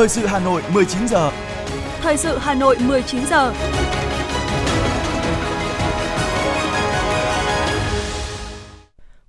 Thời 0.00 0.08
sự 0.08 0.26
Hà 0.26 0.38
Nội 0.38 0.62
19 0.74 1.08
giờ. 1.08 1.32
Thời 2.00 2.16
sự 2.16 2.38
Hà 2.38 2.54
Nội 2.54 2.76
19 2.86 3.26
giờ. 3.26 3.54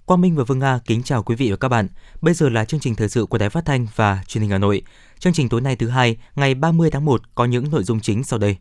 Quang 0.05 0.21
Minh 0.21 0.36
và 0.36 0.44
Vương 0.44 0.60
Nga 0.60 0.79
kính 0.85 1.03
chào 1.03 1.24
quý 1.24 1.35
vị 1.35 1.52
và 1.52 1.57
các 1.57 1.67
bạn. 1.67 1.88
Bây 2.21 2.34
giờ 2.34 2.49
là 2.49 2.65
chương 2.65 2.79
trình 2.79 2.96
thời 2.96 3.10
sự 3.10 3.26
của 3.26 3.38
Đài 3.38 3.49
Phát 3.49 3.65
thanh 3.65 3.88
và 3.96 4.21
Truyền 4.28 4.42
hình 4.42 4.52
Hà 4.52 4.57
Nội. 4.57 4.81
Chương 5.20 5.34
trình 5.34 5.49
tối 5.49 5.62
nay 5.62 5.76
thứ 5.76 5.88
hai, 5.88 6.17
ngày 6.35 6.56
30 6.56 6.90
tháng 6.92 7.06
1 7.06 7.22
có 7.35 7.46
những 7.46 7.72
nội 7.72 7.83
dung 7.83 7.99
chính 7.99 8.24
sau 8.24 8.40
đây. 8.40 8.58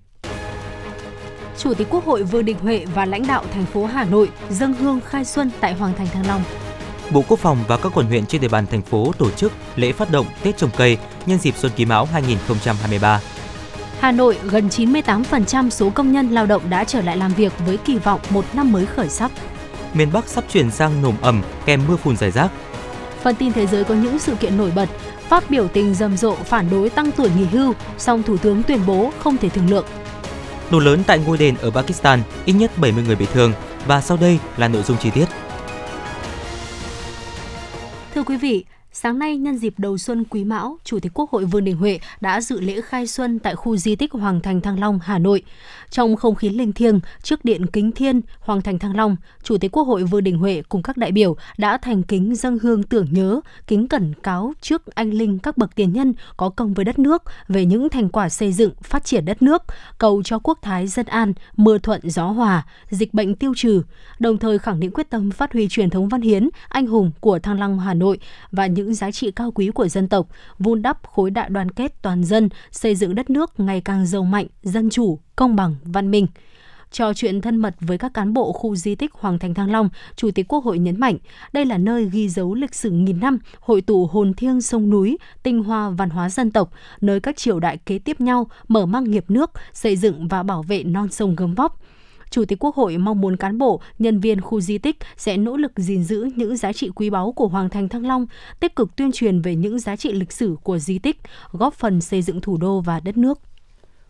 Chủ 1.58 1.74
tịch 1.74 1.86
Quốc 1.90 2.04
hội 2.04 2.22
Vương 2.22 2.45
Đình 2.45 2.58
Huệ 2.58 2.84
và 2.95 3.06
lãnh 3.06 3.27
đạo 3.27 3.45
thành 3.52 3.66
phố 3.66 3.86
Hà 3.86 4.04
Nội 4.04 4.30
dâng 4.50 4.74
hương 4.74 5.00
khai 5.00 5.24
xuân 5.24 5.50
tại 5.61 5.74
Hoàng 5.74 5.92
thành 5.98 6.06
Thăng 6.06 6.27
Long. 6.27 6.42
Bộ 7.12 7.24
Quốc 7.29 7.38
phòng 7.38 7.58
và 7.68 7.77
các 7.77 7.92
quận 7.95 8.06
huyện 8.06 8.27
trên 8.27 8.41
địa 8.41 8.48
bàn 8.48 8.66
thành 8.66 8.82
phố 8.82 9.12
tổ 9.19 9.30
chức 9.30 9.52
lễ 9.77 9.92
phát 9.92 10.10
động 10.10 10.27
Tết 10.42 10.56
trồng 10.56 10.70
cây 10.77 10.98
nhân 11.27 11.38
dịp 11.38 11.55
Xuân 11.56 11.73
Quý 11.77 11.84
Mão 11.84 12.05
2023. 12.05 13.20
Hà 14.00 14.12
Nội, 14.12 14.38
gần 14.42 14.69
98% 14.69 15.70
số 15.70 15.91
công 15.91 16.12
nhân 16.12 16.28
lao 16.28 16.46
động 16.46 16.70
đã 16.70 16.84
trở 16.84 17.00
lại 17.00 17.16
làm 17.16 17.34
việc 17.34 17.52
với 17.66 17.77
kỳ 17.77 17.98
vọng 17.98 18.20
một 18.30 18.45
năm 18.52 18.73
mới 18.73 18.86
khởi 18.86 19.09
sắc. 19.09 19.30
Miền 19.95 20.09
Bắc 20.12 20.28
sắp 20.28 20.45
chuyển 20.52 20.70
sang 20.70 21.02
nồm 21.02 21.14
ẩm 21.20 21.42
kèm 21.66 21.80
mưa 21.88 21.96
phùn 21.96 22.16
rải 22.16 22.30
rác. 22.30 22.50
Phần 23.22 23.34
tin 23.34 23.52
thế 23.52 23.66
giới 23.66 23.84
có 23.84 23.95
những 23.95 24.19
sự 24.19 24.34
kiện 24.34 24.56
nổi 24.56 24.72
bật. 24.74 24.88
Pháp 25.28 25.50
biểu 25.50 25.69
tình 25.69 25.95
rầm 25.95 26.16
rộ 26.16 26.34
phản 26.34 26.70
đối 26.70 26.91
tăng 26.91 27.12
tuổi 27.12 27.30
nghỉ 27.36 27.45
hưu, 27.45 27.74
song 27.98 28.22
Thủ 28.22 28.36
tướng 28.36 28.62
tuyên 28.62 28.80
bố 28.86 29.12
không 29.19 29.36
thể 29.36 29.48
thương 29.48 29.70
lượng. 29.70 29.86
Nổ 30.70 30.78
lớn 30.78 31.02
tại 31.06 31.19
ngôi 31.19 31.38
đền 31.38 31.55
ở 31.61 31.70
Pakistan, 31.70 32.22
ít 32.45 32.52
nhất 32.52 32.70
70 32.78 33.05
người 33.06 33.16
bị 33.16 33.27
thương. 33.33 33.52
Và 33.86 34.00
sau 34.00 34.16
đây 34.16 34.38
là 34.56 34.69
nội 34.69 34.83
dung 34.83 34.97
chi 34.97 35.11
tiết. 35.11 35.24
Thưa 38.20 38.24
quý 38.24 38.37
vị, 38.37 38.65
Sáng 38.92 39.18
nay, 39.18 39.36
nhân 39.36 39.58
dịp 39.58 39.74
đầu 39.78 39.98
xuân 39.98 40.24
Quý 40.24 40.44
Mão, 40.44 40.78
Chủ 40.84 40.98
tịch 41.00 41.12
Quốc 41.14 41.30
hội 41.30 41.44
Vương 41.44 41.64
Đình 41.64 41.77
Huệ 41.77 42.00
đã 42.20 42.41
dự 42.41 42.60
lễ 42.60 42.80
khai 42.80 43.06
xuân 43.06 43.38
tại 43.38 43.56
khu 43.56 43.77
di 43.77 43.97
tích 43.97 44.12
Hoàng 44.12 44.41
Thành 44.41 44.60
Thăng 44.60 44.80
Long, 44.80 44.98
Hà 45.02 45.19
Nội. 45.19 45.42
Trong 45.91 46.16
không 46.16 46.34
khí 46.34 46.48
linh 46.48 46.72
thiêng, 46.72 47.00
trước 47.22 47.44
điện 47.44 47.66
Kính 47.66 47.92
Thiên, 47.92 48.20
Hoàng 48.41 48.62
Thành 48.62 48.78
Thăng 48.78 48.97
Long, 48.97 49.16
Chủ 49.42 49.58
tịch 49.58 49.72
Quốc 49.72 49.82
hội 49.82 50.05
Vương 50.05 50.24
Đình 50.24 50.38
Huệ 50.38 50.62
cùng 50.69 50.82
các 50.82 50.97
đại 50.97 51.12
biểu 51.12 51.36
đã 51.58 51.78
thành 51.78 52.02
kính 52.02 52.34
dâng 52.34 52.58
hương 52.58 52.82
tưởng 52.82 53.06
nhớ, 53.10 53.41
kính 53.66 53.88
cẩn 53.88 54.14
cáo 54.22 54.52
trước 54.60 54.94
anh 54.94 55.10
linh 55.10 55.38
các 55.38 55.58
bậc 55.58 55.75
tiền 55.75 55.92
nhân 55.92 56.14
có 56.36 56.48
công 56.48 56.75
với 56.75 56.84
đất 56.84 56.98
nước 56.98 57.22
về 57.48 57.64
những 57.64 57.88
thành 57.88 58.08
quả 58.08 58.28
xây 58.28 58.52
dựng, 58.52 58.72
phát 58.82 59.04
triển 59.04 59.25
đất 59.25 59.42
nước, 59.42 59.62
cầu 59.98 60.22
cho 60.22 60.38
quốc 60.38 60.58
thái 60.62 60.86
dân 60.86 61.06
an, 61.06 61.32
mưa 61.56 61.78
thuận 61.78 62.00
gió 62.10 62.27
hòa, 62.27 62.66
dịch 62.91 63.14
bệnh 63.14 63.34
tiêu 63.34 63.52
trừ, 63.56 63.82
đồng 64.19 64.38
thời 64.38 64.58
khẳng 64.58 64.80
định 64.80 64.91
quyết 64.94 65.10
tâm 65.10 65.30
phát 65.30 65.52
huy 65.52 65.69
truyền 65.69 65.91
thống 65.91 66.08
văn 66.08 66.20
hiến, 66.20 66.48
anh 66.69 66.86
hùng 66.86 67.10
của 67.20 67.38
Thăng 67.38 67.60
Long 67.60 67.78
Hà 67.78 67.94
Nội 67.94 68.19
và 68.52 68.66
những 68.66 68.80
những 68.81 68.95
giá 68.95 69.11
trị 69.11 69.31
cao 69.31 69.50
quý 69.50 69.70
của 69.70 69.89
dân 69.89 70.09
tộc, 70.09 70.27
vun 70.59 70.83
đắp 70.83 71.06
khối 71.06 71.31
đại 71.31 71.48
đoàn 71.48 71.70
kết 71.70 72.03
toàn 72.03 72.25
dân, 72.25 72.48
xây 72.70 72.95
dựng 72.95 73.14
đất 73.14 73.31
nước 73.31 73.61
ngày 73.61 73.81
càng 73.81 74.06
giàu 74.06 74.25
mạnh, 74.25 74.47
dân 74.62 74.91
chủ, 74.91 75.19
công 75.37 75.56
bằng, 75.56 75.75
văn 75.84 76.11
minh. 76.11 76.27
Trò 76.92 77.14
chuyện 77.14 77.41
thân 77.41 77.56
mật 77.56 77.75
với 77.81 77.98
các 77.98 78.14
cán 78.14 78.33
bộ 78.33 78.53
khu 78.53 78.77
di 78.77 78.95
tích 78.95 79.12
Hoàng 79.12 79.39
Thành 79.39 79.55
Thăng 79.55 79.70
Long, 79.70 79.89
Chủ 80.17 80.31
tịch 80.31 80.48
Quốc 80.48 80.64
hội 80.64 80.78
nhấn 80.78 81.00
mạnh, 81.00 81.17
đây 81.53 81.64
là 81.64 81.78
nơi 81.78 82.09
ghi 82.12 82.28
dấu 82.28 82.55
lịch 82.55 82.75
sử 82.75 82.91
nghìn 82.91 83.20
năm, 83.20 83.39
hội 83.61 83.81
tụ 83.81 84.06
hồn 84.06 84.34
thiêng 84.34 84.61
sông 84.61 84.91
núi, 84.91 85.19
tinh 85.42 85.62
hoa 85.62 85.91
văn 85.91 86.11
hóa 86.11 86.28
dân 86.31 86.50
tộc, 86.50 86.70
nơi 87.00 87.20
các 87.20 87.37
triều 87.37 87.61
đại 87.61 87.77
kế 87.77 87.98
tiếp 87.98 88.20
nhau 88.20 88.50
mở 88.69 88.87
mang 88.87 89.11
nghiệp 89.11 89.25
nước, 89.28 89.50
xây 89.72 89.97
dựng 89.97 90.28
và 90.28 90.42
bảo 90.42 90.62
vệ 90.62 90.84
non 90.84 91.09
sông 91.11 91.37
gấm 91.37 91.55
vóc. 91.55 91.81
Chủ 92.31 92.45
tịch 92.45 92.59
Quốc 92.64 92.75
hội 92.75 92.98
mong 92.98 93.20
muốn 93.20 93.36
cán 93.36 93.59
bộ, 93.59 93.81
nhân 93.98 94.20
viên 94.20 94.41
khu 94.41 94.61
di 94.61 94.78
tích 94.78 94.97
sẽ 95.17 95.36
nỗ 95.36 95.56
lực 95.56 95.73
gìn 95.77 96.05
giữ 96.05 96.28
những 96.37 96.56
giá 96.56 96.72
trị 96.72 96.91
quý 96.95 97.11
báu 97.11 97.33
của 97.33 97.48
Hoàng 97.48 97.69
thành 97.69 97.89
Thăng 97.89 98.06
Long, 98.06 98.27
tích 98.61 98.77
cực 98.77 98.97
tuyên 98.97 99.12
truyền 99.12 99.42
về 99.42 99.55
những 99.56 99.78
giá 99.78 99.97
trị 99.97 100.12
lịch 100.12 100.33
sử 100.33 100.56
của 100.62 100.78
di 100.78 100.98
tích, 100.98 101.17
góp 101.53 101.75
phần 101.75 102.00
xây 102.00 102.22
dựng 102.22 102.41
thủ 102.41 102.56
đô 102.56 102.81
và 102.81 103.00
đất 103.00 103.17
nước. 103.17 103.41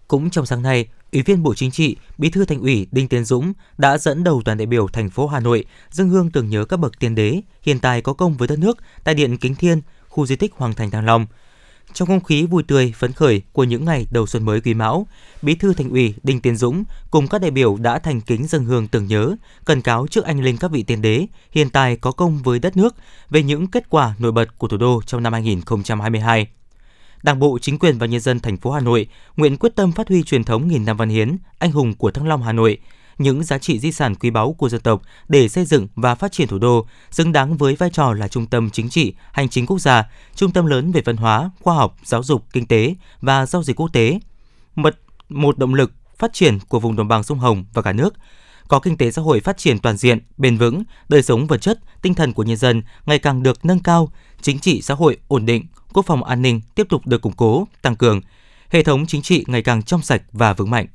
Cũng 0.09 0.31
trong 0.31 0.47
sáng 0.47 0.63
nay, 0.63 0.89
Ủy 1.13 1.23
viên 1.23 1.43
Bộ 1.43 1.55
Chính 1.55 1.71
trị, 1.71 1.97
Bí 2.19 2.31
thư 2.31 2.45
Thành 2.45 2.61
ủy 2.61 2.87
Đinh 2.93 3.09
Tiến 3.09 3.25
Dũng 3.25 3.53
đã 3.79 3.99
dẫn 3.99 4.25
đầu 4.25 4.43
đoàn 4.45 4.59
đại 4.59 4.67
biểu 4.67 4.89
thành 4.89 5.11
phố 5.11 5.27
Hà 5.27 5.41
Nội 5.41 5.65
dâng 5.91 6.09
hương 6.09 6.31
tưởng 6.31 6.49
nhớ 6.49 6.65
các 6.65 6.77
bậc 6.77 6.99
tiền 6.99 7.15
đế 7.15 7.41
hiện 7.63 7.79
tại 7.79 8.03
có 8.03 8.13
công 8.13 8.37
với 8.37 8.49
đất 8.49 8.59
nước 8.59 8.79
tại 9.05 9.15
điện 9.15 9.37
Kính 9.37 9.55
Thiên, 9.55 9.81
khu 10.09 10.27
di 10.27 10.37
tích 10.37 10.55
Hoàng 10.55 10.75
thành 10.75 10.91
Thăng 10.91 11.05
Long. 11.05 11.27
Trong 11.93 12.09
không 12.09 12.25
khí 12.25 12.47
vui 12.47 12.63
tươi, 12.63 12.93
phấn 12.97 13.13
khởi 13.13 13.43
của 13.53 13.65
những 13.65 13.85
ngày 13.85 14.07
đầu 14.11 14.27
xuân 14.27 14.45
mới 14.45 14.61
Quý 14.61 14.75
Mão, 14.75 15.07
Bí 15.43 15.55
thư 15.55 15.75
Thành 15.75 15.91
ủy 15.91 16.15
Đinh 16.23 16.41
Tiến 16.41 16.57
Dũng 16.57 16.85
cùng 17.11 17.29
các 17.29 17.41
đại 17.41 17.51
biểu 17.51 17.77
đã 17.77 17.99
thành 17.99 18.21
kính 18.21 18.47
dâng 18.47 18.65
hương 18.65 18.89
tưởng 18.89 19.07
nhớ, 19.07 19.37
cần 19.65 19.83
cáo 19.83 20.07
trước 20.07 20.25
anh 20.25 20.41
linh 20.41 20.57
các 20.57 20.71
vị 20.71 20.83
tiền 20.83 21.03
đế 21.03 21.27
hiện 21.53 21.71
tại 21.71 21.97
có 21.97 22.13
công 22.13 22.39
với 22.39 22.59
đất 22.59 22.77
nước 22.77 22.97
về 23.31 23.43
những 23.43 23.67
kết 23.67 23.91
quả 23.91 24.15
nổi 24.19 24.33
bật 24.33 24.59
của 24.59 24.69
thủ 24.69 24.77
đô 24.77 25.01
trong 25.07 25.23
năm 25.23 25.33
2022. 25.33 26.49
Đảng 27.23 27.39
bộ, 27.39 27.59
chính 27.59 27.79
quyền 27.79 27.99
và 27.99 28.07
nhân 28.07 28.21
dân 28.21 28.41
thành 28.41 28.57
phố 28.57 28.71
Hà 28.71 28.81
Nội 28.81 29.09
nguyện 29.37 29.57
quyết 29.57 29.77
tâm 29.77 29.93
phát 29.93 30.09
huy 30.09 30.23
truyền 30.23 30.45
thống 30.45 30.69
nghìn 30.69 30.85
năm 30.85 30.97
văn 30.97 31.09
hiến, 31.09 31.37
anh 31.59 31.73
hùng 31.73 31.95
của 31.95 32.11
Thăng 32.11 32.29
Long 32.29 32.43
Hà 32.43 32.53
Nội, 32.53 32.79
những 33.21 33.45
giá 33.45 33.59
trị 33.59 33.79
di 33.79 33.93
sản 33.93 34.15
quý 34.15 34.31
báu 34.31 34.53
của 34.53 34.69
dân 34.69 34.81
tộc 34.81 35.03
để 35.29 35.49
xây 35.49 35.65
dựng 35.65 35.89
và 35.97 36.15
phát 36.15 36.33
triển 36.33 36.49
thủ 36.49 36.59
đô, 36.59 36.87
xứng 37.11 37.33
đáng 37.33 37.57
với 37.57 37.75
vai 37.75 37.91
trò 37.91 38.13
là 38.13 38.29
trung 38.29 38.47
tâm 38.47 38.71
chính 38.71 38.89
trị, 38.89 39.15
hành 39.33 39.49
chính 39.49 39.67
quốc 39.67 39.79
gia, 39.79 40.11
trung 40.35 40.53
tâm 40.53 40.67
lớn 40.67 40.93
về 40.93 41.03
văn 41.05 41.17
hóa, 41.17 41.51
khoa 41.61 41.75
học, 41.75 41.97
giáo 42.05 42.23
dục, 42.23 42.45
kinh 42.53 42.67
tế 42.67 42.95
và 43.21 43.47
giao 43.47 43.63
dịch 43.63 43.81
quốc 43.81 43.93
tế. 43.93 44.21
Một, 44.77 44.95
một 45.29 45.59
động 45.59 45.75
lực 45.75 45.93
phát 46.19 46.33
triển 46.33 46.59
của 46.69 46.81
vùng 46.81 46.97
đồng 46.97 47.09
bằng 47.09 47.23
sông 47.23 47.39
Hồng 47.39 47.65
và 47.75 47.83
cả 47.83 47.93
nước, 47.93 48.15
có 48.69 48.81
kinh 48.81 48.97
tế 48.97 49.11
xã 49.11 49.23
hội 49.23 49.41
phát 49.41 49.59
triển 49.59 49.79
toàn 49.79 49.97
diện, 49.97 50.19
bền 50.37 50.57
vững, 50.57 50.83
đời 51.09 51.23
sống 51.23 51.47
vật 51.47 51.61
chất, 51.61 51.79
tinh 52.03 52.15
thần 52.15 52.33
của 52.33 52.43
nhân 52.43 52.57
dân 52.57 52.83
ngày 53.07 53.19
càng 53.19 53.43
được 53.43 53.65
nâng 53.65 53.81
cao, 53.81 54.13
chính 54.43 54.59
trị 54.59 54.83
xã 54.83 54.95
hội 54.95 55.17
ổn 55.29 55.47
định, 55.47 55.67
quốc 55.93 56.07
phòng 56.07 56.25
an 56.25 56.43
ninh 56.43 56.61
tiếp 56.75 56.87
tục 56.89 57.07
được 57.07 57.23
củng 57.23 57.33
cố, 57.33 57.67
tăng 57.83 57.97
cường, 57.97 58.21
hệ 58.71 58.83
thống 58.83 59.07
chính 59.07 59.23
trị 59.23 59.45
ngày 59.47 59.63
càng 59.63 59.83
trong 59.83 60.03
sạch 60.03 60.23
và 60.33 60.53
vững 60.53 60.71
mạnh. 60.71 60.87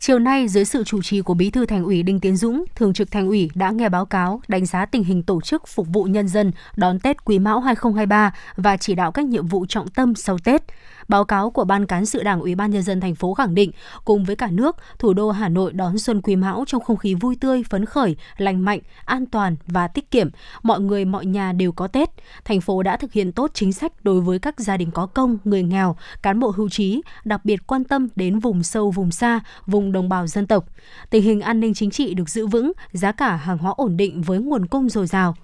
Chiều 0.00 0.18
nay, 0.18 0.48
dưới 0.48 0.64
sự 0.64 0.84
chủ 0.84 1.02
trì 1.02 1.20
của 1.20 1.34
Bí 1.34 1.50
thư 1.50 1.66
Thành 1.66 1.84
ủy 1.84 2.02
Đinh 2.02 2.20
Tiến 2.20 2.36
Dũng, 2.36 2.64
Thường 2.74 2.92
trực 2.92 3.10
Thành 3.10 3.28
ủy 3.28 3.50
đã 3.54 3.70
nghe 3.70 3.88
báo 3.88 4.06
cáo 4.06 4.40
đánh 4.48 4.66
giá 4.66 4.86
tình 4.86 5.04
hình 5.04 5.22
tổ 5.22 5.40
chức 5.40 5.68
phục 5.68 5.86
vụ 5.92 6.04
nhân 6.04 6.28
dân 6.28 6.52
đón 6.76 6.98
Tết 6.98 7.24
Quý 7.24 7.38
Mão 7.38 7.60
2023 7.60 8.34
và 8.56 8.76
chỉ 8.76 8.94
đạo 8.94 9.12
các 9.12 9.24
nhiệm 9.24 9.46
vụ 9.46 9.66
trọng 9.66 9.88
tâm 9.88 10.14
sau 10.14 10.38
Tết. 10.44 10.62
Báo 11.08 11.24
cáo 11.24 11.50
của 11.50 11.64
Ban 11.64 11.86
cán 11.86 12.06
sự 12.06 12.22
Đảng 12.22 12.40
Ủy 12.40 12.54
ban 12.54 12.70
nhân 12.70 12.82
dân 12.82 13.00
thành 13.00 13.14
phố 13.14 13.34
khẳng 13.34 13.54
định, 13.54 13.70
cùng 14.04 14.24
với 14.24 14.36
cả 14.36 14.48
nước, 14.50 14.76
thủ 14.98 15.12
đô 15.12 15.30
Hà 15.30 15.48
Nội 15.48 15.72
đón 15.72 15.98
xuân 15.98 16.22
Quý 16.22 16.36
Mão 16.36 16.64
trong 16.66 16.84
không 16.84 16.96
khí 16.96 17.14
vui 17.14 17.36
tươi, 17.40 17.62
phấn 17.70 17.84
khởi, 17.84 18.16
lành 18.36 18.64
mạnh, 18.64 18.80
an 19.04 19.26
toàn 19.26 19.56
và 19.66 19.88
tiết 19.88 20.10
kiệm. 20.10 20.28
Mọi 20.62 20.80
người 20.80 21.04
mọi 21.04 21.26
nhà 21.26 21.52
đều 21.52 21.72
có 21.72 21.86
Tết. 21.86 22.10
Thành 22.44 22.60
phố 22.60 22.82
đã 22.82 22.96
thực 22.96 23.12
hiện 23.12 23.32
tốt 23.32 23.50
chính 23.54 23.72
sách 23.72 23.92
đối 24.04 24.20
với 24.20 24.38
các 24.38 24.60
gia 24.60 24.76
đình 24.76 24.90
có 24.90 25.06
công, 25.06 25.38
người 25.44 25.62
nghèo, 25.62 25.96
cán 26.22 26.40
bộ 26.40 26.52
hưu 26.56 26.68
trí, 26.68 27.02
đặc 27.24 27.44
biệt 27.44 27.66
quan 27.66 27.84
tâm 27.84 28.08
đến 28.16 28.38
vùng 28.38 28.62
sâu 28.62 28.90
vùng 28.90 29.10
xa, 29.10 29.40
vùng 29.66 29.92
đồng 29.92 30.08
bào 30.08 30.26
dân 30.26 30.46
tộc. 30.46 30.64
Tình 31.10 31.22
hình 31.22 31.40
an 31.40 31.60
ninh 31.60 31.74
chính 31.74 31.90
trị 31.90 32.14
được 32.14 32.28
giữ 32.28 32.46
vững, 32.46 32.72
giá 32.92 33.12
cả 33.12 33.36
hàng 33.36 33.58
hóa 33.58 33.72
ổn 33.76 33.96
định 33.96 34.22
với 34.22 34.38
nguồn 34.38 34.66
cung 34.66 34.88
dồi 34.88 35.06
dào. 35.06 35.34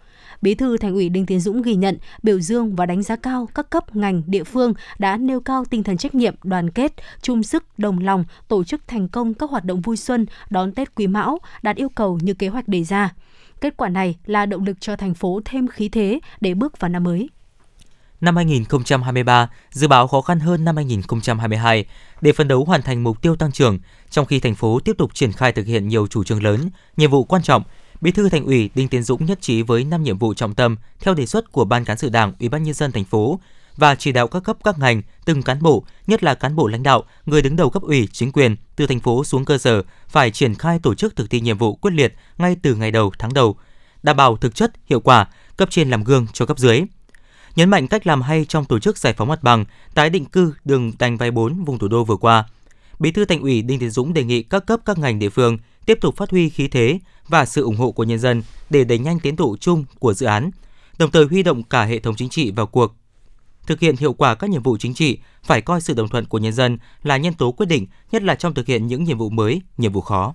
Bí 0.43 0.55
thư 0.55 0.77
Thành 0.77 0.95
ủy 0.95 1.09
Đinh 1.09 1.27
Tiến 1.27 1.41
Dũng 1.41 1.63
ghi 1.63 1.75
nhận, 1.75 1.99
biểu 2.23 2.41
dương 2.41 2.77
và 2.77 2.87
đánh 2.87 3.03
giá 3.03 3.17
cao 3.17 3.49
các 3.55 3.71
cấp 3.71 3.97
ngành 3.97 4.23
địa 4.27 4.45
phương 4.45 4.75
đã 4.99 5.17
nêu 5.17 5.41
cao 5.41 5.65
tinh 5.71 5.83
thần 5.83 5.97
trách 5.97 6.15
nhiệm, 6.15 6.35
đoàn 6.43 6.71
kết, 6.71 6.93
chung 7.23 7.43
sức, 7.43 7.65
đồng 7.79 7.99
lòng 7.99 8.25
tổ 8.49 8.65
chức 8.65 8.89
thành 8.89 9.09
công 9.09 9.35
các 9.35 9.51
hoạt 9.51 9.65
động 9.65 9.81
vui 9.81 9.97
xuân 9.97 10.27
đón 10.51 10.73
Tết 10.73 10.95
Quý 10.95 11.07
Mão 11.07 11.39
đạt 11.63 11.77
yêu 11.77 11.89
cầu 11.89 12.19
như 12.23 12.35
kế 12.35 12.49
hoạch 12.49 12.69
đề 12.69 12.85
ra. 12.85 13.15
Kết 13.61 13.77
quả 13.77 13.89
này 13.89 14.17
là 14.27 14.47
động 14.47 14.65
lực 14.65 14.81
cho 14.81 14.97
thành 14.97 15.15
phố 15.15 15.41
thêm 15.45 15.69
khí 15.69 15.89
thế 15.89 16.21
để 16.41 16.55
bước 16.55 16.81
vào 16.81 16.89
năm 16.89 17.05
mới. 17.05 17.29
Năm 18.21 18.37
2023 18.37 19.51
dự 19.71 19.89
báo 19.89 20.09
khó 20.09 20.21
khăn 20.21 20.41
hơn 20.41 20.65
năm 20.65 20.77
2022 20.77 21.85
để 22.21 22.33
phấn 22.33 22.49
đấu 22.49 22.65
hoàn 22.65 22.83
thành 22.83 23.03
mục 23.03 23.23
tiêu 23.23 23.37
tăng 23.37 23.53
trưởng, 23.53 23.79
trong 24.11 24.27
khi 24.27 24.41
thành 24.41 24.55
phố 24.55 24.81
tiếp 24.81 24.93
tục 24.99 25.15
triển 25.15 25.33
khai 25.33 25.53
thực 25.53 25.67
hiện 25.67 25.89
nhiều 25.89 26.07
chủ 26.07 26.25
trương 26.25 26.43
lớn, 26.43 26.71
nhiệm 26.97 27.11
vụ 27.11 27.25
quan 27.25 27.43
trọng 27.43 27.63
Bí 28.03 28.11
thư 28.13 28.29
Thành 28.29 28.47
ủy 28.47 28.71
Đinh 28.75 28.89
Tiến 28.89 29.03
Dũng 29.03 29.27
nhất 29.27 29.39
trí 29.41 29.63
với 29.63 29.85
5 29.85 30.03
nhiệm 30.03 30.19
vụ 30.19 30.35
trọng 30.35 30.55
tâm 30.55 30.77
theo 31.01 31.15
đề 31.15 31.27
xuất 31.27 31.53
của 31.53 31.65
Ban 31.65 31.85
cán 31.85 31.99
sự 31.99 32.09
Đảng, 32.09 32.33
Ủy 32.41 32.49
ban 32.49 32.63
nhân 32.63 32.75
dân 32.75 32.93
thành 32.93 33.05
phố 33.05 33.41
và 33.77 33.95
chỉ 33.95 34.13
đạo 34.13 34.29
các 34.29 34.41
cấp 34.41 34.57
các 34.65 34.79
ngành, 34.79 35.03
từng 35.25 35.43
cán 35.43 35.63
bộ, 35.63 35.85
nhất 36.07 36.23
là 36.23 36.35
cán 36.35 36.57
bộ 36.57 36.67
lãnh 36.67 36.83
đạo, 36.83 37.05
người 37.27 37.43
đứng 37.43 37.57
đầu 37.57 37.71
cấp 37.71 37.83
ủy, 37.83 38.09
chính 38.13 38.33
quyền 38.33 38.57
từ 38.77 38.87
thành 38.87 39.01
phố 39.01 39.25
xuống 39.25 39.45
cơ 39.45 39.59
sở 39.59 39.83
phải 40.09 40.31
triển 40.31 40.55
khai 40.55 40.79
tổ 40.83 40.95
chức 40.95 41.17
thực 41.17 41.31
thi 41.31 41.41
nhiệm 41.41 41.59
vụ 41.59 41.75
quyết 41.75 41.91
liệt 41.95 42.15
ngay 42.39 42.57
từ 42.63 42.75
ngày 42.75 42.91
đầu 42.91 43.13
tháng 43.19 43.35
đầu, 43.35 43.57
đảm 44.03 44.17
bảo 44.17 44.37
thực 44.37 44.55
chất, 44.55 44.73
hiệu 44.87 45.01
quả, 45.01 45.27
cấp 45.57 45.71
trên 45.71 45.91
làm 45.91 46.05
gương 46.05 46.27
cho 46.33 46.47
cấp 46.47 46.59
dưới. 46.59 46.83
Nhấn 47.57 47.71
mạnh 47.71 47.89
cách 47.89 48.07
làm 48.07 48.23
hay 48.23 48.45
trong 48.45 48.65
tổ 48.65 48.79
chức 48.79 48.99
giải 48.99 49.13
phóng 49.13 49.29
mặt 49.29 49.43
bằng, 49.43 49.65
tái 49.95 50.11
định 50.11 50.25
cư 50.25 50.55
đường 50.65 50.93
đành 50.99 51.17
Vai 51.17 51.31
4 51.31 51.65
vùng 51.65 51.79
thủ 51.79 51.89
đô 51.89 52.05
vừa 52.05 52.17
qua. 52.17 52.45
Bí 52.99 53.11
thư 53.11 53.25
Thành 53.25 53.41
ủy 53.41 53.63
Đinh 53.63 53.79
Tiến 53.79 53.91
Dũng 53.91 54.13
đề 54.13 54.25
nghị 54.25 54.43
các 54.43 54.67
cấp 54.67 54.81
các 54.85 54.99
ngành 54.99 55.19
địa 55.19 55.29
phương 55.29 55.59
tiếp 55.87 55.99
tục 56.01 56.17
phát 56.17 56.31
huy 56.31 56.49
khí 56.49 56.69
thế 56.69 56.99
và 57.33 57.45
sự 57.45 57.63
ủng 57.63 57.77
hộ 57.77 57.91
của 57.91 58.05
nhân 58.05 58.19
dân 58.19 58.43
để 58.71 58.85
đẩy 58.85 58.99
nhanh 58.99 59.21
tiến 59.21 59.37
độ 59.37 59.57
chung 59.61 59.85
của 59.99 60.15
dự 60.15 60.27
án, 60.27 60.51
đồng 60.99 61.11
thời 61.11 61.25
huy 61.25 61.43
động 61.43 61.63
cả 61.63 61.85
hệ 61.85 61.99
thống 61.99 62.15
chính 62.17 62.29
trị 62.29 62.51
vào 62.51 62.67
cuộc. 62.67 62.95
Thực 63.67 63.81
hiện 63.81 63.97
hiệu 63.97 64.13
quả 64.13 64.35
các 64.35 64.51
nhiệm 64.51 64.63
vụ 64.63 64.77
chính 64.77 64.95
trị 64.95 65.19
phải 65.43 65.61
coi 65.61 65.81
sự 65.81 65.95
đồng 65.95 66.09
thuận 66.09 66.25
của 66.25 66.39
nhân 66.39 66.53
dân 66.53 66.79
là 67.03 67.17
nhân 67.17 67.35
tố 67.35 67.53
quyết 67.53 67.67
định, 67.67 67.87
nhất 68.13 68.23
là 68.23 68.35
trong 68.35 68.55
thực 68.55 68.67
hiện 68.67 68.87
những 68.87 69.05
nhiệm 69.05 69.19
vụ 69.19 69.31
mới, 69.31 69.63
nhiệm 69.79 69.93
vụ 69.93 70.01
khó. 70.01 70.35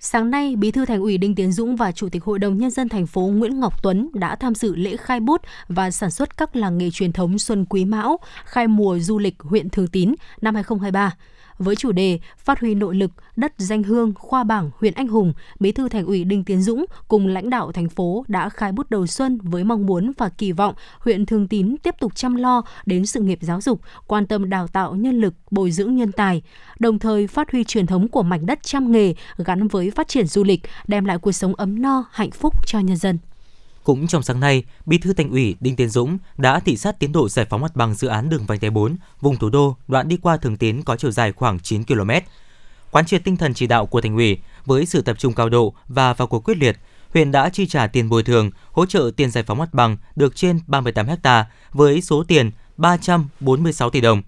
Sáng 0.00 0.30
nay, 0.30 0.56
Bí 0.56 0.70
thư 0.70 0.86
Thành 0.86 1.00
ủy 1.00 1.18
Đinh 1.18 1.34
Tiến 1.34 1.52
Dũng 1.52 1.76
và 1.76 1.92
Chủ 1.92 2.08
tịch 2.08 2.24
Hội 2.24 2.38
đồng 2.38 2.58
nhân 2.58 2.70
dân 2.70 2.88
thành 2.88 3.06
phố 3.06 3.20
Nguyễn 3.20 3.60
Ngọc 3.60 3.82
Tuấn 3.82 4.10
đã 4.14 4.36
tham 4.36 4.54
dự 4.54 4.74
lễ 4.76 4.96
khai 4.96 5.20
bút 5.20 5.42
và 5.68 5.90
sản 5.90 6.10
xuất 6.10 6.36
các 6.36 6.56
làng 6.56 6.78
nghề 6.78 6.90
truyền 6.90 7.12
thống 7.12 7.38
Xuân 7.38 7.64
Quý 7.64 7.84
Mão, 7.84 8.18
khai 8.44 8.66
mùa 8.66 8.98
du 8.98 9.18
lịch 9.18 9.34
huyện 9.38 9.70
Thường 9.70 9.86
Tín 9.86 10.14
năm 10.40 10.54
2023 10.54 11.16
với 11.58 11.76
chủ 11.76 11.92
đề 11.92 12.18
Phát 12.38 12.60
huy 12.60 12.74
nội 12.74 12.94
lực, 12.94 13.10
đất 13.36 13.52
danh 13.58 13.82
hương, 13.82 14.12
khoa 14.14 14.44
bảng 14.44 14.70
huyện 14.80 14.94
Anh 14.94 15.08
Hùng, 15.08 15.32
Bí 15.60 15.72
thư 15.72 15.88
Thành 15.88 16.06
ủy 16.06 16.24
Đinh 16.24 16.44
Tiến 16.44 16.62
Dũng 16.62 16.84
cùng 17.08 17.26
lãnh 17.26 17.50
đạo 17.50 17.72
thành 17.72 17.88
phố 17.88 18.24
đã 18.28 18.48
khai 18.48 18.72
bút 18.72 18.90
đầu 18.90 19.06
xuân 19.06 19.38
với 19.42 19.64
mong 19.64 19.86
muốn 19.86 20.12
và 20.18 20.28
kỳ 20.28 20.52
vọng 20.52 20.74
huyện 21.00 21.26
Thường 21.26 21.48
Tín 21.48 21.76
tiếp 21.82 21.94
tục 22.00 22.16
chăm 22.16 22.34
lo 22.34 22.62
đến 22.86 23.06
sự 23.06 23.20
nghiệp 23.20 23.38
giáo 23.42 23.60
dục, 23.60 23.80
quan 24.06 24.26
tâm 24.26 24.50
đào 24.50 24.68
tạo 24.68 24.94
nhân 24.94 25.20
lực, 25.20 25.34
bồi 25.50 25.70
dưỡng 25.70 25.96
nhân 25.96 26.12
tài, 26.12 26.42
đồng 26.78 26.98
thời 26.98 27.26
phát 27.26 27.52
huy 27.52 27.64
truyền 27.64 27.86
thống 27.86 28.08
của 28.08 28.22
mảnh 28.22 28.46
đất 28.46 28.58
trăm 28.62 28.92
nghề 28.92 29.14
gắn 29.38 29.68
với 29.68 29.90
phát 29.90 30.08
triển 30.08 30.26
du 30.26 30.44
lịch, 30.44 30.60
đem 30.86 31.04
lại 31.04 31.18
cuộc 31.18 31.32
sống 31.32 31.54
ấm 31.54 31.82
no, 31.82 32.04
hạnh 32.10 32.30
phúc 32.30 32.66
cho 32.66 32.78
nhân 32.78 32.96
dân. 32.96 33.18
Cũng 33.88 34.06
trong 34.06 34.22
sáng 34.22 34.40
nay, 34.40 34.64
Bí 34.86 34.98
thư 34.98 35.12
Thành 35.12 35.30
ủy 35.30 35.56
Đinh 35.60 35.76
Tiến 35.76 35.88
Dũng 35.88 36.18
đã 36.36 36.60
thị 36.60 36.76
sát 36.76 36.98
tiến 36.98 37.12
độ 37.12 37.28
giải 37.28 37.46
phóng 37.50 37.60
mặt 37.60 37.76
bằng 37.76 37.94
dự 37.94 38.08
án 38.08 38.28
đường 38.28 38.46
vành 38.46 38.60
đai 38.60 38.70
4 38.70 38.96
vùng 39.20 39.36
thủ 39.36 39.50
đô 39.50 39.76
đoạn 39.88 40.08
đi 40.08 40.16
qua 40.22 40.36
Thường 40.36 40.56
Tín 40.56 40.82
có 40.82 40.96
chiều 40.96 41.10
dài 41.10 41.32
khoảng 41.32 41.60
9 41.60 41.84
km. 41.84 42.10
Quán 42.90 43.06
triệt 43.06 43.24
tinh 43.24 43.36
thần 43.36 43.54
chỉ 43.54 43.66
đạo 43.66 43.86
của 43.86 44.00
Thành 44.00 44.16
ủy 44.16 44.38
với 44.64 44.86
sự 44.86 45.02
tập 45.02 45.18
trung 45.18 45.32
cao 45.32 45.48
độ 45.48 45.74
và 45.88 46.12
vào 46.12 46.28
cuộc 46.28 46.40
quyết 46.40 46.56
liệt, 46.56 46.78
huyện 47.14 47.32
đã 47.32 47.48
chi 47.48 47.66
trả 47.66 47.86
tiền 47.86 48.08
bồi 48.08 48.22
thường, 48.22 48.50
hỗ 48.72 48.86
trợ 48.86 49.10
tiền 49.16 49.30
giải 49.30 49.44
phóng 49.44 49.58
mặt 49.58 49.74
bằng 49.74 49.96
được 50.16 50.36
trên 50.36 50.60
38 50.66 51.06
ha 51.24 51.46
với 51.72 52.02
số 52.02 52.24
tiền 52.24 52.50
346 52.76 53.90
tỷ 53.90 54.00
đồng. 54.00 54.22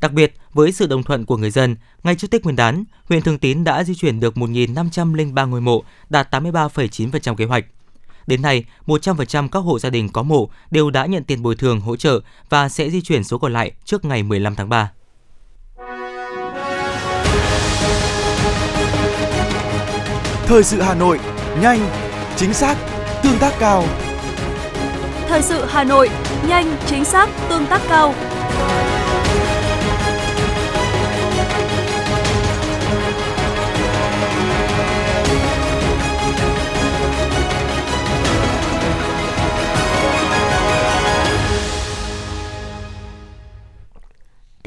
Đặc 0.00 0.12
biệt, 0.12 0.34
với 0.52 0.72
sự 0.72 0.86
đồng 0.86 1.02
thuận 1.02 1.26
của 1.26 1.36
người 1.36 1.50
dân, 1.50 1.76
ngay 2.02 2.14
trước 2.14 2.30
Tết 2.30 2.44
Nguyên 2.44 2.56
đán, 2.56 2.84
huyện 3.04 3.22
Thường 3.22 3.38
Tín 3.38 3.64
đã 3.64 3.84
di 3.84 3.94
chuyển 3.94 4.20
được 4.20 4.34
1.503 4.34 5.48
ngôi 5.48 5.60
mộ, 5.60 5.82
đạt 6.10 6.34
83,9% 6.34 7.34
kế 7.34 7.44
hoạch. 7.44 7.64
Đến 8.28 8.42
nay, 8.42 8.64
100% 8.86 9.48
các 9.48 9.60
hộ 9.60 9.78
gia 9.78 9.90
đình 9.90 10.08
có 10.08 10.22
mộ 10.22 10.48
đều 10.70 10.90
đã 10.90 11.06
nhận 11.06 11.24
tiền 11.24 11.42
bồi 11.42 11.56
thường 11.56 11.80
hỗ 11.80 11.96
trợ 11.96 12.20
và 12.48 12.68
sẽ 12.68 12.90
di 12.90 13.00
chuyển 13.00 13.24
số 13.24 13.38
còn 13.38 13.52
lại 13.52 13.72
trước 13.84 14.04
ngày 14.04 14.22
15 14.22 14.54
tháng 14.54 14.68
3. 14.68 14.90
Thời 20.46 20.64
sự 20.64 20.80
Hà 20.80 20.94
Nội, 20.94 21.18
nhanh, 21.60 21.90
chính 22.36 22.54
xác, 22.54 22.76
tương 23.22 23.38
tác 23.38 23.54
cao. 23.58 23.84
Thời 25.28 25.42
sự 25.42 25.64
Hà 25.68 25.84
Nội, 25.84 26.08
nhanh, 26.48 26.76
chính 26.86 27.04
xác, 27.04 27.28
tương 27.48 27.66
tác 27.66 27.80
cao. 27.88 28.14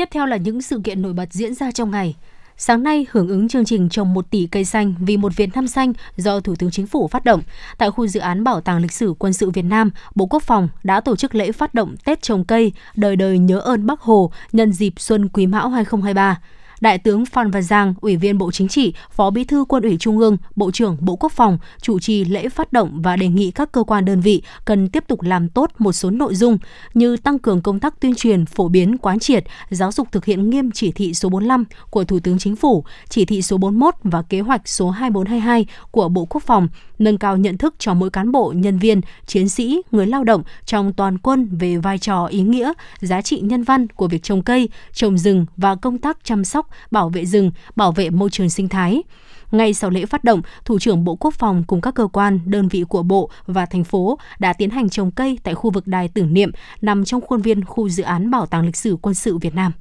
Tiếp 0.02 0.10
theo 0.12 0.26
là 0.26 0.38
những 0.38 0.62
sự 0.62 0.82
kiện 0.84 1.02
nổi 1.02 1.14
bật 1.14 1.34
diễn 1.34 1.54
ra 1.54 1.72
trong 1.72 1.92
ngày. 1.92 2.16
Sáng 2.58 2.84
nay, 2.84 3.06
hưởng 3.12 3.28
ứng 3.28 3.48
chương 3.48 3.66
trình 3.66 3.90
trồng 3.90 4.14
1 4.14 4.30
tỷ 4.30 4.48
cây 4.48 4.66
xanh 4.66 4.94
vì 5.00 5.18
một 5.18 5.36
Việt 5.36 5.50
Nam 5.56 5.68
xanh 5.68 5.94
do 6.16 6.40
Thủ 6.40 6.56
tướng 6.56 6.72
Chính 6.72 6.88
phủ 6.88 7.08
phát 7.08 7.26
động, 7.26 7.42
tại 7.78 7.92
khu 7.92 8.08
dự 8.08 8.20
án 8.20 8.44
Bảo 8.44 8.62
tàng 8.62 8.82
lịch 8.82 8.92
sử 8.92 9.14
quân 9.20 9.34
sự 9.34 9.50
Việt 9.50 9.62
Nam, 9.62 9.92
Bộ 10.16 10.26
Quốc 10.26 10.44
phòng 10.44 10.70
đã 10.84 11.02
tổ 11.02 11.16
chức 11.16 11.36
lễ 11.36 11.52
phát 11.52 11.74
động 11.74 11.96
Tết 12.06 12.22
trồng 12.22 12.46
cây, 12.46 12.72
đời 12.96 13.16
đời 13.16 13.38
nhớ 13.38 13.60
ơn 13.60 13.86
Bác 13.86 14.02
Hồ 14.02 14.32
nhân 14.52 14.74
dịp 14.74 14.94
Xuân 14.98 15.30
Quý 15.30 15.48
Mão 15.48 15.70
2023. 15.70 16.42
Đại 16.82 16.98
tướng 16.98 17.26
Phan 17.26 17.52
Văn 17.52 17.64
Giang, 17.64 17.94
Ủy 18.02 18.16
viên 18.16 18.38
Bộ 18.38 18.52
Chính 18.52 18.68
trị, 18.68 18.94
Phó 19.12 19.30
Bí 19.30 19.44
thư 19.44 19.66
Quân 19.68 19.84
ủy 19.84 19.98
Trung 19.98 20.18
ương, 20.18 20.38
Bộ 20.56 20.72
trưởng 20.72 20.98
Bộ 21.00 21.16
Quốc 21.16 21.32
phòng 21.32 21.58
chủ 21.82 22.00
trì 22.00 22.26
lễ 22.26 22.50
phát 22.50 22.74
động 22.74 23.02
và 23.02 23.16
đề 23.16 23.28
nghị 23.28 23.52
các 23.52 23.72
cơ 23.72 23.84
quan 23.84 24.06
đơn 24.06 24.22
vị 24.22 24.44
cần 24.66 24.90
tiếp 24.90 25.04
tục 25.08 25.22
làm 25.22 25.50
tốt 25.50 25.72
một 25.78 25.92
số 25.92 26.10
nội 26.10 26.36
dung 26.36 26.58
như 26.94 27.18
tăng 27.18 27.40
cường 27.40 27.62
công 27.62 27.80
tác 27.80 28.00
tuyên 28.00 28.16
truyền, 28.16 28.46
phổ 28.46 28.68
biến 28.68 28.98
quán 28.98 29.20
triệt, 29.20 29.44
giáo 29.70 29.92
dục 29.92 30.08
thực 30.12 30.26
hiện 30.26 30.50
nghiêm 30.50 30.72
chỉ 30.72 30.92
thị 30.92 31.14
số 31.14 31.30
45 31.30 31.66
của 31.90 32.04
Thủ 32.04 32.20
tướng 32.20 32.40
Chính 32.40 32.56
phủ, 32.56 32.84
chỉ 33.10 33.26
thị 33.26 33.42
số 33.42 33.58
41 33.58 33.96
và 34.04 34.22
kế 34.22 34.40
hoạch 34.40 34.68
số 34.68 34.90
2422 34.90 35.66
của 35.92 36.10
Bộ 36.10 36.26
Quốc 36.26 36.44
phòng, 36.44 36.68
nâng 37.02 37.18
cao 37.18 37.38
nhận 37.38 37.58
thức 37.58 37.76
cho 37.78 37.94
mỗi 37.94 38.10
cán 38.10 38.32
bộ, 38.32 38.54
nhân 38.56 38.80
viên, 38.80 39.02
chiến 39.26 39.50
sĩ, 39.50 39.82
người 39.92 40.08
lao 40.08 40.24
động 40.24 40.44
trong 40.66 40.94
toàn 40.94 41.18
quân 41.18 41.50
về 41.52 41.78
vai 41.78 41.98
trò 41.98 42.26
ý 42.26 42.42
nghĩa, 42.42 42.74
giá 43.00 43.22
trị 43.22 43.40
nhân 43.40 43.64
văn 43.64 43.88
của 43.88 44.08
việc 44.08 44.24
trồng 44.24 44.42
cây, 44.44 44.70
trồng 44.94 45.18
rừng 45.18 45.46
và 45.58 45.76
công 45.76 45.98
tác 45.98 46.18
chăm 46.24 46.46
sóc, 46.46 46.70
bảo 46.92 47.10
vệ 47.10 47.26
rừng, 47.26 47.52
bảo 47.76 47.92
vệ 47.92 48.10
môi 48.10 48.30
trường 48.30 48.50
sinh 48.50 48.70
thái. 48.70 49.04
Ngay 49.52 49.74
sau 49.74 49.90
lễ 49.90 50.06
phát 50.06 50.24
động, 50.24 50.42
Thủ 50.66 50.80
trưởng 50.80 51.04
Bộ 51.04 51.16
Quốc 51.16 51.34
phòng 51.34 51.64
cùng 51.68 51.82
các 51.82 51.96
cơ 51.96 52.08
quan, 52.08 52.40
đơn 52.46 52.68
vị 52.68 52.84
của 52.90 53.04
Bộ 53.04 53.30
và 53.46 53.66
thành 53.66 53.84
phố 53.84 54.20
đã 54.40 54.54
tiến 54.54 54.70
hành 54.70 54.90
trồng 54.90 55.12
cây 55.12 55.40
tại 55.44 55.54
khu 55.54 55.72
vực 55.72 55.88
đài 55.88 56.08
tưởng 56.08 56.34
niệm 56.34 56.52
nằm 56.82 57.06
trong 57.06 57.22
khuôn 57.22 57.42
viên 57.42 57.66
khu 57.66 57.90
dự 57.90 58.04
án 58.04 58.32
Bảo 58.32 58.46
tàng 58.46 58.66
lịch 58.66 58.76
sử 58.76 58.98
quân 59.02 59.16
sự 59.16 59.38
Việt 59.38 59.56
Nam. 59.56 59.72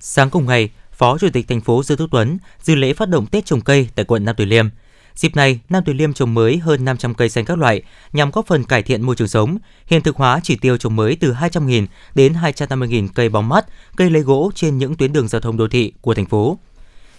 Sáng 0.00 0.30
cùng 0.30 0.46
ngày, 0.46 0.70
Phó 0.92 1.18
Chủ 1.18 1.28
tịch 1.32 1.48
thành 1.48 1.60
phố 1.60 1.82
Dương 1.82 1.98
Đức 1.98 2.06
Tuấn 2.10 2.38
dự 2.62 2.74
lễ 2.74 2.92
phát 2.92 3.08
động 3.08 3.26
Tết 3.26 3.46
trồng 3.46 3.60
cây 3.60 3.88
tại 3.94 4.04
quận 4.04 4.24
Nam 4.24 4.34
Từ 4.38 4.44
Liêm. 4.44 4.66
Dịp 5.20 5.36
này, 5.36 5.60
Nam 5.68 5.82
Từ 5.86 5.92
Liêm 5.92 6.12
trồng 6.12 6.34
mới 6.34 6.58
hơn 6.58 6.84
500 6.84 7.14
cây 7.14 7.28
xanh 7.28 7.44
các 7.44 7.58
loại 7.58 7.82
nhằm 8.12 8.30
góp 8.30 8.46
phần 8.46 8.64
cải 8.64 8.82
thiện 8.82 9.02
môi 9.02 9.16
trường 9.16 9.28
sống, 9.28 9.58
hiện 9.86 10.02
thực 10.02 10.16
hóa 10.16 10.40
chỉ 10.42 10.56
tiêu 10.56 10.76
trồng 10.76 10.96
mới 10.96 11.16
từ 11.16 11.32
200.000 11.32 11.86
đến 12.14 12.32
250.000 12.32 13.08
cây 13.14 13.28
bóng 13.28 13.48
mát, 13.48 13.66
cây 13.96 14.10
lấy 14.10 14.22
gỗ 14.22 14.50
trên 14.54 14.78
những 14.78 14.94
tuyến 14.94 15.12
đường 15.12 15.28
giao 15.28 15.40
thông 15.40 15.56
đô 15.56 15.68
thị 15.68 15.92
của 16.00 16.14
thành 16.14 16.26
phố. 16.26 16.58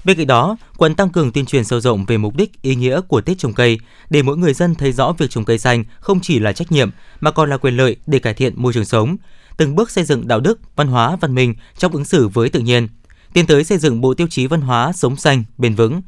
Bên 0.03 0.17
cạnh 0.17 0.27
đó, 0.27 0.57
quận 0.77 0.95
tăng 0.95 1.09
cường 1.09 1.31
tuyên 1.31 1.45
truyền 1.45 1.63
sâu 1.63 1.79
rộng 1.79 2.05
về 2.05 2.17
mục 2.17 2.35
đích, 2.35 2.61
ý 2.61 2.75
nghĩa 2.75 3.01
của 3.01 3.21
Tết 3.21 3.37
trồng 3.37 3.53
cây 3.53 3.79
để 4.09 4.21
mỗi 4.21 4.37
người 4.37 4.53
dân 4.53 4.75
thấy 4.75 4.91
rõ 4.91 5.13
việc 5.17 5.29
trồng 5.29 5.45
cây 5.45 5.57
xanh 5.57 5.83
không 5.99 6.19
chỉ 6.21 6.39
là 6.39 6.53
trách 6.53 6.71
nhiệm 6.71 6.89
mà 7.19 7.31
còn 7.31 7.49
là 7.49 7.57
quyền 7.57 7.77
lợi 7.77 7.95
để 8.07 8.19
cải 8.19 8.33
thiện 8.33 8.53
môi 8.55 8.73
trường 8.73 8.85
sống, 8.85 9.17
từng 9.57 9.75
bước 9.75 9.91
xây 9.91 10.03
dựng 10.03 10.27
đạo 10.27 10.39
đức, 10.39 10.59
văn 10.75 10.87
hóa, 10.87 11.15
văn 11.15 11.35
minh 11.35 11.55
trong 11.77 11.91
ứng 11.91 12.05
xử 12.05 12.27
với 12.27 12.49
tự 12.49 12.59
nhiên, 12.59 12.87
tiến 13.33 13.45
tới 13.45 13.63
xây 13.63 13.77
dựng 13.77 14.01
bộ 14.01 14.13
tiêu 14.13 14.27
chí 14.29 14.47
văn 14.47 14.61
hóa 14.61 14.91
sống 14.93 15.15
xanh, 15.15 15.43
bền 15.57 15.75
vững. 15.75 16.01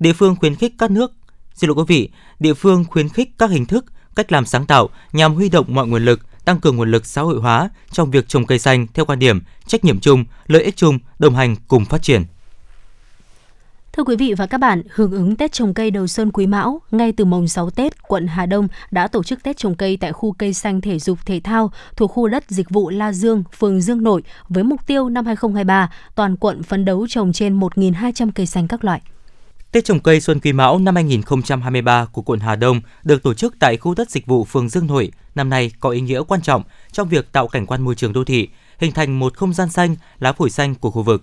Địa 0.00 0.12
phương 0.12 0.36
khuyến 0.36 0.54
khích 0.54 0.74
các 0.78 0.90
nước 0.90 1.12
Xin 1.54 1.68
lỗi 1.68 1.74
quý 1.76 1.84
vị, 1.88 2.08
địa 2.38 2.54
phương 2.54 2.84
khuyến 2.84 3.08
khích 3.08 3.30
các 3.38 3.50
hình 3.50 3.66
thức, 3.66 3.84
cách 4.16 4.32
làm 4.32 4.46
sáng 4.46 4.66
tạo 4.66 4.88
nhằm 5.12 5.34
huy 5.34 5.48
động 5.48 5.66
mọi 5.68 5.86
nguồn 5.86 6.04
lực, 6.04 6.20
tăng 6.44 6.60
cường 6.60 6.76
nguồn 6.76 6.90
lực 6.90 7.06
xã 7.06 7.22
hội 7.22 7.40
hóa 7.40 7.70
trong 7.90 8.10
việc 8.10 8.28
trồng 8.28 8.46
cây 8.46 8.58
xanh 8.58 8.86
theo 8.94 9.04
quan 9.04 9.18
điểm 9.18 9.40
trách 9.66 9.84
nhiệm 9.84 10.00
chung, 10.00 10.24
lợi 10.46 10.62
ích 10.62 10.76
chung, 10.76 10.98
đồng 11.18 11.34
hành 11.34 11.56
cùng 11.68 11.84
phát 11.84 12.02
triển. 12.02 12.24
Thưa 13.92 14.04
quý 14.04 14.16
vị 14.16 14.34
và 14.34 14.46
các 14.46 14.58
bạn, 14.58 14.82
hưởng 14.90 15.12
ứng 15.12 15.36
Tết 15.36 15.52
trồng 15.52 15.74
cây 15.74 15.90
đầu 15.90 16.06
xuân 16.06 16.30
Quý 16.32 16.46
Mão, 16.46 16.82
ngay 16.90 17.12
từ 17.12 17.24
mồng 17.24 17.48
6 17.48 17.70
Tết, 17.70 18.02
quận 18.02 18.26
Hà 18.26 18.46
Đông 18.46 18.68
đã 18.90 19.08
tổ 19.08 19.22
chức 19.22 19.42
Tết 19.42 19.56
trồng 19.56 19.74
cây 19.74 19.96
tại 19.96 20.12
khu 20.12 20.32
cây 20.32 20.54
xanh 20.54 20.80
thể 20.80 20.98
dục 20.98 21.18
thể 21.26 21.40
thao 21.44 21.72
thuộc 21.96 22.10
khu 22.10 22.28
đất 22.28 22.44
dịch 22.48 22.70
vụ 22.70 22.90
La 22.90 23.12
Dương, 23.12 23.44
phường 23.58 23.80
Dương 23.80 24.02
Nội 24.02 24.22
với 24.48 24.64
mục 24.64 24.86
tiêu 24.86 25.08
năm 25.08 25.26
2023 25.26 25.90
toàn 26.14 26.36
quận 26.36 26.62
phấn 26.62 26.84
đấu 26.84 27.06
trồng 27.08 27.32
trên 27.32 27.60
1.200 27.60 28.30
cây 28.34 28.46
xanh 28.46 28.68
các 28.68 28.84
loại. 28.84 29.00
Tết 29.74 29.84
trồng 29.84 30.00
cây 30.00 30.20
Xuân 30.20 30.40
Quý 30.40 30.52
Mão 30.52 30.78
năm 30.78 30.94
2023 30.94 32.06
của 32.12 32.22
quận 32.22 32.40
Hà 32.40 32.56
Đông 32.56 32.80
được 33.04 33.22
tổ 33.22 33.34
chức 33.34 33.54
tại 33.58 33.76
khu 33.76 33.94
đất 33.94 34.10
dịch 34.10 34.26
vụ 34.26 34.44
phường 34.44 34.68
Dương 34.68 34.86
Nội 34.86 35.12
năm 35.34 35.50
nay 35.50 35.70
có 35.80 35.90
ý 35.90 36.00
nghĩa 36.00 36.22
quan 36.28 36.42
trọng 36.42 36.62
trong 36.92 37.08
việc 37.08 37.32
tạo 37.32 37.48
cảnh 37.48 37.66
quan 37.66 37.82
môi 37.82 37.94
trường 37.94 38.12
đô 38.12 38.24
thị, 38.24 38.48
hình 38.78 38.92
thành 38.92 39.18
một 39.18 39.36
không 39.36 39.54
gian 39.54 39.70
xanh, 39.70 39.96
lá 40.18 40.32
phổi 40.32 40.50
xanh 40.50 40.74
của 40.74 40.90
khu 40.90 41.02
vực. 41.02 41.22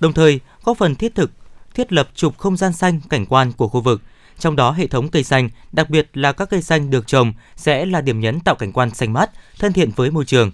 Đồng 0.00 0.12
thời, 0.12 0.40
góp 0.64 0.78
phần 0.78 0.94
thiết 0.94 1.14
thực 1.14 1.30
thiết 1.74 1.92
lập 1.92 2.08
trục 2.14 2.38
không 2.38 2.56
gian 2.56 2.72
xanh 2.72 3.00
cảnh 3.08 3.26
quan 3.26 3.52
của 3.52 3.68
khu 3.68 3.80
vực. 3.80 4.02
Trong 4.38 4.56
đó 4.56 4.70
hệ 4.70 4.86
thống 4.86 5.08
cây 5.08 5.24
xanh, 5.24 5.48
đặc 5.72 5.90
biệt 5.90 6.10
là 6.14 6.32
các 6.32 6.50
cây 6.50 6.62
xanh 6.62 6.90
được 6.90 7.06
trồng 7.06 7.32
sẽ 7.56 7.86
là 7.86 8.00
điểm 8.00 8.20
nhấn 8.20 8.40
tạo 8.40 8.54
cảnh 8.54 8.72
quan 8.72 8.94
xanh 8.94 9.12
mát, 9.12 9.30
thân 9.58 9.72
thiện 9.72 9.90
với 9.96 10.10
môi 10.10 10.24
trường. 10.24 10.50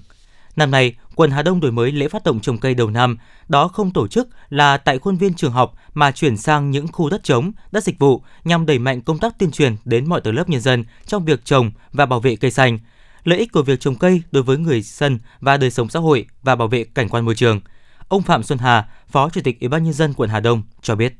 Năm 0.56 0.70
nay, 0.70 0.94
quận 1.14 1.30
Hà 1.30 1.42
Đông 1.42 1.60
đổi 1.60 1.72
mới 1.72 1.92
lễ 1.92 2.08
phát 2.08 2.24
động 2.24 2.40
trồng 2.40 2.58
cây 2.58 2.74
đầu 2.74 2.90
năm, 2.90 3.18
đó 3.48 3.68
không 3.68 3.90
tổ 3.90 4.08
chức 4.08 4.28
là 4.48 4.76
tại 4.76 4.98
khuôn 4.98 5.16
viên 5.16 5.34
trường 5.34 5.52
học 5.52 5.74
mà 5.94 6.10
chuyển 6.10 6.36
sang 6.36 6.70
những 6.70 6.88
khu 6.92 7.10
đất 7.10 7.24
trống, 7.24 7.52
đất 7.72 7.84
dịch 7.84 7.98
vụ 7.98 8.22
nhằm 8.44 8.66
đẩy 8.66 8.78
mạnh 8.78 9.00
công 9.00 9.18
tác 9.18 9.38
tuyên 9.38 9.50
truyền 9.50 9.76
đến 9.84 10.08
mọi 10.08 10.20
tầng 10.20 10.34
lớp 10.34 10.48
nhân 10.48 10.60
dân 10.60 10.84
trong 11.06 11.24
việc 11.24 11.44
trồng 11.44 11.70
và 11.92 12.06
bảo 12.06 12.20
vệ 12.20 12.36
cây 12.36 12.50
xanh. 12.50 12.78
Lợi 13.24 13.38
ích 13.38 13.52
của 13.52 13.62
việc 13.62 13.80
trồng 13.80 13.94
cây 13.94 14.22
đối 14.32 14.42
với 14.42 14.58
người 14.58 14.80
dân 14.80 15.18
và 15.40 15.56
đời 15.56 15.70
sống 15.70 15.88
xã 15.88 16.00
hội 16.00 16.26
và 16.42 16.56
bảo 16.56 16.68
vệ 16.68 16.84
cảnh 16.84 17.08
quan 17.08 17.24
môi 17.24 17.34
trường. 17.34 17.60
Ông 18.08 18.22
Phạm 18.22 18.42
Xuân 18.42 18.58
Hà, 18.58 18.88
Phó 19.08 19.30
Chủ 19.30 19.40
tịch 19.44 19.60
Ủy 19.60 19.68
ban 19.68 19.84
nhân 19.84 19.92
dân 19.92 20.14
quận 20.14 20.30
Hà 20.30 20.40
Đông 20.40 20.62
cho 20.82 20.94
biết. 20.94 21.14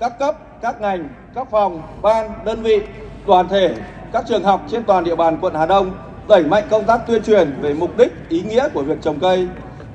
Các 0.00 0.18
cấp, 0.18 0.36
các 0.62 0.80
ngành, 0.80 1.08
các 1.34 1.48
phòng, 1.50 1.82
ban, 2.02 2.44
đơn 2.44 2.62
vị, 2.62 2.80
đoàn 3.26 3.48
thể, 3.48 3.74
các 4.12 4.24
trường 4.28 4.44
học 4.44 4.66
trên 4.70 4.84
toàn 4.84 5.04
địa 5.04 5.16
bàn 5.16 5.38
quận 5.40 5.54
Hà 5.54 5.66
Đông 5.66 5.94
đẩy 6.28 6.42
mạnh 6.42 6.64
công 6.70 6.84
tác 6.84 7.06
tuyên 7.06 7.22
truyền 7.22 7.54
về 7.60 7.74
mục 7.74 7.96
đích, 7.96 8.12
ý 8.28 8.42
nghĩa 8.42 8.68
của 8.74 8.82
việc 8.82 9.02
trồng 9.02 9.20
cây, 9.20 9.48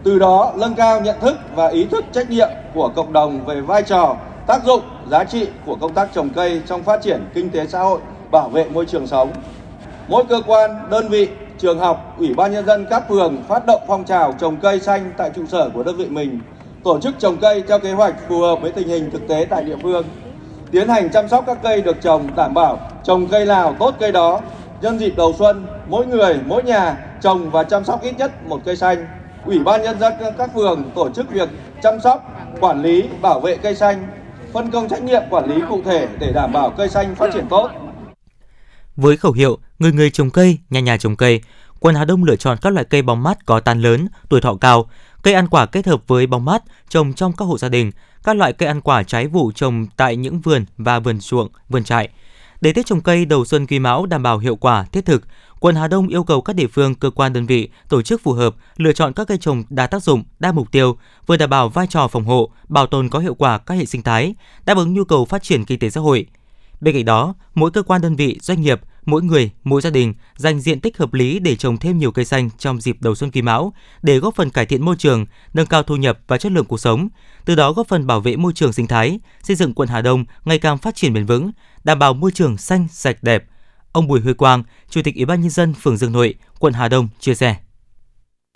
từ 0.03 0.19
đó 0.19 0.53
nâng 0.57 0.75
cao 0.75 1.01
nhận 1.01 1.19
thức 1.21 1.37
và 1.55 1.67
ý 1.67 1.85
thức 1.85 2.05
trách 2.11 2.29
nhiệm 2.29 2.49
của 2.73 2.89
cộng 2.95 3.13
đồng 3.13 3.45
về 3.45 3.61
vai 3.61 3.83
trò, 3.83 4.15
tác 4.47 4.63
dụng, 4.65 4.81
giá 5.09 5.23
trị 5.23 5.47
của 5.65 5.75
công 5.75 5.93
tác 5.93 6.09
trồng 6.13 6.29
cây 6.29 6.61
trong 6.67 6.83
phát 6.83 7.01
triển 7.01 7.21
kinh 7.33 7.49
tế 7.49 7.67
xã 7.67 7.79
hội, 7.79 7.99
bảo 8.31 8.49
vệ 8.49 8.65
môi 8.69 8.85
trường 8.85 9.07
sống. 9.07 9.31
Mỗi 10.07 10.23
cơ 10.29 10.41
quan, 10.47 10.71
đơn 10.89 11.09
vị, 11.09 11.27
trường 11.57 11.79
học, 11.79 12.15
ủy 12.17 12.33
ban 12.33 12.51
nhân 12.51 12.65
dân 12.65 12.85
các 12.89 13.09
phường 13.09 13.43
phát 13.47 13.65
động 13.65 13.81
phong 13.87 14.03
trào 14.03 14.33
trồng 14.39 14.57
cây 14.57 14.79
xanh 14.79 15.11
tại 15.17 15.31
trụ 15.35 15.45
sở 15.45 15.69
của 15.73 15.83
đơn 15.83 15.97
vị 15.97 16.05
mình, 16.09 16.39
tổ 16.83 16.99
chức 16.99 17.15
trồng 17.19 17.37
cây 17.37 17.63
theo 17.67 17.79
kế 17.79 17.91
hoạch 17.91 18.15
phù 18.29 18.41
hợp 18.41 18.55
với 18.61 18.71
tình 18.71 18.87
hình 18.87 19.11
thực 19.11 19.27
tế 19.27 19.45
tại 19.49 19.63
địa 19.63 19.77
phương. 19.83 20.05
tiến 20.71 20.87
hành 20.87 21.09
chăm 21.09 21.27
sóc 21.27 21.43
các 21.47 21.57
cây 21.63 21.81
được 21.81 22.01
trồng 22.01 22.35
đảm 22.35 22.53
bảo 22.53 22.79
trồng 23.03 23.27
cây 23.27 23.45
nào 23.45 23.75
tốt 23.79 23.95
cây 23.99 24.11
đó. 24.11 24.41
Nhân 24.81 24.99
dịp 24.99 25.13
đầu 25.17 25.35
xuân, 25.39 25.67
mỗi 25.87 26.05
người, 26.05 26.39
mỗi 26.45 26.63
nhà 26.63 26.97
trồng 27.21 27.51
và 27.51 27.63
chăm 27.63 27.85
sóc 27.85 28.01
ít 28.01 28.17
nhất 28.17 28.31
một 28.47 28.61
cây 28.65 28.75
xanh. 28.75 29.05
Ủy 29.45 29.59
ban 29.59 29.81
nhân 29.81 29.99
dân 29.99 30.13
các 30.37 30.53
phường 30.53 30.91
tổ 30.95 31.09
chức 31.09 31.31
việc 31.31 31.49
chăm 31.83 31.99
sóc, 32.03 32.23
quản 32.59 32.81
lý, 32.81 33.03
bảo 33.21 33.39
vệ 33.39 33.57
cây 33.57 33.75
xanh, 33.75 34.07
phân 34.53 34.71
công 34.71 34.89
trách 34.89 35.03
nhiệm 35.03 35.21
quản 35.29 35.49
lý 35.49 35.61
cụ 35.69 35.81
thể 35.85 36.07
để 36.19 36.31
đảm 36.35 36.53
bảo 36.53 36.69
cây 36.69 36.89
xanh 36.89 37.15
phát 37.15 37.29
triển 37.33 37.45
tốt. 37.49 37.69
Với 38.95 39.17
khẩu 39.17 39.31
hiệu 39.31 39.57
người 39.79 39.91
người 39.91 40.09
trồng 40.09 40.29
cây, 40.29 40.57
nhà 40.69 40.79
nhà 40.79 40.97
trồng 40.97 41.15
cây, 41.15 41.41
quận 41.79 41.95
Hà 41.95 42.05
Đông 42.05 42.23
lựa 42.23 42.35
chọn 42.35 42.57
các 42.61 42.73
loại 42.73 42.85
cây 42.85 43.01
bóng 43.01 43.23
mát 43.23 43.45
có 43.45 43.59
tán 43.59 43.81
lớn, 43.81 44.07
tuổi 44.29 44.41
thọ 44.41 44.55
cao, 44.61 44.89
cây 45.23 45.33
ăn 45.33 45.47
quả 45.47 45.65
kết 45.65 45.87
hợp 45.87 46.01
với 46.07 46.27
bóng 46.27 46.45
mát 46.45 46.63
trồng 46.89 47.13
trong 47.13 47.33
các 47.37 47.45
hộ 47.45 47.57
gia 47.57 47.69
đình, 47.69 47.91
các 48.23 48.35
loại 48.35 48.53
cây 48.53 48.67
ăn 48.67 48.81
quả 48.81 49.03
trái 49.03 49.27
vụ 49.27 49.51
trồng 49.55 49.87
tại 49.97 50.15
những 50.15 50.39
vườn 50.39 50.65
và 50.77 50.99
vườn 50.99 51.19
ruộng, 51.19 51.49
vườn 51.69 51.83
trại. 51.83 52.09
Để 52.61 52.73
Tết 52.73 52.85
trồng 52.85 53.01
cây 53.01 53.25
đầu 53.25 53.45
xuân 53.45 53.67
quý 53.67 53.79
mão 53.79 54.05
đảm 54.05 54.23
bảo 54.23 54.37
hiệu 54.37 54.55
quả, 54.55 54.85
thiết 54.91 55.05
thực, 55.05 55.23
quận 55.59 55.75
Hà 55.75 55.87
Đông 55.87 56.07
yêu 56.07 56.23
cầu 56.23 56.41
các 56.41 56.53
địa 56.53 56.67
phương, 56.67 56.95
cơ 56.95 57.09
quan 57.09 57.33
đơn 57.33 57.45
vị 57.45 57.69
tổ 57.89 58.01
chức 58.01 58.21
phù 58.21 58.33
hợp 58.33 58.55
lựa 58.77 58.93
chọn 58.93 59.13
các 59.13 59.27
cây 59.27 59.37
trồng 59.37 59.63
đa 59.69 59.87
tác 59.87 60.03
dụng, 60.03 60.23
đa 60.39 60.51
mục 60.51 60.71
tiêu, 60.71 60.97
vừa 61.27 61.37
đảm 61.37 61.49
bảo 61.49 61.69
vai 61.69 61.87
trò 61.87 62.07
phòng 62.07 62.25
hộ, 62.25 62.51
bảo 62.67 62.87
tồn 62.87 63.09
có 63.09 63.19
hiệu 63.19 63.33
quả 63.33 63.57
các 63.57 63.75
hệ 63.75 63.85
sinh 63.85 64.01
thái, 64.01 64.35
đáp 64.65 64.77
ứng 64.77 64.93
nhu 64.93 65.03
cầu 65.03 65.25
phát 65.25 65.43
triển 65.43 65.65
kinh 65.65 65.79
tế 65.79 65.89
xã 65.89 66.01
hội. 66.01 66.25
Bên 66.81 66.95
cạnh 66.95 67.05
đó, 67.05 67.35
mỗi 67.53 67.71
cơ 67.71 67.83
quan 67.83 68.01
đơn 68.01 68.15
vị, 68.15 68.39
doanh 68.41 68.61
nghiệp, 68.61 68.81
mỗi 69.05 69.21
người, 69.21 69.51
mỗi 69.63 69.81
gia 69.81 69.89
đình 69.89 70.13
dành 70.35 70.59
diện 70.59 70.79
tích 70.79 70.97
hợp 70.97 71.13
lý 71.13 71.39
để 71.39 71.55
trồng 71.55 71.77
thêm 71.77 71.97
nhiều 71.97 72.11
cây 72.11 72.25
xanh 72.25 72.49
trong 72.57 72.81
dịp 72.81 72.97
đầu 72.99 73.15
xuân 73.15 73.31
quý 73.31 73.41
mão 73.41 73.73
để 74.01 74.17
góp 74.17 74.35
phần 74.35 74.49
cải 74.49 74.65
thiện 74.65 74.85
môi 74.85 74.95
trường, 74.99 75.25
nâng 75.53 75.65
cao 75.65 75.83
thu 75.83 75.95
nhập 75.95 76.19
và 76.27 76.37
chất 76.37 76.51
lượng 76.51 76.65
cuộc 76.65 76.79
sống, 76.79 77.09
từ 77.45 77.55
đó 77.55 77.73
góp 77.73 77.87
phần 77.87 78.07
bảo 78.07 78.19
vệ 78.19 78.35
môi 78.35 78.53
trường 78.53 78.73
sinh 78.73 78.87
thái, 78.87 79.19
xây 79.43 79.55
dựng 79.55 79.73
quận 79.73 79.89
Hà 79.89 80.01
Đông 80.01 80.25
ngày 80.45 80.59
càng 80.59 80.77
phát 80.77 80.95
triển 80.95 81.13
bền 81.13 81.25
vững, 81.25 81.51
đảm 81.83 81.99
bảo 81.99 82.13
môi 82.13 82.31
trường 82.31 82.57
xanh, 82.57 82.87
sạch 82.91 83.17
đẹp. 83.21 83.43
Ông 83.91 84.07
Bùi 84.07 84.19
Huy 84.21 84.33
Quang, 84.33 84.63
Chủ 84.89 85.01
tịch 85.03 85.15
Ủy 85.15 85.25
ban 85.25 85.41
nhân 85.41 85.49
dân 85.49 85.73
phường 85.73 85.97
Dương 85.97 86.11
Nội, 86.11 86.35
quận 86.59 86.73
Hà 86.73 86.87
Đông 86.87 87.07
chia 87.19 87.35
sẻ. 87.35 87.55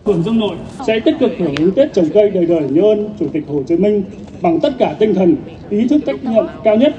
Phường 0.05 0.23
Dương 0.23 0.39
Nội 0.39 0.55
sẽ 0.87 0.99
tích 0.99 1.15
cực 1.19 1.31
hưởng 1.39 1.55
ứng 1.55 1.71
Tết 1.75 1.93
trồng 1.93 2.09
cây 2.13 2.29
đời 2.29 2.45
đời 2.45 2.63
nhớ 2.69 2.81
ơn 2.81 3.15
Chủ 3.19 3.27
tịch 3.33 3.43
Hồ 3.47 3.63
Chí 3.67 3.77
Minh 3.77 4.03
bằng 4.41 4.59
tất 4.59 4.73
cả 4.79 4.95
tinh 4.99 5.13
thần, 5.13 5.35
ý 5.69 5.87
thức 5.87 6.01
trách 6.05 6.23
nhiệm 6.23 6.45
cao 6.63 6.75
nhất, 6.75 6.95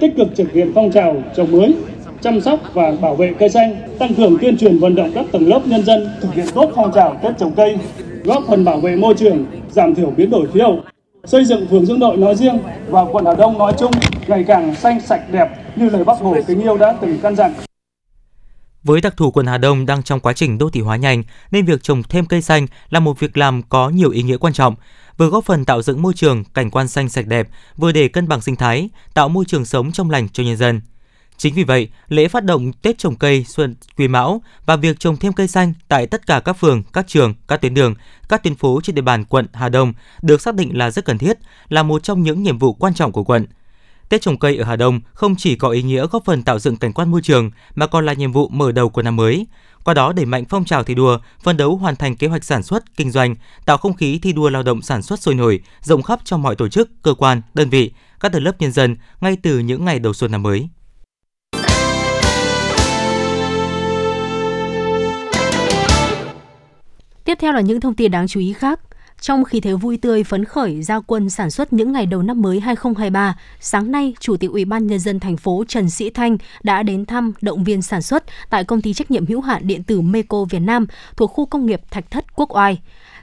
tích 0.00 0.12
cực 0.16 0.28
thực 0.36 0.52
hiện 0.52 0.72
phong 0.74 0.92
trào 0.92 1.22
trồng 1.36 1.52
mới, 1.52 1.74
chăm 2.22 2.40
sóc 2.40 2.60
và 2.74 2.92
bảo 3.00 3.16
vệ 3.16 3.34
cây 3.38 3.48
xanh, 3.48 3.96
tăng 3.98 4.14
cường 4.14 4.38
tuyên 4.38 4.58
truyền 4.58 4.78
vận 4.78 4.94
động 4.94 5.12
các 5.14 5.26
tầng 5.32 5.48
lớp 5.48 5.60
nhân 5.66 5.84
dân 5.84 6.08
thực 6.20 6.34
hiện 6.34 6.46
tốt 6.54 6.72
phong 6.74 6.92
trào 6.92 7.20
Tết 7.22 7.38
trồng 7.38 7.54
cây, 7.54 7.78
góp 8.24 8.42
phần 8.48 8.64
bảo 8.64 8.80
vệ 8.80 8.96
môi 8.96 9.14
trường, 9.14 9.46
giảm 9.70 9.94
thiểu 9.94 10.10
biến 10.10 10.30
đổi 10.30 10.46
khí 10.54 10.60
hậu, 10.60 10.80
xây 11.24 11.44
dựng 11.44 11.66
phường 11.70 11.86
Dương 11.86 12.00
Nội 12.00 12.16
nói 12.16 12.34
riêng 12.34 12.58
và 12.88 13.04
quận 13.12 13.24
Hà 13.26 13.34
Đông 13.34 13.58
nói 13.58 13.72
chung 13.78 13.92
ngày 14.26 14.44
càng 14.46 14.74
xanh 14.74 15.00
sạch 15.00 15.22
đẹp 15.32 15.48
như 15.76 15.88
lời 15.90 16.04
Bác 16.04 16.18
Hồ 16.18 16.36
kính 16.46 16.60
yêu 16.60 16.76
đã 16.76 16.94
từng 17.00 17.18
căn 17.22 17.36
dặn. 17.36 17.52
Với 18.82 19.00
đặc 19.00 19.16
thù 19.16 19.30
quận 19.30 19.46
Hà 19.46 19.58
Đông 19.58 19.86
đang 19.86 20.02
trong 20.02 20.20
quá 20.20 20.32
trình 20.32 20.58
đô 20.58 20.70
thị 20.70 20.80
hóa 20.80 20.96
nhanh 20.96 21.22
nên 21.50 21.64
việc 21.64 21.82
trồng 21.82 22.02
thêm 22.02 22.26
cây 22.26 22.42
xanh 22.42 22.66
là 22.90 23.00
một 23.00 23.20
việc 23.20 23.36
làm 23.36 23.62
có 23.62 23.88
nhiều 23.88 24.10
ý 24.10 24.22
nghĩa 24.22 24.36
quan 24.36 24.52
trọng, 24.52 24.74
vừa 25.16 25.28
góp 25.28 25.44
phần 25.44 25.64
tạo 25.64 25.82
dựng 25.82 26.02
môi 26.02 26.14
trường 26.14 26.44
cảnh 26.44 26.70
quan 26.70 26.88
xanh 26.88 27.08
sạch 27.08 27.26
đẹp, 27.26 27.48
vừa 27.76 27.92
để 27.92 28.08
cân 28.08 28.28
bằng 28.28 28.40
sinh 28.40 28.56
thái, 28.56 28.88
tạo 29.14 29.28
môi 29.28 29.44
trường 29.48 29.64
sống 29.64 29.92
trong 29.92 30.10
lành 30.10 30.28
cho 30.28 30.42
nhân 30.42 30.56
dân. 30.56 30.80
Chính 31.40 31.54
vì 31.54 31.64
vậy, 31.64 31.88
lễ 32.08 32.28
phát 32.28 32.44
động 32.44 32.72
Tết 32.72 32.98
trồng 32.98 33.16
cây 33.16 33.44
Xuân 33.48 33.74
Quý 33.96 34.08
Mão 34.08 34.42
và 34.66 34.76
việc 34.76 35.00
trồng 35.00 35.16
thêm 35.16 35.32
cây 35.32 35.48
xanh 35.48 35.72
tại 35.88 36.06
tất 36.06 36.26
cả 36.26 36.40
các 36.40 36.52
phường, 36.52 36.82
các 36.92 37.08
trường, 37.08 37.34
các 37.48 37.60
tuyến 37.60 37.74
đường, 37.74 37.94
các 38.28 38.42
tuyến 38.42 38.54
phố 38.54 38.80
trên 38.82 38.94
địa 38.94 39.02
bàn 39.02 39.24
quận 39.24 39.46
Hà 39.52 39.68
Đông 39.68 39.92
được 40.22 40.40
xác 40.40 40.54
định 40.54 40.78
là 40.78 40.90
rất 40.90 41.04
cần 41.04 41.18
thiết, 41.18 41.38
là 41.68 41.82
một 41.82 42.02
trong 42.02 42.22
những 42.22 42.42
nhiệm 42.42 42.58
vụ 42.58 42.72
quan 42.72 42.94
trọng 42.94 43.12
của 43.12 43.24
quận. 43.24 43.46
Tết 44.08 44.22
trồng 44.22 44.38
cây 44.38 44.56
ở 44.56 44.64
Hà 44.64 44.76
Đông 44.76 45.00
không 45.12 45.36
chỉ 45.36 45.56
có 45.56 45.68
ý 45.68 45.82
nghĩa 45.82 46.06
góp 46.06 46.24
phần 46.24 46.42
tạo 46.42 46.58
dựng 46.58 46.76
cảnh 46.76 46.92
quan 46.92 47.10
môi 47.10 47.22
trường 47.22 47.50
mà 47.74 47.86
còn 47.86 48.06
là 48.06 48.12
nhiệm 48.12 48.32
vụ 48.32 48.48
mở 48.48 48.72
đầu 48.72 48.88
của 48.88 49.02
năm 49.02 49.16
mới. 49.16 49.46
Qua 49.84 49.94
đó 49.94 50.12
đẩy 50.12 50.24
mạnh 50.24 50.44
phong 50.48 50.64
trào 50.64 50.84
thi 50.84 50.94
đua, 50.94 51.18
phân 51.42 51.56
đấu 51.56 51.76
hoàn 51.76 51.96
thành 51.96 52.16
kế 52.16 52.26
hoạch 52.26 52.44
sản 52.44 52.62
xuất, 52.62 52.96
kinh 52.96 53.10
doanh, 53.10 53.34
tạo 53.64 53.76
không 53.76 53.96
khí 53.96 54.18
thi 54.22 54.32
đua 54.32 54.50
lao 54.50 54.62
động 54.62 54.82
sản 54.82 55.02
xuất 55.02 55.20
sôi 55.20 55.34
nổi, 55.34 55.60
rộng 55.82 56.02
khắp 56.02 56.20
trong 56.24 56.42
mọi 56.42 56.56
tổ 56.56 56.68
chức, 56.68 57.02
cơ 57.02 57.14
quan, 57.14 57.42
đơn 57.54 57.70
vị, 57.70 57.92
các 58.20 58.32
tầng 58.32 58.42
lớp 58.42 58.52
nhân 58.58 58.72
dân 58.72 58.96
ngay 59.20 59.36
từ 59.42 59.58
những 59.58 59.84
ngày 59.84 59.98
đầu 59.98 60.12
xuân 60.12 60.32
năm 60.32 60.42
mới. 60.42 60.68
Tiếp 67.30 67.38
theo 67.40 67.52
là 67.52 67.60
những 67.60 67.80
thông 67.80 67.94
tin 67.94 68.10
đáng 68.10 68.28
chú 68.28 68.40
ý 68.40 68.52
khác. 68.52 68.80
Trong 69.20 69.44
khi 69.44 69.60
thế 69.60 69.74
vui 69.74 69.96
tươi 69.96 70.24
phấn 70.24 70.44
khởi 70.44 70.82
ra 70.82 71.00
quân 71.00 71.30
sản 71.30 71.50
xuất 71.50 71.72
những 71.72 71.92
ngày 71.92 72.06
đầu 72.06 72.22
năm 72.22 72.42
mới 72.42 72.60
2023, 72.60 73.38
sáng 73.60 73.92
nay, 73.92 74.14
Chủ 74.20 74.36
tịch 74.36 74.50
Ủy 74.50 74.64
ban 74.64 74.86
nhân 74.86 74.98
dân 74.98 75.20
thành 75.20 75.36
phố 75.36 75.64
Trần 75.68 75.90
Sĩ 75.90 76.10
Thanh 76.10 76.38
đã 76.62 76.82
đến 76.82 77.06
thăm 77.06 77.32
động 77.40 77.64
viên 77.64 77.82
sản 77.82 78.02
xuất 78.02 78.24
tại 78.50 78.64
công 78.64 78.82
ty 78.82 78.92
trách 78.92 79.10
nhiệm 79.10 79.26
hữu 79.26 79.40
hạn 79.40 79.66
điện 79.66 79.82
tử 79.82 80.00
Meco 80.00 80.44
Việt 80.44 80.58
Nam 80.58 80.86
thuộc 81.16 81.30
khu 81.30 81.46
công 81.46 81.66
nghiệp 81.66 81.80
Thạch 81.90 82.10
Thất 82.10 82.34
Quốc 82.34 82.56
Oai 82.56 82.78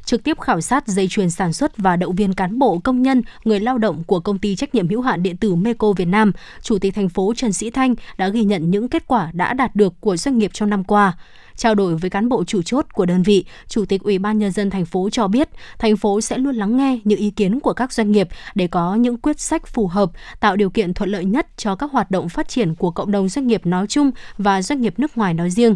trực 0.08 0.24
tiếp 0.24 0.40
khảo 0.40 0.62
sát 0.62 0.88
dây 0.88 1.08
chuyền 1.08 1.30
sản 1.30 1.54
xuất 1.54 1.78
và 1.78 1.96
động 1.96 2.16
viên 2.16 2.34
cán 2.34 2.60
bộ 2.60 2.80
công 2.84 3.02
nhân, 3.02 3.22
người 3.44 3.60
lao 3.60 3.78
động 3.78 4.04
của 4.04 4.20
công 4.20 4.40
ty 4.40 4.56
trách 4.56 4.76
nhiệm 4.76 4.90
hữu 4.90 5.02
hạn 5.02 5.24
điện 5.24 5.38
tử 5.38 5.56
Meco 5.56 5.92
Việt 5.92 6.06
Nam, 6.06 6.32
Chủ 6.62 6.80
tịch 6.80 6.96
thành 6.96 7.10
phố 7.10 7.34
Trần 7.36 7.54
Sĩ 7.54 7.70
Thanh 7.70 7.96
đã 8.18 8.28
ghi 8.28 8.44
nhận 8.44 8.72
những 8.72 8.90
kết 8.90 9.08
quả 9.08 9.32
đã 9.34 9.54
đạt 9.54 9.76
được 9.76 9.94
của 10.00 10.18
doanh 10.18 10.38
nghiệp 10.38 10.52
trong 10.54 10.70
năm 10.70 10.84
qua. 10.84 11.18
Trao 11.58 11.76
đổi 11.76 11.96
với 11.96 12.10
cán 12.10 12.30
bộ 12.30 12.44
chủ 12.44 12.62
chốt 12.62 12.86
của 12.94 13.06
đơn 13.06 13.24
vị, 13.24 13.46
Chủ 13.68 13.86
tịch 13.86 14.04
Ủy 14.04 14.20
ban 14.20 14.38
nhân 14.38 14.52
dân 14.52 14.70
thành 14.70 14.86
phố 14.86 15.10
cho 15.12 15.28
biết, 15.28 15.50
thành 15.80 15.98
phố 15.98 16.22
sẽ 16.22 16.38
luôn 16.38 16.56
lắng 16.56 16.78
nghe 16.78 17.00
những 17.04 17.20
ý 17.20 17.30
kiến 17.30 17.60
của 17.60 17.74
các 17.74 17.94
doanh 17.94 18.12
nghiệp 18.12 18.28
để 18.56 18.68
có 18.68 18.96
những 18.96 19.18
quyết 19.18 19.40
sách 19.40 19.68
phù 19.68 19.88
hợp, 19.88 20.12
tạo 20.40 20.56
điều 20.56 20.70
kiện 20.70 20.94
thuận 20.94 21.10
lợi 21.10 21.26
nhất 21.26 21.48
cho 21.58 21.76
các 21.76 21.92
hoạt 21.92 22.12
động 22.12 22.30
phát 22.30 22.50
triển 22.50 22.76
của 22.76 22.92
cộng 22.92 23.12
đồng 23.12 23.30
doanh 23.30 23.48
nghiệp 23.48 23.66
nói 23.66 23.88
chung 23.88 24.12
và 24.38 24.62
doanh 24.62 24.82
nghiệp 24.82 24.94
nước 24.98 25.18
ngoài 25.18 25.34
nói 25.34 25.50
riêng. 25.50 25.76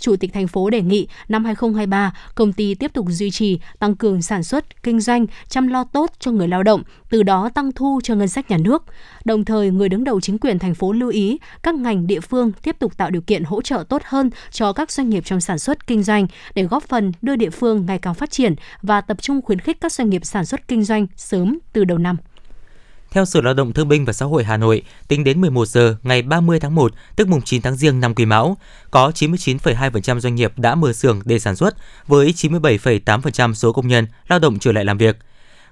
Chủ 0.00 0.16
tịch 0.16 0.32
thành 0.32 0.46
phố 0.46 0.70
đề 0.70 0.82
nghị 0.82 1.08
năm 1.28 1.44
2023, 1.44 2.12
công 2.34 2.52
ty 2.52 2.74
tiếp 2.74 2.92
tục 2.92 3.06
duy 3.08 3.30
trì, 3.30 3.58
tăng 3.78 3.96
cường 3.96 4.22
sản 4.22 4.42
xuất, 4.42 4.82
kinh 4.82 5.00
doanh, 5.00 5.26
chăm 5.48 5.68
lo 5.68 5.84
tốt 5.84 6.10
cho 6.18 6.30
người 6.30 6.48
lao 6.48 6.62
động, 6.62 6.82
từ 7.10 7.22
đó 7.22 7.48
tăng 7.54 7.72
thu 7.72 8.00
cho 8.04 8.14
ngân 8.14 8.28
sách 8.28 8.50
nhà 8.50 8.58
nước. 8.58 8.84
Đồng 9.24 9.44
thời, 9.44 9.70
người 9.70 9.88
đứng 9.88 10.04
đầu 10.04 10.20
chính 10.20 10.38
quyền 10.38 10.58
thành 10.58 10.74
phố 10.74 10.92
lưu 10.92 11.10
ý 11.10 11.38
các 11.62 11.74
ngành 11.74 12.06
địa 12.06 12.20
phương 12.20 12.52
tiếp 12.62 12.76
tục 12.78 12.96
tạo 12.96 13.10
điều 13.10 13.22
kiện 13.22 13.44
hỗ 13.44 13.62
trợ 13.62 13.84
tốt 13.88 14.02
hơn 14.04 14.30
cho 14.50 14.72
các 14.72 14.90
doanh 14.90 15.08
nghiệp 15.10 15.21
trong 15.22 15.40
sản 15.40 15.58
xuất 15.58 15.86
kinh 15.86 16.02
doanh 16.02 16.26
để 16.54 16.62
góp 16.62 16.82
phần 16.88 17.12
đưa 17.22 17.36
địa 17.36 17.50
phương 17.50 17.86
ngày 17.86 17.98
càng 17.98 18.14
phát 18.14 18.30
triển 18.30 18.54
và 18.82 19.00
tập 19.00 19.16
trung 19.20 19.42
khuyến 19.42 19.58
khích 19.58 19.80
các 19.80 19.92
doanh 19.92 20.10
nghiệp 20.10 20.24
sản 20.24 20.46
xuất 20.46 20.68
kinh 20.68 20.84
doanh 20.84 21.06
sớm 21.16 21.58
từ 21.72 21.84
đầu 21.84 21.98
năm. 21.98 22.16
Theo 23.12 23.24
Sở 23.24 23.40
Lao 23.40 23.54
động 23.54 23.72
Thương 23.72 23.88
binh 23.88 24.04
và 24.04 24.12
Xã 24.12 24.26
hội 24.26 24.44
Hà 24.44 24.56
Nội, 24.56 24.82
tính 25.08 25.24
đến 25.24 25.40
11 25.40 25.68
giờ 25.68 25.96
ngày 26.02 26.22
30 26.22 26.60
tháng 26.60 26.74
1, 26.74 26.92
tức 27.16 27.28
mùng 27.28 27.42
9 27.42 27.62
tháng 27.62 27.76
Giêng 27.76 28.00
năm 28.00 28.14
Quý 28.14 28.24
Mão, 28.24 28.56
có 28.90 29.12
99,2% 29.14 30.20
doanh 30.20 30.34
nghiệp 30.34 30.58
đã 30.58 30.74
mở 30.74 30.92
xưởng 30.92 31.20
để 31.24 31.38
sản 31.38 31.56
xuất 31.56 31.76
với 32.06 32.32
97,8% 32.36 33.54
số 33.54 33.72
công 33.72 33.88
nhân 33.88 34.06
lao 34.28 34.38
động 34.38 34.58
trở 34.58 34.72
lại 34.72 34.84
làm 34.84 34.98
việc. 34.98 35.16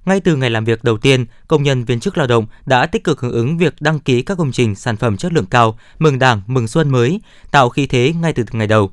Ngay 0.05 0.21
từ 0.21 0.37
ngày 0.37 0.51
làm 0.51 0.65
việc 0.65 0.85
đầu 0.85 0.99
tiên, 0.99 1.27
công 1.49 1.63
nhân 1.63 1.85
viên 1.85 2.01
chức 2.01 2.19
lao 2.19 2.27
động 2.27 2.47
đã 2.67 2.87
tích 2.87 3.05
cực 3.05 3.21
hưởng 3.21 3.33
ứng 3.33 3.59
việc 3.59 3.75
đăng 3.81 3.99
ký 3.99 4.23
các 4.23 4.39
công 4.39 4.53
trình 4.53 4.75
sản 4.75 4.97
phẩm 4.97 5.17
chất 5.17 5.33
lượng 5.33 5.47
cao, 5.47 5.79
mừng 5.99 6.19
Đảng, 6.19 6.43
mừng 6.47 6.69
Xuân 6.69 6.89
mới, 6.89 7.21
tạo 7.51 7.69
khí 7.69 7.87
thế 7.87 8.13
ngay 8.21 8.33
từ 8.33 8.45
ngày 8.53 8.67
đầu. 8.67 8.91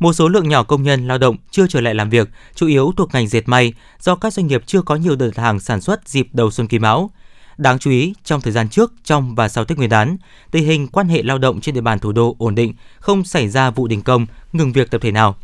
Một 0.00 0.12
số 0.12 0.28
lượng 0.28 0.48
nhỏ 0.48 0.62
công 0.62 0.82
nhân 0.82 1.08
lao 1.08 1.18
động 1.18 1.36
chưa 1.50 1.66
trở 1.66 1.80
lại 1.80 1.94
làm 1.94 2.10
việc, 2.10 2.28
chủ 2.54 2.66
yếu 2.66 2.92
thuộc 2.96 3.14
ngành 3.14 3.28
dệt 3.28 3.48
may 3.48 3.72
do 4.00 4.14
các 4.14 4.32
doanh 4.32 4.46
nghiệp 4.46 4.62
chưa 4.66 4.82
có 4.82 4.96
nhiều 4.96 5.16
đợt 5.16 5.36
hàng 5.36 5.60
sản 5.60 5.80
xuất 5.80 6.08
dịp 6.08 6.28
đầu 6.32 6.50
xuân 6.50 6.68
quý 6.68 6.78
mão. 6.78 7.10
Đáng 7.58 7.78
chú 7.78 7.90
ý, 7.90 8.14
trong 8.24 8.40
thời 8.40 8.52
gian 8.52 8.68
trước, 8.68 8.92
trong 9.04 9.34
và 9.34 9.48
sau 9.48 9.64
Tết 9.64 9.78
Nguyên 9.78 9.90
đán, 9.90 10.16
tình 10.50 10.64
hình 10.64 10.86
quan 10.86 11.08
hệ 11.08 11.22
lao 11.22 11.38
động 11.38 11.60
trên 11.60 11.74
địa 11.74 11.80
bàn 11.80 11.98
thủ 11.98 12.12
đô 12.12 12.36
ổn 12.38 12.54
định, 12.54 12.74
không 12.98 13.24
xảy 13.24 13.48
ra 13.48 13.70
vụ 13.70 13.86
đình 13.86 14.02
công, 14.02 14.26
ngừng 14.52 14.72
việc 14.72 14.90
tập 14.90 15.00
thể 15.02 15.12
nào. 15.12 15.36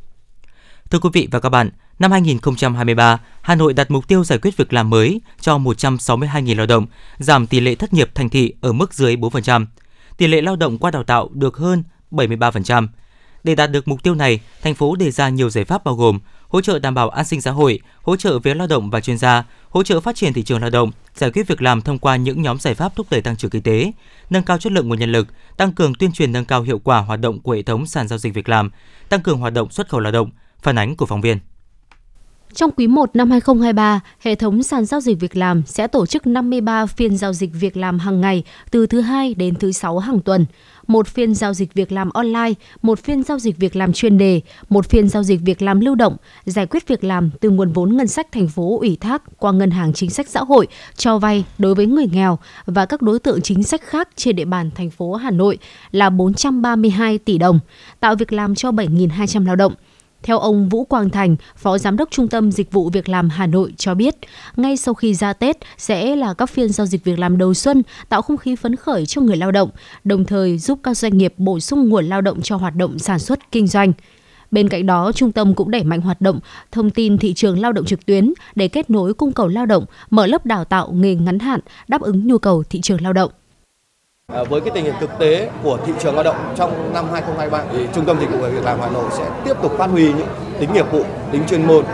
Thưa 0.90 0.98
quý 0.98 1.10
vị 1.12 1.28
và 1.30 1.40
các 1.40 1.48
bạn, 1.48 1.70
năm 1.98 2.12
2023, 2.12 3.20
Hà 3.42 3.54
Nội 3.54 3.72
đặt 3.72 3.90
mục 3.90 4.08
tiêu 4.08 4.25
giải 4.25 4.38
quyết 4.38 4.56
việc 4.56 4.72
làm 4.72 4.90
mới 4.90 5.20
cho 5.40 5.58
162.000 5.58 6.56
lao 6.56 6.66
động, 6.66 6.86
giảm 7.18 7.46
tỷ 7.46 7.60
lệ 7.60 7.75
thất 7.75 7.92
nghiệp 7.92 8.10
thành 8.14 8.28
thị 8.28 8.52
ở 8.60 8.72
mức 8.72 8.94
dưới 8.94 9.16
4%. 9.16 9.66
Tỷ 10.16 10.26
lệ 10.26 10.40
lao 10.40 10.56
động 10.56 10.78
qua 10.78 10.90
đào 10.90 11.04
tạo 11.04 11.28
được 11.32 11.56
hơn 11.56 11.84
73%. 12.10 12.86
Để 13.46 13.54
đạt 13.54 13.70
được 13.70 13.88
mục 13.88 14.02
tiêu 14.02 14.14
này, 14.14 14.40
thành 14.62 14.74
phố 14.74 14.96
đề 14.96 15.10
ra 15.10 15.28
nhiều 15.28 15.50
giải 15.50 15.64
pháp 15.64 15.84
bao 15.84 15.94
gồm 15.94 16.18
hỗ 16.48 16.60
trợ 16.60 16.78
đảm 16.78 16.94
bảo 16.94 17.08
an 17.08 17.24
sinh 17.24 17.40
xã 17.40 17.50
hội, 17.50 17.80
hỗ 18.02 18.16
trợ 18.16 18.38
về 18.38 18.54
lao 18.54 18.66
động 18.66 18.90
và 18.90 19.00
chuyên 19.00 19.18
gia, 19.18 19.44
hỗ 19.70 19.82
trợ 19.82 20.00
phát 20.00 20.16
triển 20.16 20.32
thị 20.32 20.42
trường 20.42 20.60
lao 20.60 20.70
động, 20.70 20.90
giải 21.14 21.30
quyết 21.30 21.48
việc 21.48 21.62
làm 21.62 21.82
thông 21.82 21.98
qua 21.98 22.16
những 22.16 22.42
nhóm 22.42 22.58
giải 22.58 22.74
pháp 22.74 22.96
thúc 22.96 23.06
đẩy 23.10 23.22
tăng 23.22 23.36
trưởng 23.36 23.50
kinh 23.50 23.62
tế, 23.62 23.92
nâng 24.30 24.42
cao 24.42 24.58
chất 24.58 24.72
lượng 24.72 24.88
nguồn 24.88 24.98
nhân 24.98 25.12
lực, 25.12 25.28
tăng 25.56 25.72
cường 25.72 25.94
tuyên 25.94 26.12
truyền 26.12 26.32
nâng 26.32 26.44
cao 26.44 26.62
hiệu 26.62 26.78
quả 26.78 26.98
hoạt 26.98 27.20
động 27.20 27.40
của 27.40 27.52
hệ 27.52 27.62
thống 27.62 27.86
sàn 27.86 28.08
giao 28.08 28.18
dịch 28.18 28.34
việc 28.34 28.48
làm, 28.48 28.70
tăng 29.08 29.20
cường 29.20 29.38
hoạt 29.38 29.52
động 29.52 29.70
xuất 29.70 29.88
khẩu 29.88 30.00
lao 30.00 30.12
động. 30.12 30.30
Phản 30.62 30.78
ánh 30.78 30.96
của 30.96 31.06
phóng 31.06 31.20
viên. 31.20 31.38
Trong 32.56 32.70
quý 32.76 32.86
1 32.86 33.16
năm 33.16 33.30
2023, 33.30 34.00
hệ 34.20 34.34
thống 34.34 34.62
sàn 34.62 34.84
giao 34.84 35.00
dịch 35.00 35.20
việc 35.20 35.36
làm 35.36 35.62
sẽ 35.66 35.86
tổ 35.86 36.06
chức 36.06 36.26
53 36.26 36.86
phiên 36.86 37.16
giao 37.16 37.32
dịch 37.32 37.50
việc 37.52 37.76
làm 37.76 37.98
hàng 37.98 38.20
ngày 38.20 38.44
từ 38.70 38.86
thứ 38.86 39.00
hai 39.00 39.34
đến 39.34 39.54
thứ 39.54 39.72
sáu 39.72 39.98
hàng 39.98 40.20
tuần, 40.20 40.46
một 40.86 41.08
phiên 41.08 41.34
giao 41.34 41.54
dịch 41.54 41.75
việc 41.75 41.92
làm 41.92 42.10
online, 42.10 42.52
một 42.82 42.98
phiên 42.98 43.22
giao 43.22 43.38
dịch 43.38 43.56
việc 43.56 43.76
làm 43.76 43.92
chuyên 43.92 44.18
đề, 44.18 44.40
một 44.68 44.86
phiên 44.86 45.08
giao 45.08 45.22
dịch 45.22 45.40
việc 45.44 45.62
làm 45.62 45.80
lưu 45.80 45.94
động, 45.94 46.16
giải 46.44 46.66
quyết 46.66 46.88
việc 46.88 47.04
làm 47.04 47.30
từ 47.40 47.50
nguồn 47.50 47.72
vốn 47.72 47.96
ngân 47.96 48.06
sách 48.06 48.32
thành 48.32 48.48
phố 48.48 48.78
ủy 48.78 48.96
thác 49.00 49.22
qua 49.38 49.52
ngân 49.52 49.70
hàng 49.70 49.92
chính 49.92 50.10
sách 50.10 50.28
xã 50.28 50.40
hội 50.40 50.66
cho 50.96 51.18
vay 51.18 51.44
đối 51.58 51.75
với 51.75 51.86
người 51.86 52.06
nghèo 52.12 52.38
và 52.66 52.86
các 52.86 53.02
đối 53.02 53.18
tượng 53.18 53.40
chính 53.40 53.62
sách 53.62 53.82
khác 53.82 54.08
trên 54.16 54.36
địa 54.36 54.44
bàn 54.44 54.70
thành 54.75 54.90
phố 54.90 55.14
Hà 55.14 55.30
Nội 55.30 55.58
là 55.90 56.10
432 56.10 57.18
tỷ 57.18 57.38
đồng, 57.38 57.60
tạo 58.00 58.14
việc 58.14 58.32
làm 58.32 58.54
cho 58.54 58.70
7.200 58.70 59.46
lao 59.46 59.56
động. 59.56 59.75
Theo 60.26 60.38
ông 60.38 60.68
Vũ 60.68 60.85
Quang 60.85 61.11
Thành, 61.11 61.37
Phó 61.56 61.78
Giám 61.78 61.97
đốc 61.97 62.11
Trung 62.11 62.28
tâm 62.28 62.52
Dịch 62.52 62.73
vụ 62.73 62.90
Việc 62.90 63.09
làm 63.09 63.28
Hà 63.28 63.47
Nội 63.47 63.73
cho 63.76 63.95
biết, 63.95 64.14
ngay 64.56 64.76
sau 64.76 64.95
khi 64.95 65.14
ra 65.14 65.33
Tết 65.33 65.56
sẽ 65.78 66.16
là 66.16 66.35
các 66.35 66.50
phiên 66.50 66.68
giao 66.68 66.87
dịch 66.87 67.04
việc 67.04 67.18
làm 67.18 67.38
đầu 67.38 67.54
xuân, 67.54 67.83
tạo 68.09 68.23
không 68.23 68.37
khí 68.37 68.56
phấn 68.56 68.76
khởi 68.76 69.06
cho 69.06 69.21
người 69.21 69.37
lao 69.37 69.52
động, 69.52 69.71
đồng 70.04 70.25
thời 70.25 70.59
giúp 70.59 70.78
các 70.83 70.97
doanh 70.97 71.18
nghiệp 71.18 71.35
bổ 71.37 71.61
sung 71.61 71.88
nguồn 71.88 72.06
lao 72.06 72.21
động 72.21 72.42
cho 72.42 72.56
hoạt 72.56 72.76
động 72.76 72.99
sản 72.99 73.18
xuất 73.18 73.52
kinh 73.52 73.66
doanh. 73.66 73.92
Bên 74.50 74.68
cạnh 74.68 74.87
đó, 74.87 75.12
trung 75.12 75.33
tâm 75.33 75.54
cũng 75.54 75.71
đẩy 75.71 75.85
mạnh 75.85 76.00
hoạt 76.00 76.21
động 76.21 76.40
thông 76.73 76.90
tin 76.90 77.18
thị 77.18 77.35
trường 77.35 77.59
lao 77.59 77.73
động 77.73 77.85
trực 77.85 78.06
tuyến 78.06 78.33
để 78.54 78.68
kết 78.68 78.90
nối 78.90 79.14
cung 79.14 79.33
cầu 79.33 79.49
lao 79.49 79.66
động, 79.66 79.85
mở 80.11 80.26
lớp 80.26 80.47
đào 80.47 80.64
tạo 80.64 80.92
nghề 80.92 81.14
ngắn 81.14 81.38
hạn 81.38 81.61
đáp 81.88 82.00
ứng 82.00 82.26
nhu 82.26 82.38
cầu 82.38 82.62
thị 82.71 82.80
trường 82.80 83.00
lao 83.00 83.12
động. 83.12 83.30
Ờ, 84.33 84.45
với 84.45 84.61
cái 84.61 84.71
tình 84.75 84.85
hình 84.85 84.95
thực 85.00 85.18
tế 85.18 85.49
của 85.62 85.78
thị 85.87 85.92
trường 85.99 86.14
lao 86.14 86.25
động 86.25 86.37
trong 86.56 86.92
năm 86.95 87.04
2023 87.12 87.64
thì 87.73 87.87
Trung 87.95 88.04
tâm 88.04 88.21
Dịch 88.21 88.30
vụ 88.30 88.38
Việc 88.38 88.64
làm 88.64 88.80
Hà 88.80 88.88
Nội 88.88 89.04
sẽ 89.12 89.25
tiếp 89.45 89.56
tục 89.62 89.73
phát 89.78 89.90
huy 89.90 90.12
những 90.12 90.26
tính 90.61 90.73
nghiệp 90.73 90.87
vụ, 90.92 91.02
tính 91.33 91.42
chuyên 91.49 91.66
môn 91.66 91.85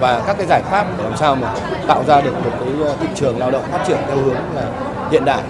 và 0.00 0.22
các 0.26 0.36
cái 0.38 0.46
giải 0.46 0.62
pháp 0.70 0.86
để 0.98 1.04
làm 1.04 1.16
sao 1.16 1.34
mà 1.34 1.54
tạo 1.88 2.04
ra 2.06 2.20
được 2.20 2.32
một 2.44 2.50
cái 2.60 2.68
ờ, 2.84 2.96
thị 3.00 3.06
trường 3.14 3.38
lao 3.38 3.50
động 3.50 3.62
phát 3.70 3.84
triển 3.88 3.98
theo 4.06 4.16
hướng 4.16 4.34
là 4.54 4.66
hiện 5.10 5.24
đại. 5.24 5.42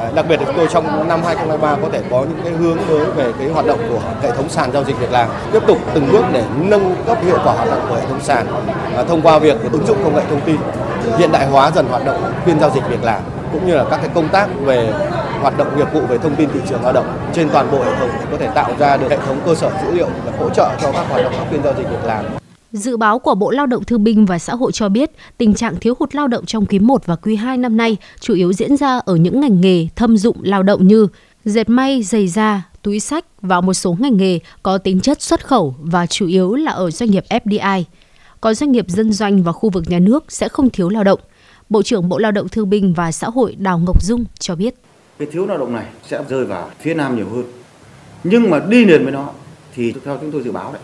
Ờ, 0.00 0.12
đặc 0.14 0.26
biệt 0.28 0.40
là 0.40 0.46
chúng 0.46 0.56
tôi 0.56 0.66
trong 0.70 1.08
năm 1.08 1.20
2023 1.24 1.76
có 1.82 1.88
thể 1.92 2.02
có 2.10 2.20
những 2.20 2.40
cái 2.44 2.52
hướng 2.52 2.76
mới 2.88 3.04
về 3.04 3.32
cái 3.38 3.48
hoạt 3.48 3.66
động 3.66 3.78
của 3.88 4.00
hệ 4.22 4.30
thống 4.30 4.48
sàn 4.48 4.72
giao 4.72 4.84
dịch 4.84 4.98
việc 4.98 5.12
làm, 5.12 5.28
tiếp 5.52 5.62
tục 5.66 5.78
từng 5.94 6.08
bước 6.12 6.24
để 6.32 6.44
nâng 6.60 6.96
cấp 7.06 7.18
hiệu 7.24 7.38
quả 7.44 7.52
hoạt 7.52 7.68
động 7.70 7.86
của 7.88 7.94
hệ 7.94 8.06
thống 8.08 8.20
sàn 8.20 8.46
thông 9.08 9.22
qua 9.22 9.38
việc 9.38 9.56
ứng 9.72 9.86
dụng 9.86 10.04
công 10.04 10.14
nghệ 10.14 10.22
thông 10.30 10.40
tin, 10.40 10.56
hiện 11.18 11.32
đại 11.32 11.46
hóa 11.46 11.70
dần 11.70 11.86
hoạt 11.90 12.04
động 12.04 12.32
phiên 12.44 12.60
giao 12.60 12.70
dịch 12.70 12.82
việc 12.88 13.04
làm 13.04 13.22
cũng 13.52 13.66
như 13.66 13.74
là 13.74 13.84
các 13.90 13.96
cái 13.96 14.10
công 14.14 14.28
tác 14.28 14.48
về 14.64 14.92
hoạt 15.42 15.58
động 15.58 15.76
nghiệp 15.76 15.88
vụ 15.92 16.00
về 16.00 16.18
thông 16.18 16.36
tin 16.36 16.48
thị 16.54 16.60
trường 16.68 16.82
lao 16.82 16.92
động 16.92 17.30
trên 17.34 17.48
toàn 17.52 17.70
bộ 17.72 17.84
hệ 17.84 17.96
thống 17.98 18.10
để 18.18 18.26
có 18.30 18.36
thể 18.36 18.50
tạo 18.54 18.74
ra 18.78 18.96
được 18.96 19.06
hệ 19.10 19.16
thống 19.16 19.40
cơ 19.46 19.54
sở 19.54 19.70
dữ 19.82 19.94
liệu 19.94 20.08
để 20.24 20.32
hỗ 20.38 20.50
trợ 20.50 20.76
cho 20.82 20.92
các 20.92 21.06
hoạt 21.08 21.22
động 21.22 21.32
các 21.36 21.46
phiên 21.50 21.62
giao 21.64 21.74
dịch 21.78 21.90
việc 21.90 22.04
làm. 22.04 22.24
Dự 22.72 22.96
báo 22.96 23.18
của 23.18 23.34
Bộ 23.34 23.50
Lao 23.50 23.66
động 23.66 23.84
Thương 23.84 24.04
binh 24.04 24.26
và 24.26 24.38
Xã 24.38 24.54
hội 24.54 24.72
cho 24.72 24.88
biết, 24.88 25.10
tình 25.38 25.54
trạng 25.54 25.76
thiếu 25.80 25.94
hụt 25.98 26.14
lao 26.14 26.28
động 26.28 26.46
trong 26.46 26.66
quý 26.66 26.78
1 26.78 27.06
và 27.06 27.16
quý 27.16 27.36
2 27.36 27.56
năm 27.56 27.76
nay 27.76 27.96
chủ 28.20 28.34
yếu 28.34 28.52
diễn 28.52 28.76
ra 28.76 28.98
ở 28.98 29.16
những 29.16 29.40
ngành 29.40 29.60
nghề 29.60 29.86
thâm 29.96 30.16
dụng 30.16 30.36
lao 30.42 30.62
động 30.62 30.86
như 30.86 31.06
dệt 31.44 31.68
may, 31.68 32.02
giày 32.02 32.28
da, 32.28 32.62
túi 32.82 33.00
sách 33.00 33.24
và 33.42 33.60
một 33.60 33.74
số 33.74 33.96
ngành 33.98 34.16
nghề 34.16 34.38
có 34.62 34.78
tính 34.78 35.00
chất 35.00 35.22
xuất 35.22 35.46
khẩu 35.46 35.74
và 35.78 36.06
chủ 36.06 36.26
yếu 36.26 36.54
là 36.54 36.72
ở 36.72 36.90
doanh 36.90 37.10
nghiệp 37.10 37.24
FDI. 37.28 37.82
Có 38.40 38.54
doanh 38.54 38.72
nghiệp 38.72 38.86
dân 38.88 39.12
doanh 39.12 39.42
và 39.42 39.52
khu 39.52 39.70
vực 39.70 39.84
nhà 39.86 39.98
nước 39.98 40.24
sẽ 40.28 40.48
không 40.48 40.70
thiếu 40.70 40.88
lao 40.88 41.04
động. 41.04 41.20
Bộ 41.68 41.82
trưởng 41.82 42.08
Bộ 42.08 42.18
Lao 42.18 42.32
động 42.32 42.48
Thương 42.48 42.70
binh 42.70 42.92
và 42.94 43.12
Xã 43.12 43.28
hội 43.28 43.54
Đào 43.54 43.78
Ngọc 43.78 44.02
Dung 44.02 44.24
cho 44.38 44.54
biết. 44.54 44.74
Cái 45.22 45.30
thiếu 45.32 45.46
lao 45.46 45.58
động 45.58 45.72
này 45.72 45.86
sẽ 46.06 46.20
rơi 46.28 46.44
vào 46.44 46.70
phía 46.80 46.94
Nam 46.94 47.16
nhiều 47.16 47.28
hơn. 47.28 47.44
Nhưng 48.24 48.50
mà 48.50 48.60
đi 48.68 48.84
liền 48.84 49.02
với 49.02 49.12
nó 49.12 49.30
thì 49.74 49.94
theo 50.04 50.18
chúng 50.20 50.32
tôi 50.32 50.42
dự 50.42 50.52
báo 50.52 50.72
đấy, 50.72 50.82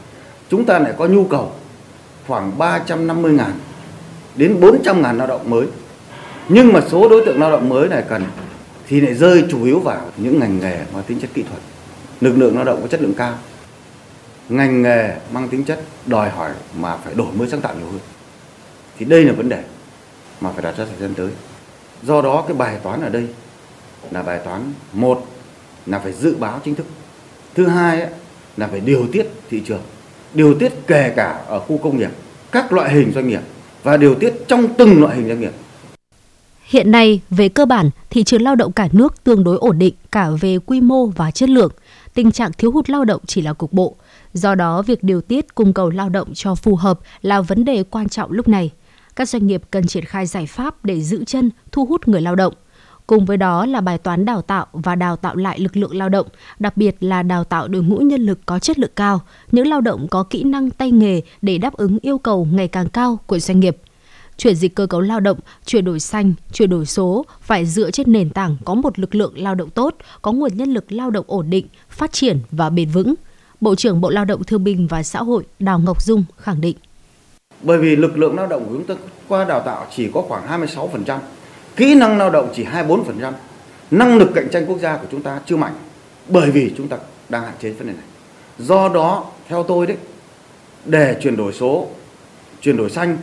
chúng 0.50 0.64
ta 0.64 0.78
lại 0.78 0.92
có 0.99 1.07
nhu 1.07 1.25
cầu 1.25 1.52
khoảng 2.26 2.59
350 2.59 3.33
ngàn 3.33 3.52
đến 4.37 4.61
400 4.61 5.02
ngàn 5.02 5.18
lao 5.18 5.26
động 5.26 5.50
mới. 5.50 5.66
Nhưng 6.49 6.73
mà 6.73 6.80
số 6.88 7.09
đối 7.09 7.26
tượng 7.26 7.40
lao 7.40 7.50
động 7.50 7.68
mới 7.68 7.88
này 7.88 8.04
cần 8.09 8.25
thì 8.88 9.00
lại 9.00 9.14
rơi 9.14 9.45
chủ 9.50 9.64
yếu 9.64 9.80
vào 9.80 10.11
những 10.16 10.40
ngành 10.40 10.59
nghề 10.61 10.85
mang 10.95 11.02
tính 11.07 11.21
chất 11.21 11.30
kỹ 11.35 11.42
thuật, 11.42 11.61
lực 12.21 12.38
lượng 12.38 12.57
lao 12.57 12.64
động 12.64 12.78
có 12.83 12.88
chất 12.88 13.02
lượng 13.02 13.14
cao. 13.14 13.35
Ngành 14.49 14.83
nghề 14.83 15.16
mang 15.33 15.49
tính 15.49 15.64
chất 15.64 15.80
đòi 16.07 16.30
hỏi 16.30 16.50
mà 16.80 16.97
phải 16.97 17.14
đổi 17.14 17.33
mới 17.35 17.49
sáng 17.49 17.61
tạo 17.61 17.75
nhiều 17.75 17.87
hơn. 17.87 18.00
Thì 18.99 19.04
đây 19.04 19.25
là 19.25 19.33
vấn 19.33 19.49
đề 19.49 19.62
mà 20.40 20.50
phải 20.52 20.62
đặt 20.62 20.76
ra 20.76 20.85
thời 20.85 21.00
gian 21.00 21.14
tới. 21.14 21.28
Do 22.02 22.23
đó 22.23 22.45
cái 22.49 22.57
bài 22.57 22.76
toán 22.83 23.02
ở 23.02 23.09
đây 23.09 23.28
là 24.11 24.23
bài 24.23 24.40
toán 24.45 24.73
một 24.93 25.26
là 25.87 25.99
phải 25.99 26.12
dự 26.12 26.37
báo 26.37 26.61
chính 26.64 26.75
thức. 26.75 26.87
Thứ 27.55 27.67
hai 27.67 28.00
ấy, 28.00 28.11
là 28.57 28.67
phải 28.67 28.81
điều 28.81 29.07
tiết 29.12 29.26
thị 29.50 29.62
trường, 29.67 29.83
điều 30.35 30.59
tiết 30.59 30.73
kể 30.87 31.12
cả 31.17 31.45
ở 31.47 31.61
khu 31.61 31.78
công 31.78 31.99
nghiệp, 31.99 32.11
các 32.52 32.73
loại 32.73 32.95
hình 32.95 33.12
doanh 33.14 33.28
nghiệp 33.28 33.40
và 33.83 33.96
điều 33.96 34.14
tiết 34.14 34.35
trong 34.49 34.75
từng 34.79 35.01
loại 35.01 35.16
hình 35.16 35.29
doanh 35.29 35.40
nghiệp. 35.40 35.53
Hiện 36.64 36.90
nay, 36.90 37.20
về 37.31 37.49
cơ 37.49 37.66
bản, 37.66 37.90
thị 38.11 38.25
trường 38.25 38.42
lao 38.42 38.55
động 38.55 38.72
cả 38.72 38.88
nước 38.92 39.25
tương 39.25 39.44
đối 39.44 39.57
ổn 39.57 39.79
định 39.79 39.94
cả 40.12 40.31
về 40.40 40.59
quy 40.66 40.81
mô 40.81 41.07
và 41.07 41.31
chất 41.31 41.49
lượng. 41.49 41.72
Tình 42.14 42.33
trạng 42.33 42.53
thiếu 42.59 42.70
hụt 42.70 42.90
lao 42.90 43.05
động 43.05 43.20
chỉ 43.27 43.42
là 43.42 43.53
cục 43.53 43.72
bộ. 43.72 43.96
Do 44.33 44.55
đó, 44.55 44.83
việc 44.83 45.03
điều 45.03 45.20
tiết 45.20 45.55
cung 45.55 45.72
cầu 45.72 45.90
lao 45.90 46.09
động 46.09 46.35
cho 46.35 46.55
phù 46.55 46.77
hợp 46.77 47.01
là 47.22 47.40
vấn 47.40 47.64
đề 47.64 47.85
quan 47.90 48.09
trọng 48.09 48.33
lúc 48.33 48.49
này 48.49 48.70
các 49.18 49.29
doanh 49.29 49.46
nghiệp 49.46 49.62
cần 49.70 49.87
triển 49.87 50.05
khai 50.05 50.27
giải 50.27 50.46
pháp 50.46 50.85
để 50.85 51.01
giữ 51.01 51.25
chân, 51.25 51.51
thu 51.72 51.87
hút 51.87 52.09
người 52.09 52.20
lao 52.20 52.37
động. 52.37 52.55
Cùng 53.09 53.25
với 53.25 53.37
đó 53.37 53.66
là 53.66 53.81
bài 53.81 53.99
toán 53.99 54.25
đào 54.25 54.42
tạo 54.42 54.66
và 54.73 54.94
đào 54.94 55.16
tạo 55.16 55.37
lại 55.37 55.59
lực 55.59 55.77
lượng 55.77 55.97
lao 55.97 56.09
động, 56.09 56.27
đặc 56.59 56.77
biệt 56.77 56.97
là 57.01 57.23
đào 57.23 57.44
tạo 57.44 57.68
đội 57.68 57.83
ngũ 57.83 57.97
nhân 57.97 58.21
lực 58.21 58.38
có 58.47 58.59
chất 58.59 58.79
lượng 58.79 58.90
cao, 58.97 59.21
những 59.53 59.66
lao 59.66 59.81
động 59.81 60.09
có 60.11 60.23
kỹ 60.23 60.44
năng 60.44 60.71
tay 60.71 60.90
nghề 60.90 61.21
để 61.42 61.59
đáp 61.59 61.75
ứng 61.75 61.99
yêu 62.03 62.18
cầu 62.18 62.49
ngày 62.53 62.68
càng 62.68 62.88
cao 62.88 63.18
của 63.27 63.38
doanh 63.38 63.61
nghiệp. 63.61 63.77
Chuyển 64.37 64.55
dịch 64.55 64.75
cơ 64.75 64.87
cấu 64.87 65.01
lao 65.01 65.21
động, 65.21 65.38
chuyển 65.66 65.85
đổi 65.85 66.01
xanh, 66.01 66.33
chuyển 66.53 66.71
đổi 66.71 66.87
số 66.87 67.27
phải 67.40 67.66
dựa 67.66 67.90
trên 67.90 68.12
nền 68.12 68.31
tảng 68.31 68.57
có 68.64 68.75
một 68.75 68.99
lực 68.99 69.14
lượng 69.14 69.33
lao 69.37 69.55
động 69.55 69.71
tốt, 69.71 69.94
có 70.23 70.33
nguồn 70.33 70.57
nhân 70.57 70.75
lực 70.75 70.92
lao 70.92 71.11
động 71.11 71.25
ổn 71.29 71.51
định, 71.51 71.66
phát 71.90 72.12
triển 72.12 72.38
và 72.51 72.71
bền 72.71 72.88
vững. 72.88 73.14
Bộ 73.61 73.75
trưởng 73.75 74.01
Bộ 74.01 74.11
Lao 74.11 74.25
động 74.25 74.44
Thương 74.44 74.64
binh 74.64 74.87
và 74.87 75.03
Xã 75.03 75.23
hội 75.23 75.44
Đào 75.59 75.79
Ngọc 75.79 76.03
Dung 76.03 76.25
khẳng 76.37 76.61
định. 76.61 76.77
Bởi 77.62 77.79
vì 77.79 77.97
lực 77.97 78.18
lượng 78.18 78.37
lao 78.37 78.47
động 78.47 78.64
của 78.64 78.73
chúng 78.73 78.85
ta 78.85 78.94
qua 79.29 79.44
đào 79.44 79.61
tạo 79.61 79.87
chỉ 79.97 80.11
có 80.14 80.23
khoảng 80.29 80.62
26%, 80.62 81.18
kỹ 81.79 81.95
năng 81.95 82.19
lao 82.19 82.31
động 82.31 82.53
chỉ 82.55 82.64
24%, 82.64 83.33
năng 83.91 84.17
lực 84.17 84.31
cạnh 84.35 84.49
tranh 84.53 84.67
quốc 84.67 84.79
gia 84.79 84.97
của 84.97 85.07
chúng 85.11 85.23
ta 85.23 85.41
chưa 85.47 85.57
mạnh 85.57 85.75
bởi 86.29 86.51
vì 86.51 86.73
chúng 86.77 86.88
ta 86.88 86.97
đang 87.29 87.43
hạn 87.43 87.55
chế 87.61 87.71
vấn 87.71 87.87
đề 87.87 87.93
này. 87.93 88.03
Do 88.59 88.88
đó, 88.88 89.25
theo 89.49 89.62
tôi 89.62 89.87
đấy, 89.87 89.97
để 90.85 91.17
chuyển 91.23 91.37
đổi 91.37 91.53
số, 91.53 91.88
chuyển 92.61 92.77
đổi 92.77 92.91
xanh 92.91 93.17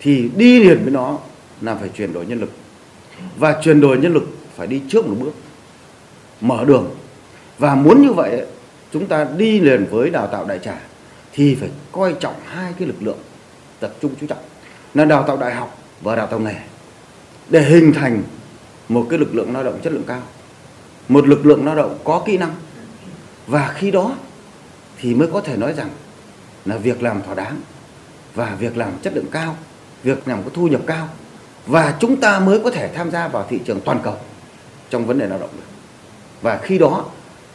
thì 0.00 0.30
đi 0.36 0.64
liền 0.64 0.82
với 0.82 0.92
nó 0.92 1.18
là 1.60 1.74
phải 1.74 1.88
chuyển 1.88 2.12
đổi 2.12 2.26
nhân 2.26 2.40
lực. 2.40 2.50
Và 3.36 3.60
chuyển 3.62 3.80
đổi 3.80 3.98
nhân 3.98 4.12
lực 4.12 4.28
phải 4.56 4.66
đi 4.66 4.82
trước 4.88 5.06
một 5.06 5.16
bước, 5.20 5.32
mở 6.40 6.64
đường. 6.66 6.90
Và 7.58 7.74
muốn 7.74 8.02
như 8.02 8.12
vậy, 8.12 8.46
chúng 8.92 9.06
ta 9.06 9.26
đi 9.36 9.60
liền 9.60 9.86
với 9.90 10.10
đào 10.10 10.26
tạo 10.26 10.44
đại 10.44 10.58
trà 10.58 10.80
thì 11.32 11.54
phải 11.54 11.68
coi 11.92 12.14
trọng 12.20 12.34
hai 12.46 12.72
cái 12.78 12.88
lực 12.88 13.02
lượng 13.02 13.18
tập 13.80 13.92
trung 14.00 14.14
chú 14.20 14.26
trọng 14.26 14.38
là 14.94 15.04
đào 15.04 15.22
tạo 15.22 15.36
đại 15.36 15.54
học 15.54 15.78
và 16.00 16.16
đào 16.16 16.26
tạo 16.26 16.40
nghề 16.40 16.56
để 17.50 17.62
hình 17.62 17.92
thành 17.92 18.22
một 18.88 19.06
cái 19.10 19.18
lực 19.18 19.34
lượng 19.34 19.52
lao 19.52 19.64
động 19.64 19.80
chất 19.82 19.92
lượng 19.92 20.04
cao. 20.06 20.22
Một 21.08 21.28
lực 21.28 21.46
lượng 21.46 21.66
lao 21.66 21.76
động 21.76 21.98
có 22.04 22.22
kỹ 22.26 22.38
năng. 22.38 22.54
Và 23.46 23.74
khi 23.76 23.90
đó 23.90 24.14
thì 24.98 25.14
mới 25.14 25.28
có 25.32 25.40
thể 25.40 25.56
nói 25.56 25.72
rằng 25.72 25.90
là 26.64 26.76
việc 26.76 27.02
làm 27.02 27.22
thỏa 27.22 27.34
đáng 27.34 27.60
và 28.34 28.56
việc 28.58 28.76
làm 28.76 28.92
chất 29.02 29.12
lượng 29.14 29.30
cao, 29.30 29.56
việc 30.02 30.28
làm 30.28 30.42
có 30.42 30.50
thu 30.54 30.68
nhập 30.68 30.80
cao. 30.86 31.08
Và 31.66 31.96
chúng 32.00 32.20
ta 32.20 32.40
mới 32.40 32.60
có 32.60 32.70
thể 32.70 32.90
tham 32.94 33.10
gia 33.10 33.28
vào 33.28 33.46
thị 33.50 33.60
trường 33.64 33.80
toàn 33.80 34.00
cầu 34.02 34.16
trong 34.90 35.06
vấn 35.06 35.18
đề 35.18 35.26
lao 35.26 35.38
động 35.38 35.50
được. 35.56 35.66
Và 36.42 36.58
khi 36.62 36.78
đó 36.78 37.04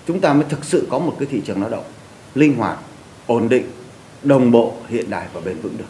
chúng 0.08 0.20
ta 0.20 0.34
mới 0.34 0.46
thực 0.50 0.66
sự 0.66 0.88
có 0.92 1.00
một 1.00 1.16
cái 1.20 1.28
thị 1.32 1.42
trường 1.46 1.62
lao 1.62 1.70
động 1.70 1.84
linh 2.36 2.56
hoạt, 2.56 2.78
ổn 3.28 3.50
định, 3.50 3.72
đồng 4.24 4.52
bộ, 4.52 4.74
hiện 4.88 5.10
đại 5.10 5.28
và 5.34 5.42
bền 5.42 5.62
vững 5.62 5.78
được 5.78 5.86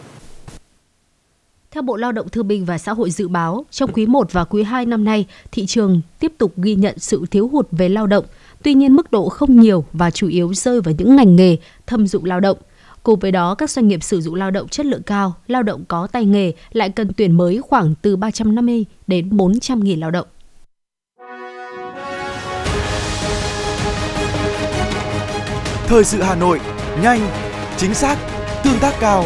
theo 1.75 1.81
Bộ 1.81 1.95
Lao 1.95 2.11
động 2.11 2.29
Thương 2.29 2.47
binh 2.47 2.65
và 2.65 2.77
Xã 2.77 2.93
hội 2.93 3.11
dự 3.11 3.27
báo, 3.27 3.65
trong 3.71 3.91
quý 3.93 4.05
1 4.05 4.31
và 4.31 4.43
quý 4.43 4.63
2 4.63 4.85
năm 4.85 5.03
nay, 5.03 5.25
thị 5.51 5.65
trường 5.65 6.01
tiếp 6.19 6.33
tục 6.37 6.53
ghi 6.57 6.75
nhận 6.75 6.99
sự 6.99 7.25
thiếu 7.31 7.47
hụt 7.47 7.67
về 7.71 7.89
lao 7.89 8.07
động, 8.07 8.25
tuy 8.63 8.73
nhiên 8.73 8.93
mức 8.93 9.11
độ 9.11 9.29
không 9.29 9.59
nhiều 9.59 9.85
và 9.93 10.11
chủ 10.11 10.27
yếu 10.27 10.53
rơi 10.53 10.81
vào 10.81 10.93
những 10.97 11.15
ngành 11.15 11.35
nghề 11.35 11.57
thâm 11.87 12.07
dụng 12.07 12.25
lao 12.25 12.39
động. 12.39 12.57
Cùng 13.03 13.19
với 13.19 13.31
đó, 13.31 13.55
các 13.55 13.69
doanh 13.69 13.87
nghiệp 13.87 14.03
sử 14.03 14.21
dụng 14.21 14.35
lao 14.35 14.51
động 14.51 14.67
chất 14.67 14.85
lượng 14.85 15.01
cao, 15.03 15.33
lao 15.47 15.63
động 15.63 15.85
có 15.87 16.07
tay 16.07 16.25
nghề 16.25 16.53
lại 16.71 16.89
cần 16.89 17.11
tuyển 17.17 17.31
mới 17.31 17.61
khoảng 17.61 17.95
từ 18.01 18.15
350 18.15 18.85
đến 19.07 19.37
400 19.37 19.83
nghìn 19.83 19.99
lao 19.99 20.11
động. 20.11 20.27
Thời 25.87 26.03
sự 26.03 26.21
Hà 26.21 26.35
Nội, 26.35 26.59
nhanh, 27.03 27.19
chính 27.77 27.93
xác, 27.93 28.17
tương 28.63 28.79
tác 28.79 28.93
cao. 28.99 29.25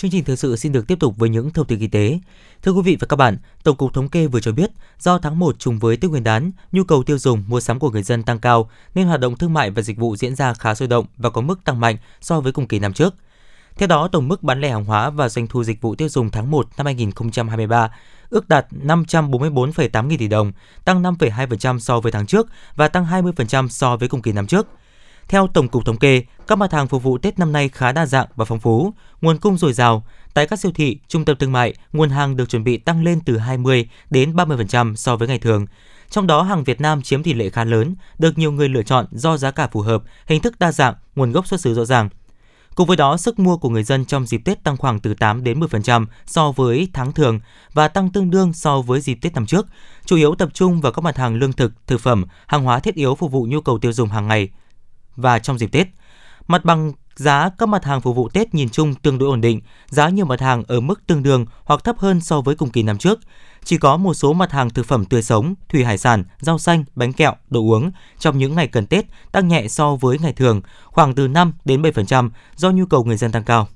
Chương 0.00 0.10
trình 0.10 0.24
thời 0.24 0.36
sự 0.36 0.56
xin 0.56 0.72
được 0.72 0.86
tiếp 0.86 1.00
tục 1.00 1.16
với 1.16 1.28
những 1.28 1.50
thông 1.50 1.66
tin 1.66 1.78
kinh 1.78 1.90
tế. 1.90 2.18
Thưa 2.62 2.72
quý 2.72 2.82
vị 2.84 2.96
và 3.00 3.06
các 3.06 3.16
bạn, 3.16 3.38
Tổng 3.62 3.76
cục 3.76 3.94
Thống 3.94 4.08
kê 4.08 4.26
vừa 4.26 4.40
cho 4.40 4.52
biết, 4.52 4.70
do 4.98 5.18
tháng 5.18 5.38
1 5.38 5.58
trùng 5.58 5.78
với 5.78 5.96
Tết 5.96 6.10
Nguyên 6.10 6.24
đán, 6.24 6.50
nhu 6.72 6.84
cầu 6.84 7.02
tiêu 7.02 7.18
dùng, 7.18 7.44
mua 7.48 7.60
sắm 7.60 7.78
của 7.78 7.90
người 7.90 8.02
dân 8.02 8.22
tăng 8.22 8.38
cao 8.38 8.70
nên 8.94 9.06
hoạt 9.06 9.20
động 9.20 9.36
thương 9.36 9.52
mại 9.52 9.70
và 9.70 9.82
dịch 9.82 9.98
vụ 9.98 10.16
diễn 10.16 10.34
ra 10.34 10.54
khá 10.54 10.74
sôi 10.74 10.88
động 10.88 11.06
và 11.16 11.30
có 11.30 11.40
mức 11.40 11.64
tăng 11.64 11.80
mạnh 11.80 11.96
so 12.20 12.40
với 12.40 12.52
cùng 12.52 12.68
kỳ 12.68 12.78
năm 12.78 12.92
trước. 12.92 13.14
Theo 13.76 13.86
đó, 13.86 14.08
tổng 14.08 14.28
mức 14.28 14.42
bán 14.42 14.60
lẻ 14.60 14.70
hàng 14.70 14.84
hóa 14.84 15.10
và 15.10 15.28
doanh 15.28 15.46
thu 15.46 15.64
dịch 15.64 15.80
vụ 15.80 15.94
tiêu 15.94 16.08
dùng 16.08 16.30
tháng 16.30 16.50
1 16.50 16.66
năm 16.76 16.86
2023 16.86 17.90
ước 18.30 18.48
đạt 18.48 18.66
544,8 18.84 20.06
nghìn 20.06 20.18
tỷ 20.18 20.28
đồng, 20.28 20.52
tăng 20.84 21.02
5,2% 21.02 21.78
so 21.78 22.00
với 22.00 22.12
tháng 22.12 22.26
trước 22.26 22.46
và 22.76 22.88
tăng 22.88 23.06
20% 23.06 23.68
so 23.68 23.96
với 23.96 24.08
cùng 24.08 24.22
kỳ 24.22 24.32
năm 24.32 24.46
trước. 24.46 24.66
Theo 25.30 25.46
Tổng 25.46 25.68
cục 25.68 25.84
Thống 25.84 25.96
kê, 25.96 26.22
các 26.46 26.58
mặt 26.58 26.72
hàng 26.72 26.88
phục 26.88 27.02
vụ 27.02 27.18
Tết 27.18 27.38
năm 27.38 27.52
nay 27.52 27.68
khá 27.68 27.92
đa 27.92 28.06
dạng 28.06 28.26
và 28.36 28.44
phong 28.44 28.60
phú, 28.60 28.92
nguồn 29.20 29.38
cung 29.38 29.58
dồi 29.58 29.72
dào. 29.72 30.04
Tại 30.34 30.46
các 30.46 30.58
siêu 30.58 30.72
thị, 30.74 30.98
trung 31.08 31.24
tâm 31.24 31.36
thương 31.36 31.52
mại, 31.52 31.74
nguồn 31.92 32.10
hàng 32.10 32.36
được 32.36 32.48
chuẩn 32.48 32.64
bị 32.64 32.76
tăng 32.76 33.04
lên 33.04 33.20
từ 33.20 33.38
20 33.38 33.88
đến 34.10 34.36
30% 34.36 34.94
so 34.94 35.16
với 35.16 35.28
ngày 35.28 35.38
thường. 35.38 35.66
Trong 36.10 36.26
đó 36.26 36.42
hàng 36.42 36.64
Việt 36.64 36.80
Nam 36.80 37.02
chiếm 37.02 37.22
tỷ 37.22 37.34
lệ 37.34 37.50
khá 37.50 37.64
lớn, 37.64 37.94
được 38.18 38.38
nhiều 38.38 38.52
người 38.52 38.68
lựa 38.68 38.82
chọn 38.82 39.06
do 39.10 39.36
giá 39.36 39.50
cả 39.50 39.68
phù 39.72 39.80
hợp, 39.80 40.02
hình 40.26 40.42
thức 40.42 40.58
đa 40.58 40.72
dạng, 40.72 40.94
nguồn 41.16 41.32
gốc 41.32 41.46
xuất 41.46 41.60
xứ 41.60 41.74
rõ 41.74 41.84
ràng. 41.84 42.08
Cùng 42.74 42.86
với 42.86 42.96
đó, 42.96 43.16
sức 43.16 43.38
mua 43.38 43.56
của 43.56 43.68
người 43.68 43.82
dân 43.82 44.04
trong 44.04 44.26
dịp 44.26 44.40
Tết 44.44 44.64
tăng 44.64 44.76
khoảng 44.76 45.00
từ 45.00 45.14
8 45.14 45.44
đến 45.44 45.60
10% 45.60 46.06
so 46.26 46.52
với 46.52 46.88
tháng 46.92 47.12
thường 47.12 47.40
và 47.72 47.88
tăng 47.88 48.10
tương 48.10 48.30
đương 48.30 48.52
so 48.52 48.80
với 48.80 49.00
dịp 49.00 49.18
Tết 49.22 49.34
năm 49.34 49.46
trước, 49.46 49.66
chủ 50.04 50.16
yếu 50.16 50.34
tập 50.34 50.48
trung 50.54 50.80
vào 50.80 50.92
các 50.92 51.02
mặt 51.02 51.16
hàng 51.16 51.36
lương 51.36 51.52
thực, 51.52 51.72
thực 51.86 52.00
phẩm, 52.00 52.24
hàng 52.46 52.62
hóa 52.62 52.80
thiết 52.80 52.94
yếu 52.94 53.14
phục 53.14 53.32
vụ 53.32 53.46
nhu 53.50 53.60
cầu 53.60 53.78
tiêu 53.78 53.92
dùng 53.92 54.08
hàng 54.08 54.28
ngày 54.28 54.48
và 55.16 55.38
trong 55.38 55.58
dịp 55.58 55.72
Tết. 55.72 55.86
Mặt 56.46 56.64
bằng 56.64 56.92
giá 57.14 57.50
các 57.58 57.68
mặt 57.68 57.84
hàng 57.84 58.00
phục 58.00 58.16
vụ 58.16 58.28
Tết 58.28 58.54
nhìn 58.54 58.68
chung 58.68 58.94
tương 58.94 59.18
đối 59.18 59.28
ổn 59.28 59.40
định, 59.40 59.60
giá 59.86 60.08
nhiều 60.08 60.26
mặt 60.26 60.40
hàng 60.40 60.62
ở 60.68 60.80
mức 60.80 61.06
tương 61.06 61.22
đương 61.22 61.46
hoặc 61.64 61.84
thấp 61.84 61.98
hơn 61.98 62.20
so 62.20 62.40
với 62.40 62.54
cùng 62.54 62.70
kỳ 62.70 62.82
năm 62.82 62.98
trước. 62.98 63.20
Chỉ 63.64 63.78
có 63.78 63.96
một 63.96 64.14
số 64.14 64.32
mặt 64.32 64.52
hàng 64.52 64.70
thực 64.70 64.86
phẩm 64.86 65.04
tươi 65.04 65.22
sống, 65.22 65.54
thủy 65.68 65.84
hải 65.84 65.98
sản, 65.98 66.24
rau 66.40 66.58
xanh, 66.58 66.84
bánh 66.94 67.12
kẹo, 67.12 67.34
đồ 67.50 67.60
uống 67.60 67.90
trong 68.18 68.38
những 68.38 68.54
ngày 68.54 68.66
cần 68.66 68.86
Tết 68.86 69.04
tăng 69.32 69.48
nhẹ 69.48 69.68
so 69.68 69.96
với 69.96 70.18
ngày 70.18 70.32
thường, 70.32 70.60
khoảng 70.84 71.14
từ 71.14 71.28
5 71.28 71.52
đến 71.64 71.82
7% 71.82 72.30
do 72.56 72.70
nhu 72.70 72.86
cầu 72.86 73.04
người 73.04 73.16
dân 73.16 73.32
tăng 73.32 73.44
cao. 73.44 73.68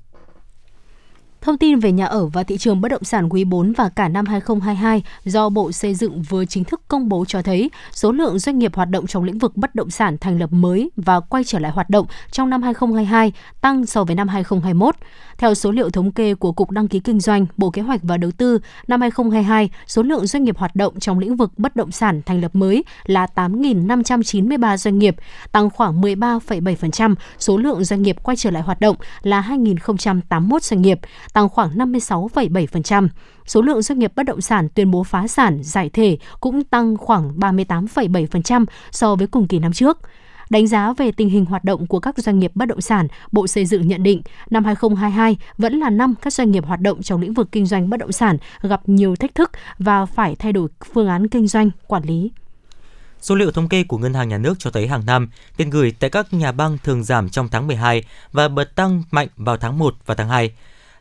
Thông 1.45 1.57
tin 1.57 1.79
về 1.79 1.91
nhà 1.91 2.05
ở 2.05 2.25
và 2.25 2.43
thị 2.43 2.57
trường 2.57 2.81
bất 2.81 2.89
động 2.89 3.03
sản 3.03 3.29
quý 3.29 3.43
4 3.43 3.73
và 3.73 3.89
cả 3.89 4.07
năm 4.07 4.25
2022 4.25 5.03
do 5.25 5.49
Bộ 5.49 5.71
Xây 5.71 5.95
dựng 5.95 6.21
vừa 6.21 6.45
chính 6.45 6.63
thức 6.63 6.81
công 6.87 7.09
bố 7.09 7.25
cho 7.25 7.41
thấy, 7.41 7.71
số 7.91 8.11
lượng 8.11 8.39
doanh 8.39 8.59
nghiệp 8.59 8.75
hoạt 8.75 8.89
động 8.89 9.07
trong 9.07 9.23
lĩnh 9.23 9.37
vực 9.37 9.57
bất 9.57 9.75
động 9.75 9.89
sản 9.89 10.17
thành 10.17 10.39
lập 10.39 10.49
mới 10.51 10.91
và 10.95 11.19
quay 11.19 11.43
trở 11.43 11.59
lại 11.59 11.71
hoạt 11.71 11.89
động 11.89 12.05
trong 12.31 12.49
năm 12.49 12.61
2022 12.61 13.33
tăng 13.61 13.85
so 13.85 14.03
với 14.03 14.15
năm 14.15 14.27
2021. 14.27 14.95
Theo 15.37 15.53
số 15.53 15.71
liệu 15.71 15.89
thống 15.89 16.11
kê 16.11 16.35
của 16.35 16.51
Cục 16.51 16.71
Đăng 16.71 16.87
ký 16.87 16.99
Kinh 16.99 17.19
doanh, 17.19 17.45
Bộ 17.57 17.69
Kế 17.69 17.81
hoạch 17.81 17.99
và 18.03 18.17
Đầu 18.17 18.31
tư, 18.31 18.59
năm 18.87 19.01
2022, 19.01 19.69
số 19.87 20.01
lượng 20.01 20.27
doanh 20.27 20.43
nghiệp 20.43 20.57
hoạt 20.57 20.75
động 20.75 20.99
trong 20.99 21.19
lĩnh 21.19 21.35
vực 21.35 21.51
bất 21.57 21.75
động 21.75 21.91
sản 21.91 22.21
thành 22.25 22.41
lập 22.41 22.55
mới 22.55 22.83
là 23.05 23.27
8.593 23.35 24.77
doanh 24.77 24.99
nghiệp, 24.99 25.15
tăng 25.51 25.69
khoảng 25.69 26.01
13,7%. 26.01 27.15
Số 27.39 27.57
lượng 27.57 27.83
doanh 27.83 28.01
nghiệp 28.01 28.15
quay 28.23 28.37
trở 28.37 28.51
lại 28.51 28.63
hoạt 28.63 28.79
động 28.79 28.95
là 29.21 29.41
2.081 29.41 30.59
doanh 30.59 30.81
nghiệp, 30.81 30.99
tăng 31.33 31.49
khoảng 31.49 31.77
56,7%. 31.77 33.07
Số 33.45 33.61
lượng 33.61 33.81
doanh 33.81 33.99
nghiệp 33.99 34.11
bất 34.15 34.23
động 34.23 34.41
sản 34.41 34.69
tuyên 34.69 34.91
bố 34.91 35.03
phá 35.03 35.27
sản, 35.27 35.59
giải 35.63 35.89
thể 35.89 36.17
cũng 36.39 36.63
tăng 36.63 36.97
khoảng 36.97 37.39
38,7% 37.39 38.65
so 38.91 39.15
với 39.15 39.27
cùng 39.27 39.47
kỳ 39.47 39.59
năm 39.59 39.73
trước. 39.73 39.97
Đánh 40.55 40.67
giá 40.67 40.93
về 40.93 41.11
tình 41.11 41.29
hình 41.29 41.45
hoạt 41.45 41.63
động 41.63 41.87
của 41.87 41.99
các 41.99 42.17
doanh 42.17 42.39
nghiệp 42.39 42.51
bất 42.55 42.65
động 42.65 42.81
sản, 42.81 43.07
Bộ 43.31 43.47
Xây 43.47 43.65
dựng 43.65 43.87
nhận 43.87 44.03
định 44.03 44.21
năm 44.49 44.65
2022 44.65 45.37
vẫn 45.57 45.79
là 45.79 45.89
năm 45.89 46.15
các 46.21 46.33
doanh 46.33 46.51
nghiệp 46.51 46.65
hoạt 46.65 46.81
động 46.81 47.03
trong 47.03 47.21
lĩnh 47.21 47.33
vực 47.33 47.47
kinh 47.51 47.65
doanh 47.65 47.89
bất 47.89 47.97
động 47.97 48.11
sản 48.11 48.37
gặp 48.61 48.81
nhiều 48.85 49.15
thách 49.15 49.35
thức 49.35 49.51
và 49.79 50.05
phải 50.05 50.35
thay 50.35 50.53
đổi 50.53 50.67
phương 50.93 51.07
án 51.07 51.27
kinh 51.27 51.47
doanh, 51.47 51.69
quản 51.87 52.03
lý. 52.03 52.31
Số 53.21 53.35
liệu 53.35 53.51
thống 53.51 53.69
kê 53.69 53.83
của 53.83 53.97
Ngân 53.97 54.13
hàng 54.13 54.29
Nhà 54.29 54.37
nước 54.37 54.53
cho 54.59 54.71
thấy 54.71 54.87
hàng 54.87 55.05
năm, 55.05 55.29
tiền 55.57 55.69
gửi 55.69 55.93
tại 55.99 56.09
các 56.09 56.33
nhà 56.33 56.51
băng 56.51 56.77
thường 56.83 57.03
giảm 57.03 57.29
trong 57.29 57.49
tháng 57.49 57.67
12 57.67 58.03
và 58.31 58.47
bật 58.47 58.75
tăng 58.75 59.03
mạnh 59.11 59.27
vào 59.37 59.57
tháng 59.57 59.79
1 59.79 59.95
và 60.05 60.15
tháng 60.15 60.29
2. 60.29 60.51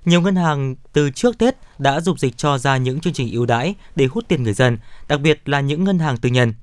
Nhiều 0.04 0.20
ngân 0.20 0.36
hàng 0.36 0.74
từ 0.92 1.10
trước 1.10 1.38
Tết 1.38 1.56
đã 1.78 2.00
dục 2.00 2.18
dịch 2.18 2.36
cho 2.36 2.58
ra 2.58 2.76
những 2.76 3.00
chương 3.00 3.12
trình 3.12 3.32
ưu 3.32 3.46
đãi 3.46 3.74
để 3.96 4.06
hút 4.06 4.24
tiền 4.28 4.42
người 4.42 4.52
dân, 4.52 4.78
đặc 5.08 5.20
biệt 5.20 5.48
là 5.48 5.60
những 5.60 5.84
ngân 5.84 5.98
hàng 5.98 6.16
tư 6.16 6.28
nhân. 6.28 6.54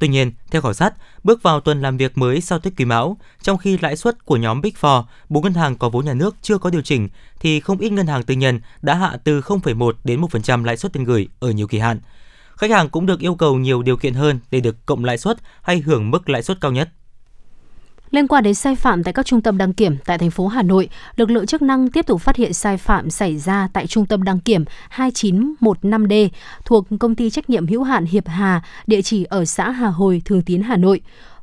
Tuy 0.00 0.08
nhiên, 0.08 0.32
theo 0.50 0.62
khảo 0.62 0.72
sát, 0.72 0.94
bước 1.24 1.42
vào 1.42 1.60
tuần 1.60 1.82
làm 1.82 1.96
việc 1.96 2.18
mới 2.18 2.40
sau 2.40 2.58
Tết 2.58 2.72
Quý 2.76 2.84
Mão, 2.84 3.16
trong 3.42 3.58
khi 3.58 3.78
lãi 3.78 3.96
suất 3.96 4.24
của 4.24 4.36
nhóm 4.36 4.60
Big 4.60 4.72
Four, 4.80 5.04
bốn 5.28 5.44
ngân 5.44 5.54
hàng 5.54 5.76
có 5.76 5.88
vốn 5.88 6.04
nhà 6.04 6.14
nước 6.14 6.36
chưa 6.42 6.58
có 6.58 6.70
điều 6.70 6.82
chỉnh, 6.82 7.08
thì 7.40 7.60
không 7.60 7.78
ít 7.78 7.92
ngân 7.92 8.06
hàng 8.06 8.22
tư 8.22 8.34
nhân 8.34 8.60
đã 8.82 8.94
hạ 8.94 9.16
từ 9.24 9.40
0,1 9.40 9.92
đến 10.04 10.20
1% 10.20 10.64
lãi 10.64 10.76
suất 10.76 10.92
tiền 10.92 11.04
gửi 11.04 11.28
ở 11.40 11.50
nhiều 11.50 11.66
kỳ 11.66 11.78
hạn. 11.78 12.00
Khách 12.56 12.70
hàng 12.70 12.88
cũng 12.88 13.06
được 13.06 13.20
yêu 13.20 13.34
cầu 13.34 13.58
nhiều 13.58 13.82
điều 13.82 13.96
kiện 13.96 14.14
hơn 14.14 14.38
để 14.50 14.60
được 14.60 14.86
cộng 14.86 15.04
lãi 15.04 15.18
suất 15.18 15.36
hay 15.62 15.80
hưởng 15.80 16.10
mức 16.10 16.28
lãi 16.28 16.42
suất 16.42 16.60
cao 16.60 16.72
nhất. 16.72 16.88
Liên 18.10 18.28
quan 18.28 18.44
đến 18.44 18.54
sai 18.54 18.76
phạm 18.76 19.02
tại 19.02 19.12
các 19.12 19.26
trung 19.26 19.40
tâm 19.40 19.58
đăng 19.58 19.72
kiểm 19.72 19.96
tại 20.04 20.18
thành 20.18 20.30
phố 20.30 20.46
Hà 20.46 20.62
Nội, 20.62 20.88
lực 21.16 21.30
lượng 21.30 21.46
chức 21.46 21.62
năng 21.62 21.90
tiếp 21.90 22.06
tục 22.06 22.20
phát 22.20 22.36
hiện 22.36 22.52
sai 22.52 22.76
phạm 22.76 23.10
xảy 23.10 23.38
ra 23.38 23.68
tại 23.72 23.86
trung 23.86 24.06
tâm 24.06 24.22
đăng 24.22 24.40
kiểm 24.40 24.64
2915D 24.96 26.28
thuộc 26.64 26.86
công 27.00 27.14
ty 27.14 27.30
trách 27.30 27.50
nhiệm 27.50 27.66
hữu 27.66 27.82
hạn 27.82 28.04
Hiệp 28.04 28.28
Hà, 28.28 28.62
địa 28.86 29.02
chỉ 29.02 29.24
ở 29.24 29.44
xã 29.44 29.70
Hà 29.70 29.88
Hồi, 29.88 30.22
Thường 30.24 30.42
Tín, 30.42 30.62
Hà 30.62 30.76
Nội. 30.76 31.00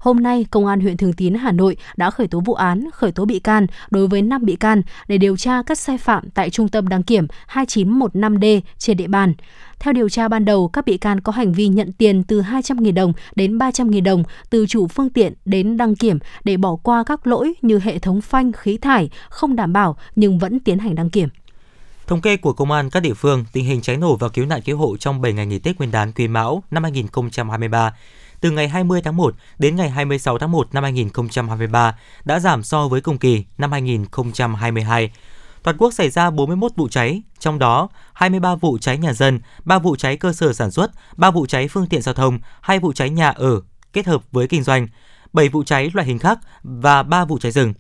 Hôm 0.08 0.20
nay, 0.20 0.46
Công 0.52 0.66
an 0.66 0.80
huyện 0.80 0.98
Thường 0.98 1.14
Tín, 1.14 1.34
Hà 1.34 1.52
Nội 1.52 1.78
đã 1.98 2.10
khởi 2.10 2.28
tố 2.28 2.40
vụ 2.40 2.54
án, 2.54 2.90
khởi 2.94 3.12
tố 3.12 3.26
bị 3.26 3.40
can 3.40 3.68
đối 3.90 4.08
với 4.08 4.22
5 4.22 4.46
bị 4.46 4.56
can 4.56 4.82
để 5.08 5.18
điều 5.18 5.38
tra 5.38 5.64
các 5.64 5.78
sai 5.78 5.98
phạm 5.98 6.30
tại 6.30 6.50
trung 6.50 6.70
tâm 6.70 6.88
đăng 6.88 7.04
kiểm 7.04 7.28
2915D 7.54 8.62
trên 8.78 8.98
địa 8.98 9.08
bàn. 9.08 9.34
Theo 9.80 9.94
điều 9.94 10.10
tra 10.10 10.28
ban 10.28 10.46
đầu, 10.46 10.68
các 10.68 10.86
bị 10.86 10.98
can 10.98 11.22
có 11.22 11.32
hành 11.32 11.54
vi 11.54 11.68
nhận 11.68 11.92
tiền 11.92 12.24
từ 12.24 12.42
200.000 12.42 12.94
đồng 12.94 13.14
đến 13.36 13.58
300.000 13.58 14.04
đồng 14.04 14.24
từ 14.50 14.66
chủ 14.68 14.88
phương 14.88 15.10
tiện 15.10 15.34
đến 15.46 15.78
đăng 15.78 15.96
kiểm 15.96 16.20
để 16.44 16.58
bỏ 16.58 16.76
qua 16.76 17.04
các 17.04 17.28
lỗi 17.28 17.54
như 17.62 17.80
hệ 17.80 18.00
thống 18.00 18.22
phanh, 18.22 18.52
khí 18.52 18.78
thải 18.78 19.10
không 19.30 19.56
đảm 19.56 19.74
bảo 19.74 19.98
nhưng 20.16 20.40
vẫn 20.40 20.60
tiến 20.60 20.80
hành 20.80 20.96
đăng 20.96 21.10
kiểm. 21.10 21.30
Thống 22.08 22.22
kê 22.22 22.38
của 22.38 22.54
Công 22.54 22.72
an 22.72 22.90
các 22.90 23.00
địa 23.00 23.14
phương, 23.14 23.46
tình 23.52 23.66
hình 23.66 23.82
cháy 23.82 23.98
nổ 23.98 24.16
và 24.16 24.30
cứu 24.30 24.46
nạn 24.46 24.62
cứu 24.62 24.78
hộ 24.78 24.98
trong 24.98 25.22
7 25.22 25.34
ngày 25.34 25.46
nghỉ 25.46 25.60
Tết 25.60 25.78
Nguyên 25.78 25.92
đán 25.92 26.12
Quý 26.12 26.28
Mão 26.28 26.64
năm 26.72 26.84
2023 26.84 27.94
từ 28.42 28.52
ngày 28.52 28.68
20 28.68 29.02
tháng 29.02 29.18
1 29.18 29.36
đến 29.58 29.76
ngày 29.76 29.90
26 29.90 30.38
tháng 30.38 30.52
1 30.52 30.74
năm 30.74 30.84
2023 30.84 31.96
đã 32.26 32.40
giảm 32.40 32.64
so 32.64 32.88
với 32.88 33.02
cùng 33.02 33.18
kỳ 33.18 33.46
năm 33.58 33.72
2022. 33.72 35.12
Toàn 35.64 35.78
quốc 35.78 35.94
xảy 35.94 36.10
ra 36.10 36.30
41 36.30 36.72
vụ 36.76 36.88
cháy, 36.88 37.22
trong 37.40 37.60
đó 37.60 37.90
23 38.14 38.56
vụ 38.56 38.78
cháy 38.78 38.98
nhà 38.98 39.14
dân, 39.14 39.40
3 39.66 39.80
vụ 39.80 39.96
cháy 39.96 40.18
cơ 40.18 40.34
sở 40.34 40.54
sản 40.54 40.72
xuất, 40.72 40.92
3 41.18 41.32
vụ 41.32 41.46
cháy 41.46 41.68
phương 41.68 41.88
tiện 41.88 42.02
giao 42.02 42.16
thông, 42.16 42.40
2 42.62 42.80
vụ 42.80 42.94
cháy 42.94 43.10
nhà 43.10 43.30
ở 43.30 43.62
kết 43.94 44.06
hợp 44.06 44.22
với 44.32 44.48
kinh 44.48 44.64
doanh, 44.64 44.88
7 45.34 45.50
vụ 45.50 45.64
cháy 45.64 45.92
loại 45.94 46.08
hình 46.08 46.20
khác 46.20 46.40
và 46.64 47.04
3 47.04 47.26
vụ 47.26 47.40
cháy 47.40 47.52
rừng. 47.52 47.74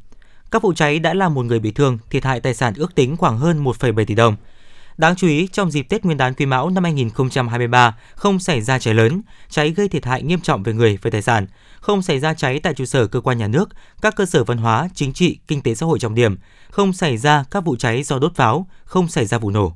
Các 0.51 0.61
vụ 0.61 0.73
cháy 0.73 0.99
đã 0.99 1.13
làm 1.13 1.33
một 1.33 1.45
người 1.45 1.59
bị 1.59 1.71
thương, 1.71 1.97
thiệt 2.09 2.23
hại 2.25 2.39
tài 2.39 2.53
sản 2.53 2.73
ước 2.77 2.95
tính 2.95 3.17
khoảng 3.17 3.37
hơn 3.37 3.63
1,7 3.63 4.05
tỷ 4.05 4.15
đồng. 4.15 4.35
Đáng 4.97 5.15
chú 5.15 5.27
ý, 5.27 5.47
trong 5.51 5.71
dịp 5.71 5.83
Tết 5.83 6.05
Nguyên 6.05 6.17
đán 6.17 6.33
Quý 6.33 6.45
Mão 6.45 6.69
năm 6.69 6.83
2023 6.83 7.97
không 8.15 8.39
xảy 8.39 8.61
ra 8.61 8.79
cháy 8.79 8.93
lớn, 8.93 9.21
cháy 9.49 9.69
gây 9.71 9.87
thiệt 9.87 10.05
hại 10.05 10.23
nghiêm 10.23 10.39
trọng 10.41 10.63
về 10.63 10.73
người 10.73 10.97
và 11.01 11.09
tài 11.09 11.21
sản, 11.21 11.47
không 11.79 12.01
xảy 12.01 12.19
ra 12.19 12.33
cháy 12.33 12.59
tại 12.59 12.73
trụ 12.73 12.85
sở 12.85 13.07
cơ 13.07 13.21
quan 13.21 13.37
nhà 13.37 13.47
nước, 13.47 13.69
các 14.01 14.15
cơ 14.15 14.25
sở 14.25 14.43
văn 14.43 14.57
hóa, 14.57 14.89
chính 14.93 15.13
trị, 15.13 15.39
kinh 15.47 15.61
tế 15.61 15.75
xã 15.75 15.85
hội 15.85 15.99
trọng 15.99 16.15
điểm, 16.15 16.37
không 16.69 16.93
xảy 16.93 17.17
ra 17.17 17.43
các 17.51 17.65
vụ 17.65 17.75
cháy 17.75 18.03
do 18.03 18.19
đốt 18.19 18.35
pháo, 18.35 18.67
không 18.85 19.07
xảy 19.07 19.25
ra 19.25 19.37
vụ 19.37 19.49
nổ. 19.49 19.73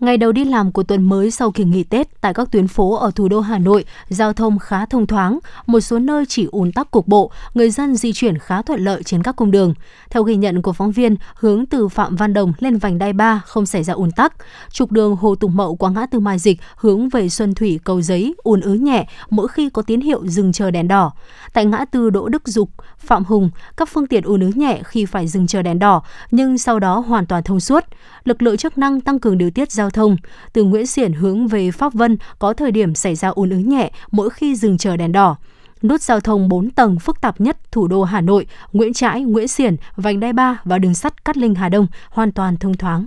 Ngày 0.00 0.16
đầu 0.16 0.32
đi 0.32 0.44
làm 0.44 0.72
của 0.72 0.82
tuần 0.82 1.08
mới 1.08 1.30
sau 1.30 1.50
kỳ 1.50 1.64
nghỉ 1.64 1.84
Tết 1.84 2.20
tại 2.20 2.34
các 2.34 2.48
tuyến 2.52 2.68
phố 2.68 2.96
ở 2.96 3.10
thủ 3.14 3.28
đô 3.28 3.40
Hà 3.40 3.58
Nội, 3.58 3.84
giao 4.08 4.32
thông 4.32 4.58
khá 4.58 4.86
thông 4.86 5.06
thoáng, 5.06 5.38
một 5.66 5.80
số 5.80 5.98
nơi 5.98 6.24
chỉ 6.28 6.48
ùn 6.52 6.72
tắc 6.72 6.90
cục 6.90 7.08
bộ, 7.08 7.30
người 7.54 7.70
dân 7.70 7.96
di 7.96 8.12
chuyển 8.12 8.38
khá 8.38 8.62
thuận 8.62 8.84
lợi 8.84 9.02
trên 9.02 9.22
các 9.22 9.36
cung 9.36 9.50
đường. 9.50 9.74
Theo 10.10 10.22
ghi 10.22 10.36
nhận 10.36 10.62
của 10.62 10.72
phóng 10.72 10.92
viên, 10.92 11.16
hướng 11.34 11.66
từ 11.66 11.88
Phạm 11.88 12.16
Văn 12.16 12.34
Đồng 12.34 12.52
lên 12.58 12.78
vành 12.78 12.98
đai 12.98 13.12
3 13.12 13.40
không 13.46 13.66
xảy 13.66 13.84
ra 13.84 13.94
ùn 13.94 14.10
tắc. 14.10 14.32
Trục 14.70 14.92
đường 14.92 15.16
Hồ 15.16 15.34
Tùng 15.34 15.56
Mậu 15.56 15.76
qua 15.76 15.90
ngã 15.90 16.06
tư 16.06 16.20
Mai 16.20 16.38
Dịch 16.38 16.60
hướng 16.76 17.08
về 17.08 17.28
Xuân 17.28 17.54
Thủy 17.54 17.80
cầu 17.84 18.02
giấy 18.02 18.34
ùn 18.42 18.60
ứ 18.60 18.74
nhẹ 18.74 19.06
mỗi 19.30 19.48
khi 19.48 19.70
có 19.70 19.82
tín 19.82 20.00
hiệu 20.00 20.26
dừng 20.26 20.52
chờ 20.52 20.70
đèn 20.70 20.88
đỏ. 20.88 21.12
Tại 21.52 21.64
ngã 21.64 21.84
tư 21.84 22.10
Đỗ 22.10 22.28
Đức 22.28 22.48
Dục, 22.48 22.70
Phạm 22.98 23.24
Hùng, 23.24 23.50
các 23.76 23.88
phương 23.88 24.06
tiện 24.06 24.24
ùn 24.24 24.40
ứ 24.40 24.50
nhẹ 24.54 24.80
khi 24.84 25.06
phải 25.06 25.28
dừng 25.28 25.46
chờ 25.46 25.62
đèn 25.62 25.78
đỏ, 25.78 26.02
nhưng 26.30 26.58
sau 26.58 26.78
đó 26.78 26.98
hoàn 26.98 27.26
toàn 27.26 27.42
thông 27.42 27.60
suốt. 27.60 27.84
Lực 28.24 28.42
lượng 28.42 28.56
chức 28.56 28.78
năng 28.78 29.00
tăng 29.00 29.18
cường 29.18 29.38
điều 29.38 29.50
tiết 29.50 29.72
giao 29.72 29.89
thông. 29.90 30.16
Từ 30.52 30.64
Nguyễn 30.64 30.86
Xiển 30.86 31.12
hướng 31.12 31.48
về 31.48 31.70
Pháp 31.70 31.94
Vân 31.94 32.16
có 32.38 32.52
thời 32.52 32.70
điểm 32.72 32.94
xảy 32.94 33.14
ra 33.14 33.28
ùn 33.28 33.50
ứ 33.50 33.56
nhẹ 33.56 33.90
mỗi 34.10 34.30
khi 34.30 34.56
dừng 34.56 34.78
chờ 34.78 34.96
đèn 34.96 35.12
đỏ. 35.12 35.36
Nút 35.82 36.02
giao 36.02 36.20
thông 36.20 36.48
4 36.48 36.70
tầng 36.70 36.98
phức 36.98 37.20
tạp 37.20 37.40
nhất 37.40 37.72
thủ 37.72 37.88
đô 37.88 38.02
Hà 38.02 38.20
Nội, 38.20 38.46
Nguyễn 38.72 38.92
Trãi, 38.92 39.22
Nguyễn 39.22 39.48
Xiển, 39.48 39.76
Vành 39.96 40.20
Đai 40.20 40.32
3 40.32 40.58
và 40.64 40.78
đường 40.78 40.94
sắt 40.94 41.24
Cát 41.24 41.36
Linh 41.36 41.54
Hà 41.54 41.68
Đông 41.68 41.86
hoàn 42.10 42.32
toàn 42.32 42.56
thông 42.56 42.76
thoáng. 42.76 43.06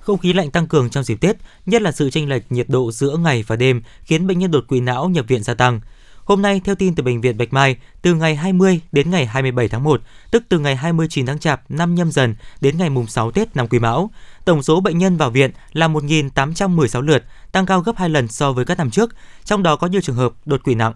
Không 0.00 0.18
khí 0.18 0.32
lạnh 0.32 0.50
tăng 0.50 0.66
cường 0.66 0.90
trong 0.90 1.04
dịp 1.04 1.20
Tết, 1.20 1.36
nhất 1.66 1.82
là 1.82 1.92
sự 1.92 2.10
chênh 2.10 2.28
lệch 2.28 2.52
nhiệt 2.52 2.66
độ 2.68 2.92
giữa 2.92 3.16
ngày 3.16 3.44
và 3.46 3.56
đêm 3.56 3.82
khiến 4.02 4.26
bệnh 4.26 4.38
nhân 4.38 4.50
đột 4.50 4.64
quỵ 4.68 4.80
não 4.80 5.08
nhập 5.08 5.24
viện 5.28 5.42
gia 5.42 5.54
tăng. 5.54 5.80
Hôm 6.28 6.42
nay, 6.42 6.60
theo 6.64 6.74
tin 6.74 6.94
từ 6.94 7.02
Bệnh 7.02 7.20
viện 7.20 7.38
Bạch 7.38 7.52
Mai, 7.52 7.76
từ 8.02 8.14
ngày 8.14 8.36
20 8.36 8.80
đến 8.92 9.10
ngày 9.10 9.26
27 9.26 9.68
tháng 9.68 9.84
1, 9.84 10.00
tức 10.30 10.44
từ 10.48 10.58
ngày 10.58 10.76
29 10.76 11.26
tháng 11.26 11.38
Chạp 11.38 11.70
năm 11.70 11.94
nhâm 11.94 12.12
dần 12.12 12.34
đến 12.60 12.78
ngày 12.78 12.90
mùng 12.90 13.06
6 13.06 13.30
Tết 13.30 13.56
năm 13.56 13.68
Quý 13.68 13.78
Mão, 13.78 14.10
tổng 14.44 14.62
số 14.62 14.80
bệnh 14.80 14.98
nhân 14.98 15.16
vào 15.16 15.30
viện 15.30 15.50
là 15.72 15.88
1.816 15.88 17.00
lượt, 17.00 17.24
tăng 17.52 17.66
cao 17.66 17.80
gấp 17.80 17.96
2 17.96 18.08
lần 18.08 18.28
so 18.28 18.52
với 18.52 18.64
các 18.64 18.78
năm 18.78 18.90
trước, 18.90 19.14
trong 19.44 19.62
đó 19.62 19.76
có 19.76 19.86
nhiều 19.86 20.00
trường 20.00 20.16
hợp 20.16 20.32
đột 20.44 20.64
quỵ 20.64 20.74
nặng. 20.74 20.92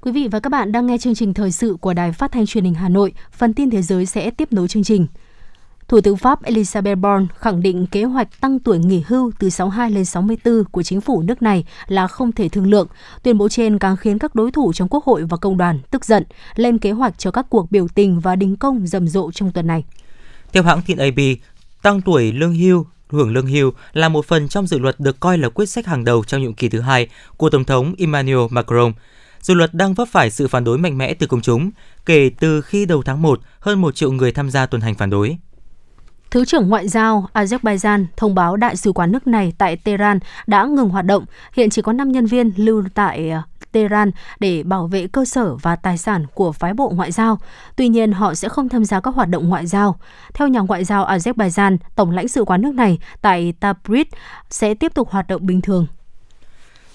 Quý 0.00 0.12
vị 0.12 0.28
và 0.30 0.40
các 0.40 0.50
bạn 0.50 0.72
đang 0.72 0.86
nghe 0.86 0.98
chương 0.98 1.14
trình 1.14 1.34
thời 1.34 1.52
sự 1.52 1.76
của 1.80 1.94
Đài 1.94 2.12
Phát 2.12 2.32
thanh 2.32 2.46
Truyền 2.46 2.64
hình 2.64 2.74
Hà 2.74 2.88
Nội. 2.88 3.12
Phần 3.32 3.54
tin 3.54 3.70
thế 3.70 3.82
giới 3.82 4.06
sẽ 4.06 4.30
tiếp 4.30 4.52
nối 4.52 4.68
chương 4.68 4.84
trình. 4.84 5.06
Thủ 5.90 6.00
tướng 6.00 6.16
Pháp 6.16 6.42
Elisabeth 6.42 6.98
Borne 6.98 7.26
khẳng 7.36 7.62
định 7.62 7.86
kế 7.86 8.04
hoạch 8.04 8.40
tăng 8.40 8.58
tuổi 8.58 8.78
nghỉ 8.78 9.02
hưu 9.06 9.32
từ 9.38 9.50
62 9.50 9.90
lên 9.90 10.04
64 10.04 10.64
của 10.64 10.82
chính 10.82 11.00
phủ 11.00 11.22
nước 11.22 11.42
này 11.42 11.64
là 11.88 12.06
không 12.06 12.32
thể 12.32 12.48
thương 12.48 12.70
lượng. 12.70 12.86
Tuyên 13.22 13.38
bố 13.38 13.48
trên 13.48 13.78
càng 13.78 13.96
khiến 13.96 14.18
các 14.18 14.34
đối 14.34 14.50
thủ 14.50 14.72
trong 14.72 14.88
Quốc 14.88 15.04
hội 15.04 15.24
và 15.24 15.36
công 15.36 15.56
đoàn 15.56 15.78
tức 15.90 16.04
giận, 16.04 16.24
lên 16.54 16.78
kế 16.78 16.90
hoạch 16.90 17.18
cho 17.18 17.30
các 17.30 17.46
cuộc 17.50 17.70
biểu 17.70 17.88
tình 17.94 18.20
và 18.20 18.36
đình 18.36 18.56
công 18.56 18.86
rầm 18.86 19.08
rộ 19.08 19.30
trong 19.32 19.52
tuần 19.52 19.66
này. 19.66 19.84
Theo 20.52 20.62
hãng 20.62 20.82
tin 20.86 20.98
AP, 20.98 21.18
tăng 21.82 22.00
tuổi 22.00 22.32
lương 22.32 22.54
hưu 22.54 22.86
hưởng 23.08 23.32
lương 23.32 23.46
hưu 23.46 23.72
là 23.92 24.08
một 24.08 24.26
phần 24.26 24.48
trong 24.48 24.66
dự 24.66 24.78
luật 24.78 25.00
được 25.00 25.20
coi 25.20 25.38
là 25.38 25.48
quyết 25.48 25.66
sách 25.66 25.86
hàng 25.86 26.04
đầu 26.04 26.24
trong 26.24 26.42
nhiệm 26.42 26.54
kỳ 26.54 26.68
thứ 26.68 26.80
hai 26.80 27.08
của 27.36 27.50
Tổng 27.50 27.64
thống 27.64 27.94
Emmanuel 27.98 28.46
Macron. 28.50 28.92
Dự 29.40 29.54
luật 29.54 29.74
đang 29.74 29.94
vấp 29.94 30.08
phải 30.08 30.30
sự 30.30 30.48
phản 30.48 30.64
đối 30.64 30.78
mạnh 30.78 30.98
mẽ 30.98 31.14
từ 31.14 31.26
công 31.26 31.40
chúng, 31.40 31.70
kể 32.06 32.30
từ 32.40 32.60
khi 32.60 32.86
đầu 32.86 33.02
tháng 33.02 33.22
1, 33.22 33.40
hơn 33.60 33.80
một 33.80 33.94
triệu 33.94 34.12
người 34.12 34.32
tham 34.32 34.50
gia 34.50 34.66
tuần 34.66 34.80
hành 34.80 34.94
phản 34.94 35.10
đối. 35.10 35.38
Thứ 36.30 36.44
trưởng 36.44 36.68
Ngoại 36.68 36.88
giao 36.88 37.28
Azerbaijan 37.34 38.06
thông 38.16 38.34
báo 38.34 38.56
đại 38.56 38.76
sứ 38.76 38.92
quán 38.92 39.12
nước 39.12 39.26
này 39.26 39.52
tại 39.58 39.76
Tehran 39.76 40.18
đã 40.46 40.64
ngừng 40.64 40.88
hoạt 40.88 41.04
động. 41.04 41.24
Hiện 41.52 41.70
chỉ 41.70 41.82
có 41.82 41.92
5 41.92 42.12
nhân 42.12 42.26
viên 42.26 42.52
lưu 42.56 42.84
tại 42.94 43.30
ờ, 43.30 43.42
Tehran 43.72 44.10
để 44.40 44.62
bảo 44.62 44.86
vệ 44.86 45.06
cơ 45.06 45.24
sở 45.24 45.54
và 45.54 45.76
tài 45.76 45.98
sản 45.98 46.26
của 46.34 46.52
phái 46.52 46.74
bộ 46.74 46.92
ngoại 46.94 47.12
giao. 47.12 47.38
Tuy 47.76 47.88
nhiên, 47.88 48.12
họ 48.12 48.34
sẽ 48.34 48.48
không 48.48 48.68
tham 48.68 48.84
gia 48.84 49.00
các 49.00 49.14
hoạt 49.14 49.28
động 49.28 49.48
ngoại 49.48 49.66
giao. 49.66 49.98
Theo 50.34 50.48
nhà 50.48 50.60
ngoại 50.60 50.84
giao 50.84 51.06
Azerbaijan, 51.06 51.76
tổng 51.96 52.10
lãnh 52.10 52.28
sự 52.28 52.44
quán 52.44 52.62
nước 52.62 52.74
này 52.74 52.98
tại 53.20 53.52
Tabriz 53.60 54.04
sẽ 54.50 54.74
tiếp 54.74 54.94
tục 54.94 55.10
hoạt 55.10 55.28
động 55.28 55.46
bình 55.46 55.60
thường. 55.60 55.86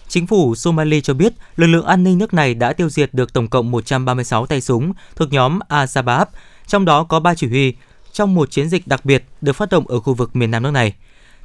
Chính 0.07 0.27
phủ 0.27 0.55
Somali 0.55 1.01
cho 1.01 1.13
biết 1.13 1.33
lực 1.55 1.67
lượng 1.67 1.85
an 1.85 2.03
ninh 2.03 2.17
nước 2.17 2.33
này 2.33 2.53
đã 2.53 2.73
tiêu 2.73 2.89
diệt 2.89 3.13
được 3.13 3.33
tổng 3.33 3.47
cộng 3.47 3.71
136 3.71 4.45
tay 4.45 4.61
súng 4.61 4.93
thuộc 5.15 5.31
nhóm 5.31 5.59
Al-Shabaab, 5.69 6.25
trong 6.67 6.85
đó 6.85 7.03
có 7.03 7.19
3 7.19 7.35
chỉ 7.35 7.47
huy, 7.47 7.73
trong 8.15 8.35
một 8.35 8.51
chiến 8.51 8.69
dịch 8.69 8.87
đặc 8.87 9.05
biệt 9.05 9.23
được 9.41 9.53
phát 9.53 9.69
động 9.69 9.87
ở 9.87 9.99
khu 9.99 10.13
vực 10.13 10.35
miền 10.35 10.51
Nam 10.51 10.63
nước 10.63 10.71
này. 10.71 10.93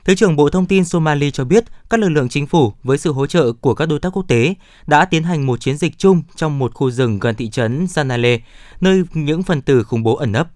Thứ 0.04 0.14
trưởng 0.14 0.36
Bộ 0.36 0.50
Thông 0.50 0.66
tin 0.66 0.84
Somali 0.84 1.30
cho 1.30 1.44
biết 1.44 1.64
các 1.90 2.00
lực 2.00 2.08
lượng 2.08 2.28
chính 2.28 2.46
phủ 2.46 2.72
với 2.82 2.98
sự 2.98 3.12
hỗ 3.12 3.26
trợ 3.26 3.52
của 3.52 3.74
các 3.74 3.86
đối 3.86 3.98
tác 3.98 4.10
quốc 4.12 4.24
tế 4.28 4.54
đã 4.86 5.04
tiến 5.04 5.22
hành 5.22 5.46
một 5.46 5.60
chiến 5.60 5.76
dịch 5.76 5.98
chung 5.98 6.22
trong 6.36 6.58
một 6.58 6.74
khu 6.74 6.90
rừng 6.90 7.18
gần 7.18 7.34
thị 7.34 7.50
trấn 7.50 7.86
Sanale, 7.86 8.38
nơi 8.80 9.02
những 9.14 9.42
phần 9.42 9.62
tử 9.62 9.82
khủng 9.82 10.02
bố 10.02 10.16
ẩn 10.16 10.32
nấp. 10.32 10.48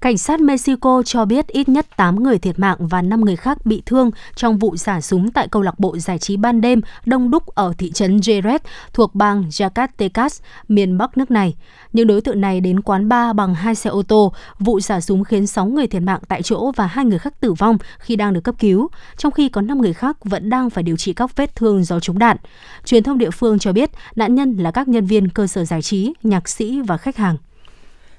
Cảnh 0.00 0.18
sát 0.18 0.40
Mexico 0.40 1.02
cho 1.02 1.24
biết 1.24 1.46
ít 1.46 1.68
nhất 1.68 1.86
8 1.96 2.22
người 2.22 2.38
thiệt 2.38 2.58
mạng 2.58 2.76
và 2.80 3.02
5 3.02 3.20
người 3.20 3.36
khác 3.36 3.66
bị 3.66 3.82
thương 3.86 4.10
trong 4.34 4.58
vụ 4.58 4.76
xả 4.76 5.00
súng 5.00 5.30
tại 5.30 5.48
câu 5.48 5.62
lạc 5.62 5.78
bộ 5.78 5.98
giải 5.98 6.18
trí 6.18 6.36
ban 6.36 6.60
đêm 6.60 6.80
đông 7.06 7.30
đúc 7.30 7.46
ở 7.46 7.72
thị 7.78 7.92
trấn 7.92 8.16
Jerez 8.16 8.58
thuộc 8.92 9.14
bang 9.14 9.44
Zacatecas, 9.48 10.40
miền 10.68 10.98
Bắc 10.98 11.18
nước 11.18 11.30
này. 11.30 11.54
Những 11.92 12.06
đối 12.06 12.20
tượng 12.20 12.40
này 12.40 12.60
đến 12.60 12.80
quán 12.80 13.08
bar 13.08 13.36
bằng 13.36 13.54
hai 13.54 13.74
xe 13.74 13.90
ô 13.90 14.02
tô. 14.02 14.32
Vụ 14.58 14.80
xả 14.80 15.00
súng 15.00 15.24
khiến 15.24 15.46
6 15.46 15.66
người 15.66 15.86
thiệt 15.86 16.02
mạng 16.02 16.20
tại 16.28 16.42
chỗ 16.42 16.72
và 16.76 16.86
hai 16.86 17.04
người 17.04 17.18
khác 17.18 17.40
tử 17.40 17.52
vong 17.52 17.78
khi 17.98 18.16
đang 18.16 18.32
được 18.32 18.44
cấp 18.44 18.54
cứu, 18.58 18.88
trong 19.16 19.32
khi 19.32 19.48
có 19.48 19.60
5 19.60 19.78
người 19.78 19.92
khác 19.92 20.16
vẫn 20.24 20.50
đang 20.50 20.70
phải 20.70 20.82
điều 20.82 20.96
trị 20.96 21.12
các 21.12 21.36
vết 21.36 21.56
thương 21.56 21.84
do 21.84 22.00
trúng 22.00 22.18
đạn. 22.18 22.36
Truyền 22.84 23.02
thông 23.02 23.18
địa 23.18 23.30
phương 23.30 23.58
cho 23.58 23.72
biết 23.72 23.90
nạn 24.16 24.34
nhân 24.34 24.56
là 24.56 24.70
các 24.70 24.88
nhân 24.88 25.06
viên 25.06 25.28
cơ 25.28 25.46
sở 25.46 25.64
giải 25.64 25.82
trí, 25.82 26.12
nhạc 26.22 26.48
sĩ 26.48 26.80
và 26.80 26.96
khách 26.96 27.16
hàng. 27.16 27.36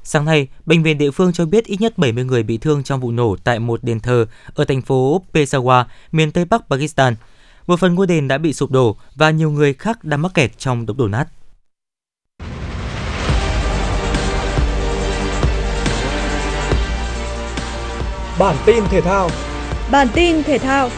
Sáng 0.04 0.26
nay, 0.26 0.48
bệnh 0.66 0.84
viện 0.84 0.98
địa 0.98 1.12
phương 1.12 1.34
cho 1.34 1.46
biết 1.46 1.66
ít 1.66 1.82
nhất 1.82 1.98
70 1.98 2.24
người 2.24 2.44
bị 2.44 2.58
thương 2.58 2.84
trong 2.84 3.00
vụ 3.00 3.12
nổ 3.12 3.36
tại 3.44 3.60
một 3.60 3.84
đền 3.84 4.00
thờ 4.00 4.26
ở 4.56 4.66
thành 4.66 4.82
phố 4.82 5.22
Peshawar, 5.34 5.84
miền 6.12 6.32
Tây 6.32 6.46
Bắc 6.46 6.62
Pakistan. 6.70 7.16
Một 7.68 7.80
phần 7.80 7.96
ngôi 7.96 8.08
đền 8.08 8.28
đã 8.28 8.38
bị 8.38 8.54
sụp 8.54 8.72
đổ 8.72 8.96
và 9.16 9.30
nhiều 9.30 9.52
người 9.52 9.74
khác 9.74 10.04
đang 10.04 10.22
mắc 10.22 10.32
kẹt 10.34 10.58
trong 10.58 10.86
đống 10.86 10.98
đổ 10.98 11.08
nát. 11.08 11.28
Bản 18.40 18.56
tin 18.66 18.84
thể 18.90 19.02
thao 19.02 19.30
Bản 19.92 20.08
tin 20.14 20.44
thể 20.44 20.58
thao 20.58 20.90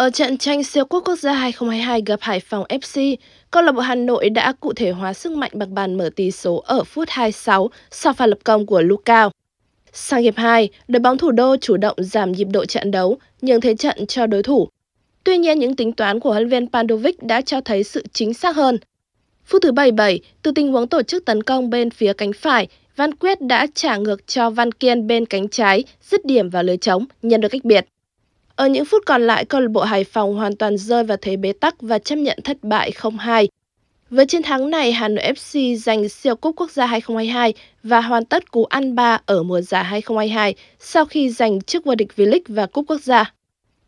Ở 0.00 0.10
trận 0.10 0.38
tranh 0.38 0.64
siêu 0.64 0.84
quốc 0.84 1.00
quốc 1.04 1.16
gia 1.18 1.32
2022 1.32 2.02
gặp 2.06 2.20
Hải 2.22 2.40
Phòng 2.40 2.64
FC, 2.68 3.16
câu 3.50 3.62
lạc 3.62 3.72
bộ 3.72 3.80
Hà 3.80 3.94
Nội 3.94 4.30
đã 4.30 4.52
cụ 4.60 4.72
thể 4.72 4.90
hóa 4.90 5.12
sức 5.12 5.32
mạnh 5.32 5.50
bằng 5.54 5.74
bàn 5.74 5.98
mở 5.98 6.10
tỷ 6.16 6.30
số 6.30 6.62
ở 6.66 6.84
phút 6.84 7.08
26 7.08 7.70
sau 7.90 8.12
pha 8.12 8.26
lập 8.26 8.38
công 8.44 8.66
của 8.66 8.82
Lucao. 8.82 9.30
Sang 9.92 10.22
hiệp 10.22 10.36
2, 10.36 10.68
đội 10.88 11.00
bóng 11.00 11.18
thủ 11.18 11.30
đô 11.30 11.56
chủ 11.56 11.76
động 11.76 11.96
giảm 11.98 12.32
nhịp 12.32 12.46
độ 12.52 12.64
trận 12.64 12.90
đấu, 12.90 13.18
nhường 13.42 13.60
thế 13.60 13.74
trận 13.74 14.06
cho 14.06 14.26
đối 14.26 14.42
thủ. 14.42 14.68
Tuy 15.24 15.38
nhiên, 15.38 15.58
những 15.58 15.76
tính 15.76 15.92
toán 15.92 16.20
của 16.20 16.30
huấn 16.30 16.42
luyện 16.42 16.50
viên 16.50 16.70
Pandovic 16.70 17.22
đã 17.22 17.40
cho 17.40 17.60
thấy 17.60 17.84
sự 17.84 18.04
chính 18.12 18.34
xác 18.34 18.56
hơn. 18.56 18.78
Phút 19.44 19.62
thứ 19.62 19.72
77, 19.72 20.20
từ 20.42 20.50
tình 20.50 20.72
huống 20.72 20.88
tổ 20.88 21.02
chức 21.02 21.24
tấn 21.24 21.42
công 21.42 21.70
bên 21.70 21.90
phía 21.90 22.12
cánh 22.12 22.32
phải, 22.32 22.68
Văn 22.96 23.14
Quyết 23.14 23.40
đã 23.40 23.66
trả 23.74 23.96
ngược 23.96 24.26
cho 24.26 24.50
Văn 24.50 24.72
Kiên 24.72 25.06
bên 25.06 25.26
cánh 25.26 25.48
trái, 25.48 25.84
dứt 26.10 26.24
điểm 26.24 26.50
vào 26.50 26.62
lưới 26.62 26.76
trống, 26.76 27.06
nhận 27.22 27.40
được 27.40 27.48
cách 27.48 27.64
biệt. 27.64 27.86
Ở 28.60 28.66
những 28.66 28.84
phút 28.84 29.02
còn 29.06 29.22
lại, 29.22 29.44
câu 29.44 29.60
lạc 29.60 29.70
bộ 29.70 29.80
Hải 29.80 30.04
Phòng 30.04 30.34
hoàn 30.34 30.56
toàn 30.56 30.78
rơi 30.78 31.04
vào 31.04 31.16
thế 31.20 31.36
bế 31.36 31.52
tắc 31.52 31.82
và 31.82 31.98
chấp 31.98 32.16
nhận 32.16 32.38
thất 32.44 32.56
bại 32.62 32.92
0-2. 32.96 33.46
Với 34.10 34.26
chiến 34.26 34.42
thắng 34.42 34.70
này, 34.70 34.92
Hà 34.92 35.08
Nội 35.08 35.24
FC 35.24 35.76
giành 35.76 36.08
siêu 36.08 36.36
cúp 36.36 36.54
quốc 36.56 36.70
gia 36.70 36.86
2022 36.86 37.54
và 37.82 38.00
hoàn 38.00 38.24
tất 38.24 38.50
cú 38.50 38.64
ăn 38.64 38.94
ba 38.94 39.20
ở 39.26 39.42
mùa 39.42 39.60
giải 39.60 39.84
2022 39.84 40.54
sau 40.78 41.04
khi 41.04 41.30
giành 41.30 41.60
chức 41.60 41.84
vô 41.84 41.94
địch 41.94 42.08
V-League 42.16 42.40
và 42.48 42.66
cúp 42.66 42.84
quốc 42.88 43.00
gia. 43.00 43.34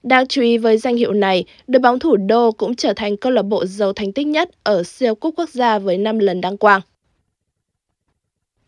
Đáng 0.02 0.26
chú 0.26 0.42
ý 0.42 0.58
với 0.58 0.78
danh 0.78 0.96
hiệu 0.96 1.12
này, 1.12 1.44
đội 1.66 1.80
bóng 1.80 1.98
thủ 1.98 2.16
đô 2.16 2.52
cũng 2.52 2.76
trở 2.76 2.92
thành 2.92 3.16
câu 3.16 3.32
lạc 3.32 3.42
bộ 3.42 3.66
giàu 3.66 3.92
thành 3.92 4.12
tích 4.12 4.26
nhất 4.26 4.50
ở 4.62 4.82
siêu 4.82 5.14
cúp 5.14 5.34
quốc 5.36 5.48
gia 5.48 5.78
với 5.78 5.98
5 5.98 6.18
lần 6.18 6.40
đăng 6.40 6.56
quang. 6.56 6.80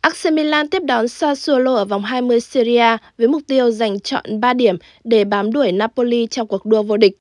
AC 0.04 0.32
Milan 0.32 0.68
tiếp 0.68 0.82
đón 0.82 1.08
Sassuolo 1.08 1.74
ở 1.74 1.84
vòng 1.84 2.04
20 2.04 2.40
Serie 2.40 2.96
với 3.18 3.28
mục 3.28 3.42
tiêu 3.46 3.70
giành 3.70 4.00
chọn 4.00 4.40
3 4.40 4.52
điểm 4.52 4.76
để 5.04 5.24
bám 5.24 5.52
đuổi 5.52 5.72
Napoli 5.72 6.26
trong 6.26 6.46
cuộc 6.46 6.66
đua 6.66 6.82
vô 6.82 6.96
địch. 6.96 7.18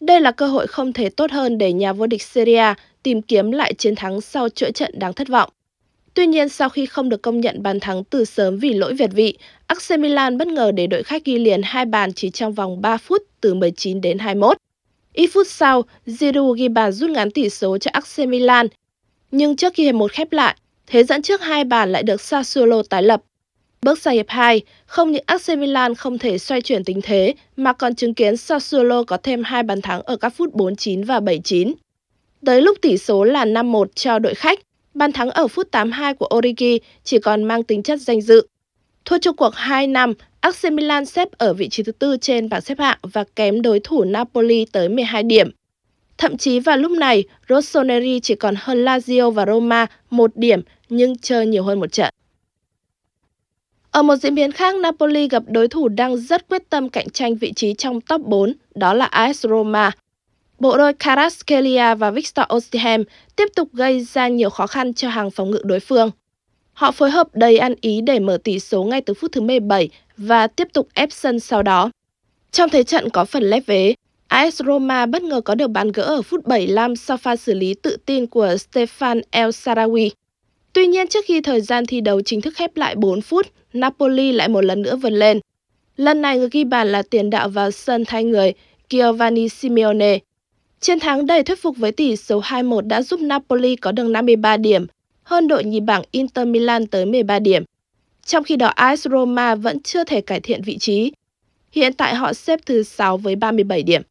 Đây 0.00 0.20
là 0.20 0.30
cơ 0.30 0.46
hội 0.46 0.66
không 0.66 0.92
thể 0.92 1.08
tốt 1.08 1.30
hơn 1.30 1.58
để 1.58 1.72
nhà 1.72 1.92
vô 1.92 2.06
địch 2.06 2.22
Serie 2.22 2.74
tìm 3.02 3.22
kiếm 3.22 3.50
lại 3.50 3.74
chiến 3.74 3.94
thắng 3.94 4.20
sau 4.20 4.48
chuỗi 4.48 4.72
trận 4.72 4.98
đáng 4.98 5.12
thất 5.12 5.28
vọng. 5.28 5.50
Tuy 6.14 6.26
nhiên, 6.26 6.48
sau 6.48 6.68
khi 6.68 6.86
không 6.86 7.08
được 7.08 7.22
công 7.22 7.40
nhận 7.40 7.62
bàn 7.62 7.80
thắng 7.80 8.04
từ 8.04 8.24
sớm 8.24 8.58
vì 8.58 8.72
lỗi 8.72 8.94
việt 8.94 9.10
vị, 9.12 9.38
AC 9.66 9.98
Milan 9.98 10.38
bất 10.38 10.48
ngờ 10.48 10.72
để 10.72 10.86
đội 10.86 11.02
khách 11.02 11.24
ghi 11.24 11.38
liền 11.38 11.60
hai 11.64 11.84
bàn 11.84 12.12
chỉ 12.12 12.30
trong 12.30 12.52
vòng 12.52 12.80
3 12.80 12.96
phút 12.96 13.22
từ 13.40 13.54
19 13.54 14.00
đến 14.00 14.18
21. 14.18 14.56
Ít 15.12 15.26
phút 15.26 15.46
sau, 15.46 15.82
Giroud 16.06 16.58
ghi 16.58 16.68
bàn 16.68 16.92
rút 16.92 17.10
ngắn 17.10 17.30
tỷ 17.30 17.48
số 17.48 17.78
cho 17.78 17.90
AC 17.92 18.28
Milan. 18.28 18.66
Nhưng 19.30 19.56
trước 19.56 19.74
khi 19.74 19.84
hiệp 19.84 19.94
một 19.94 20.12
khép 20.12 20.32
lại, 20.32 20.56
thế 20.86 21.04
dẫn 21.04 21.22
trước 21.22 21.40
hai 21.42 21.64
bàn 21.64 21.92
lại 21.92 22.02
được 22.02 22.20
Sassuolo 22.20 22.82
tái 22.90 23.02
lập. 23.02 23.22
Bước 23.82 23.98
sang 23.98 24.14
hiệp 24.14 24.28
2, 24.28 24.60
không 24.86 25.12
những 25.12 25.24
AC 25.26 25.48
Milan 25.58 25.94
không 25.94 26.18
thể 26.18 26.38
xoay 26.38 26.60
chuyển 26.60 26.84
tình 26.84 27.00
thế 27.02 27.34
mà 27.56 27.72
còn 27.72 27.94
chứng 27.94 28.14
kiến 28.14 28.36
Sassuolo 28.36 29.02
có 29.02 29.16
thêm 29.16 29.42
hai 29.44 29.62
bàn 29.62 29.80
thắng 29.82 30.02
ở 30.02 30.16
các 30.16 30.28
phút 30.28 30.54
49 30.54 31.04
và 31.04 31.20
79. 31.20 31.72
Tới 32.46 32.62
lúc 32.62 32.78
tỷ 32.82 32.98
số 32.98 33.24
là 33.24 33.44
5-1 33.44 33.86
cho 33.94 34.18
đội 34.18 34.34
khách, 34.34 34.58
bàn 34.94 35.12
thắng 35.12 35.30
ở 35.30 35.48
phút 35.48 35.70
82 35.70 36.14
của 36.14 36.28
Origi 36.36 36.80
chỉ 37.04 37.18
còn 37.18 37.44
mang 37.44 37.62
tính 37.62 37.82
chất 37.82 38.00
danh 38.00 38.20
dự. 38.20 38.46
Thua 39.04 39.18
chung 39.18 39.36
cuộc 39.36 39.54
2 39.54 39.86
năm, 39.86 40.12
AC 40.40 40.72
Milan 40.72 41.06
xếp 41.06 41.28
ở 41.38 41.54
vị 41.54 41.68
trí 41.68 41.82
thứ 41.82 41.92
tư 41.92 42.16
trên 42.20 42.48
bảng 42.48 42.60
xếp 42.60 42.78
hạng 42.78 42.98
và 43.02 43.24
kém 43.36 43.62
đối 43.62 43.80
thủ 43.80 44.04
Napoli 44.04 44.64
tới 44.72 44.88
12 44.88 45.22
điểm. 45.22 45.50
Thậm 46.18 46.36
chí 46.36 46.60
vào 46.60 46.76
lúc 46.76 46.92
này, 46.92 47.24
Rossoneri 47.48 48.20
chỉ 48.20 48.34
còn 48.34 48.54
hơn 48.58 48.84
Lazio 48.84 49.30
và 49.30 49.46
Roma 49.46 49.86
một 50.10 50.30
điểm 50.36 50.60
nhưng 50.96 51.18
chơi 51.18 51.46
nhiều 51.46 51.62
hơn 51.62 51.80
một 51.80 51.92
trận. 51.92 52.14
Ở 53.90 54.02
một 54.02 54.16
diễn 54.16 54.34
biến 54.34 54.52
khác, 54.52 54.76
Napoli 54.76 55.28
gặp 55.28 55.42
đối 55.46 55.68
thủ 55.68 55.88
đang 55.88 56.16
rất 56.16 56.48
quyết 56.48 56.70
tâm 56.70 56.88
cạnh 56.88 57.10
tranh 57.10 57.34
vị 57.34 57.52
trí 57.52 57.74
trong 57.74 58.00
top 58.00 58.20
4, 58.20 58.52
đó 58.74 58.94
là 58.94 59.04
AS 59.04 59.46
Roma. 59.46 59.90
Bộ 60.58 60.76
đôi 60.76 60.92
Kvaratskhelia 60.94 61.94
và 61.94 62.10
Victor 62.10 62.44
Osimhen 62.54 63.04
tiếp 63.36 63.48
tục 63.56 63.68
gây 63.72 64.04
ra 64.04 64.28
nhiều 64.28 64.50
khó 64.50 64.66
khăn 64.66 64.94
cho 64.94 65.08
hàng 65.08 65.30
phòng 65.30 65.50
ngự 65.50 65.60
đối 65.64 65.80
phương. 65.80 66.10
Họ 66.72 66.90
phối 66.90 67.10
hợp 67.10 67.28
đầy 67.32 67.58
ăn 67.58 67.74
ý 67.80 68.00
để 68.00 68.18
mở 68.18 68.38
tỷ 68.44 68.58
số 68.58 68.84
ngay 68.84 69.00
từ 69.00 69.14
phút 69.14 69.32
thứ 69.32 69.40
17 69.40 69.88
và 70.16 70.46
tiếp 70.46 70.68
tục 70.72 70.88
ép 70.94 71.12
sân 71.12 71.40
sau 71.40 71.62
đó. 71.62 71.90
Trong 72.50 72.70
thế 72.70 72.82
trận 72.82 73.10
có 73.10 73.24
phần 73.24 73.42
lép 73.42 73.66
vế, 73.66 73.94
AS 74.28 74.62
Roma 74.66 75.06
bất 75.06 75.22
ngờ 75.22 75.40
có 75.40 75.54
được 75.54 75.68
bàn 75.68 75.92
gỡ 75.92 76.02
ở 76.02 76.22
phút 76.22 76.46
75 76.46 76.96
sau 76.96 77.16
pha 77.16 77.36
xử 77.36 77.54
lý 77.54 77.74
tự 77.74 77.96
tin 78.06 78.26
của 78.26 78.46
Stefan 78.46 79.20
El 79.30 79.48
Sarawi. 79.48 80.10
Tuy 80.74 80.86
nhiên 80.86 81.08
trước 81.08 81.24
khi 81.24 81.40
thời 81.40 81.60
gian 81.60 81.86
thi 81.86 82.00
đấu 82.00 82.20
chính 82.20 82.40
thức 82.40 82.54
khép 82.56 82.76
lại 82.76 82.94
4 82.96 83.20
phút, 83.20 83.46
Napoli 83.72 84.32
lại 84.32 84.48
một 84.48 84.64
lần 84.64 84.82
nữa 84.82 84.96
vượt 84.96 85.10
lên. 85.10 85.40
Lần 85.96 86.22
này 86.22 86.38
người 86.38 86.48
ghi 86.52 86.64
bàn 86.64 86.92
là 86.92 87.02
tiền 87.02 87.30
đạo 87.30 87.48
vào 87.48 87.70
sân 87.70 88.04
thay 88.04 88.24
người 88.24 88.52
Giovanni 88.90 89.48
Simeone. 89.48 90.18
Chiến 90.80 91.00
thắng 91.00 91.26
đầy 91.26 91.42
thuyết 91.42 91.62
phục 91.62 91.76
với 91.76 91.92
tỷ 91.92 92.16
số 92.16 92.40
2-1 92.40 92.80
đã 92.80 93.02
giúp 93.02 93.20
Napoli 93.20 93.76
có 93.76 93.92
được 93.92 94.08
53 94.08 94.56
điểm, 94.56 94.86
hơn 95.22 95.48
đội 95.48 95.64
nhì 95.64 95.80
bảng 95.80 96.02
Inter 96.10 96.46
Milan 96.46 96.86
tới 96.86 97.06
13 97.06 97.38
điểm. 97.38 97.64
Trong 98.26 98.44
khi 98.44 98.56
đó 98.56 98.66
AS 98.66 99.06
Roma 99.08 99.54
vẫn 99.54 99.80
chưa 99.80 100.04
thể 100.04 100.20
cải 100.20 100.40
thiện 100.40 100.62
vị 100.62 100.78
trí. 100.78 101.12
Hiện 101.72 101.92
tại 101.92 102.14
họ 102.14 102.32
xếp 102.32 102.60
thứ 102.66 102.82
6 102.82 103.16
với 103.16 103.36
37 103.36 103.82
điểm. 103.82 104.02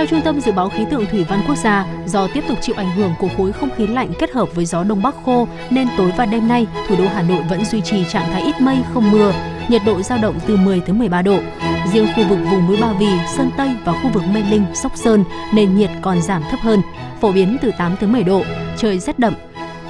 Theo 0.00 0.06
Trung 0.06 0.20
tâm 0.24 0.40
Dự 0.40 0.52
báo 0.52 0.68
Khí 0.68 0.84
tượng 0.90 1.06
Thủy 1.06 1.24
văn 1.28 1.40
Quốc 1.46 1.56
gia, 1.56 1.86
do 2.06 2.26
tiếp 2.34 2.44
tục 2.48 2.58
chịu 2.60 2.74
ảnh 2.78 2.90
hưởng 2.96 3.12
của 3.18 3.28
khối 3.36 3.52
không 3.52 3.70
khí 3.76 3.86
lạnh 3.86 4.12
kết 4.18 4.30
hợp 4.30 4.54
với 4.54 4.64
gió 4.64 4.84
đông 4.84 5.02
bắc 5.02 5.14
khô, 5.24 5.48
nên 5.70 5.88
tối 5.96 6.12
và 6.16 6.26
đêm 6.26 6.48
nay, 6.48 6.66
thủ 6.88 6.96
đô 6.96 7.04
Hà 7.14 7.22
Nội 7.22 7.42
vẫn 7.50 7.64
duy 7.64 7.80
trì 7.80 8.04
trạng 8.04 8.32
thái 8.32 8.42
ít 8.42 8.60
mây 8.60 8.76
không 8.94 9.10
mưa, 9.10 9.32
nhiệt 9.68 9.82
độ 9.86 10.02
dao 10.02 10.18
động 10.18 10.34
từ 10.46 10.56
10 10.56 10.80
tới 10.80 10.92
13 10.92 11.22
độ. 11.22 11.38
Riêng 11.92 12.06
khu 12.16 12.24
vực 12.28 12.38
vùng 12.50 12.66
núi 12.66 12.76
Ba 12.80 12.92
Vì, 12.92 13.08
Sơn 13.36 13.50
Tây 13.56 13.70
và 13.84 13.92
khu 13.92 14.10
vực 14.12 14.22
Mê 14.34 14.42
Linh, 14.50 14.64
Sóc 14.74 14.92
Sơn, 14.94 15.24
nền 15.54 15.76
nhiệt 15.76 15.90
còn 16.02 16.22
giảm 16.22 16.42
thấp 16.50 16.60
hơn, 16.60 16.82
phổ 17.20 17.32
biến 17.32 17.56
từ 17.62 17.70
8 17.78 17.96
tới 17.96 18.08
10 18.08 18.22
độ, 18.22 18.42
trời 18.76 18.98
rét 18.98 19.18
đậm. 19.18 19.34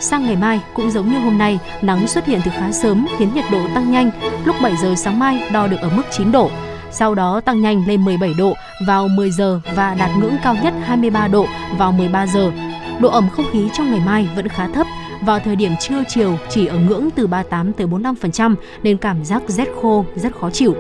Sang 0.01 0.27
ngày 0.27 0.37
mai 0.37 0.61
cũng 0.75 0.91
giống 0.91 1.13
như 1.13 1.19
hôm 1.19 1.39
nay, 1.39 1.59
nắng 1.83 2.09
xuất 2.09 2.27
hiện 2.27 2.41
từ 2.45 2.51
khá 2.51 2.73
sớm 2.73 3.07
khiến 3.19 3.35
nhiệt 3.35 3.45
độ 3.53 3.61
tăng 3.75 3.91
nhanh. 3.91 4.11
Lúc 4.45 4.57
7 4.63 4.77
giờ 4.77 4.95
sáng 4.97 5.19
mai 5.19 5.43
đo 5.53 5.67
được 5.67 5.81
ở 5.81 5.91
mức 5.97 6.03
9 6.11 6.33
độ, 6.33 6.51
sau 6.91 7.15
đó 7.15 7.41
tăng 7.41 7.61
nhanh 7.61 7.85
lên 7.87 8.05
17 8.05 8.35
độ 8.39 8.55
vào 8.87 9.09
10 9.09 9.31
giờ 9.31 9.61
và 9.75 9.95
đạt 9.95 10.11
ngưỡng 10.19 10.37
cao 10.43 10.57
nhất 10.63 10.75
23 10.85 11.29
độ 11.29 11.47
vào 11.79 11.93
13 11.93 12.27
giờ. 12.27 12.53
Độ 13.01 13.09
ẩm 13.09 13.29
không 13.29 13.47
khí 13.53 13.69
trong 13.73 13.91
ngày 13.91 14.01
mai 14.07 14.29
vẫn 14.37 14.49
khá 14.49 14.69
thấp, 14.69 14.87
vào 15.21 15.39
thời 15.39 15.57
điểm 15.57 15.73
trưa 15.81 16.03
chiều 16.09 16.39
chỉ 16.49 16.67
ở 16.67 16.79
ngưỡng 16.79 17.09
từ 17.11 17.27
38 17.27 17.73
tới 17.73 17.87
45% 17.87 18.55
nên 18.83 18.97
cảm 18.97 19.25
giác 19.25 19.43
rét 19.49 19.69
khô 19.83 20.05
rất 20.17 20.37
khó 20.41 20.51
chịu. 20.51 20.75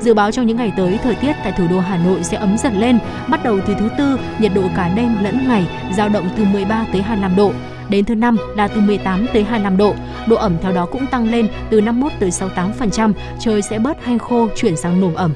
Dự 0.00 0.14
báo 0.14 0.30
trong 0.30 0.46
những 0.46 0.56
ngày 0.56 0.72
tới, 0.76 0.98
thời 1.02 1.14
tiết 1.14 1.32
tại 1.44 1.52
thủ 1.52 1.64
đô 1.70 1.80
Hà 1.80 1.96
Nội 1.96 2.24
sẽ 2.24 2.36
ấm 2.36 2.58
dần 2.58 2.80
lên, 2.80 2.98
bắt 3.28 3.44
đầu 3.44 3.58
từ 3.66 3.74
thứ 3.78 3.88
tư, 3.98 4.18
nhiệt 4.38 4.52
độ 4.54 4.62
cả 4.76 4.88
đêm 4.96 5.16
lẫn 5.22 5.48
ngày 5.48 5.66
dao 5.96 6.08
động 6.08 6.28
từ 6.36 6.44
13 6.44 6.86
tới 6.92 7.02
25 7.02 7.36
độ. 7.36 7.52
Đến 7.88 8.04
thứ 8.04 8.14
năm 8.14 8.36
là 8.56 8.68
từ 8.68 8.80
18 8.80 9.26
tới 9.32 9.44
25 9.44 9.76
độ. 9.76 9.94
Độ 10.28 10.36
ẩm 10.36 10.56
theo 10.62 10.72
đó 10.72 10.86
cũng 10.86 11.06
tăng 11.06 11.30
lên 11.30 11.48
từ 11.70 11.80
51 11.80 12.12
tới 12.20 12.30
68%, 12.30 13.12
trời 13.40 13.62
sẽ 13.62 13.78
bớt 13.78 14.04
hanh 14.04 14.18
khô 14.18 14.48
chuyển 14.56 14.76
sang 14.76 15.00
nồm 15.00 15.14
ẩm. 15.14 15.34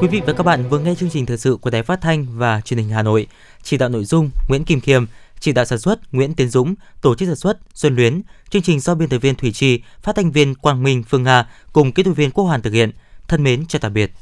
Quý 0.00 0.08
vị 0.08 0.20
và 0.26 0.32
các 0.32 0.42
bạn 0.42 0.68
vừa 0.68 0.78
nghe 0.78 0.94
chương 0.94 1.10
trình 1.10 1.26
thời 1.26 1.38
sự 1.38 1.56
của 1.60 1.70
Đài 1.70 1.82
Phát 1.82 2.00
thanh 2.00 2.26
và 2.38 2.60
Truyền 2.60 2.78
hình 2.78 2.88
Hà 2.88 3.02
Nội. 3.02 3.26
Chỉ 3.62 3.76
đạo 3.76 3.88
nội 3.88 4.04
dung 4.04 4.30
Nguyễn 4.48 4.64
Kim 4.64 4.80
Khiêm, 4.80 5.04
chỉ 5.40 5.52
đạo 5.52 5.64
sản 5.64 5.78
xuất 5.78 6.14
Nguyễn 6.14 6.34
Tiến 6.34 6.48
Dũng, 6.48 6.74
tổ 7.00 7.14
chức 7.14 7.26
sản 7.26 7.36
xuất 7.36 7.58
Xuân 7.74 7.96
Luyến, 7.96 8.22
chương 8.50 8.62
trình 8.62 8.80
do 8.80 8.94
biên 8.94 9.08
tập 9.08 9.18
viên 9.18 9.34
Thủy 9.34 9.52
Trì, 9.52 9.80
phát 10.02 10.16
thanh 10.16 10.32
viên 10.32 10.54
Quang 10.54 10.82
Minh 10.82 11.02
Phương 11.02 11.22
Nga 11.22 11.46
cùng 11.72 11.92
kỹ 11.92 12.02
thuật 12.02 12.16
viên 12.16 12.30
Quốc 12.30 12.44
Hoàn 12.44 12.62
thực 12.62 12.72
hiện. 12.72 12.90
Thân 13.28 13.42
mến 13.42 13.66
chào 13.66 13.80
tạm 13.80 13.92
biệt. 13.92 14.12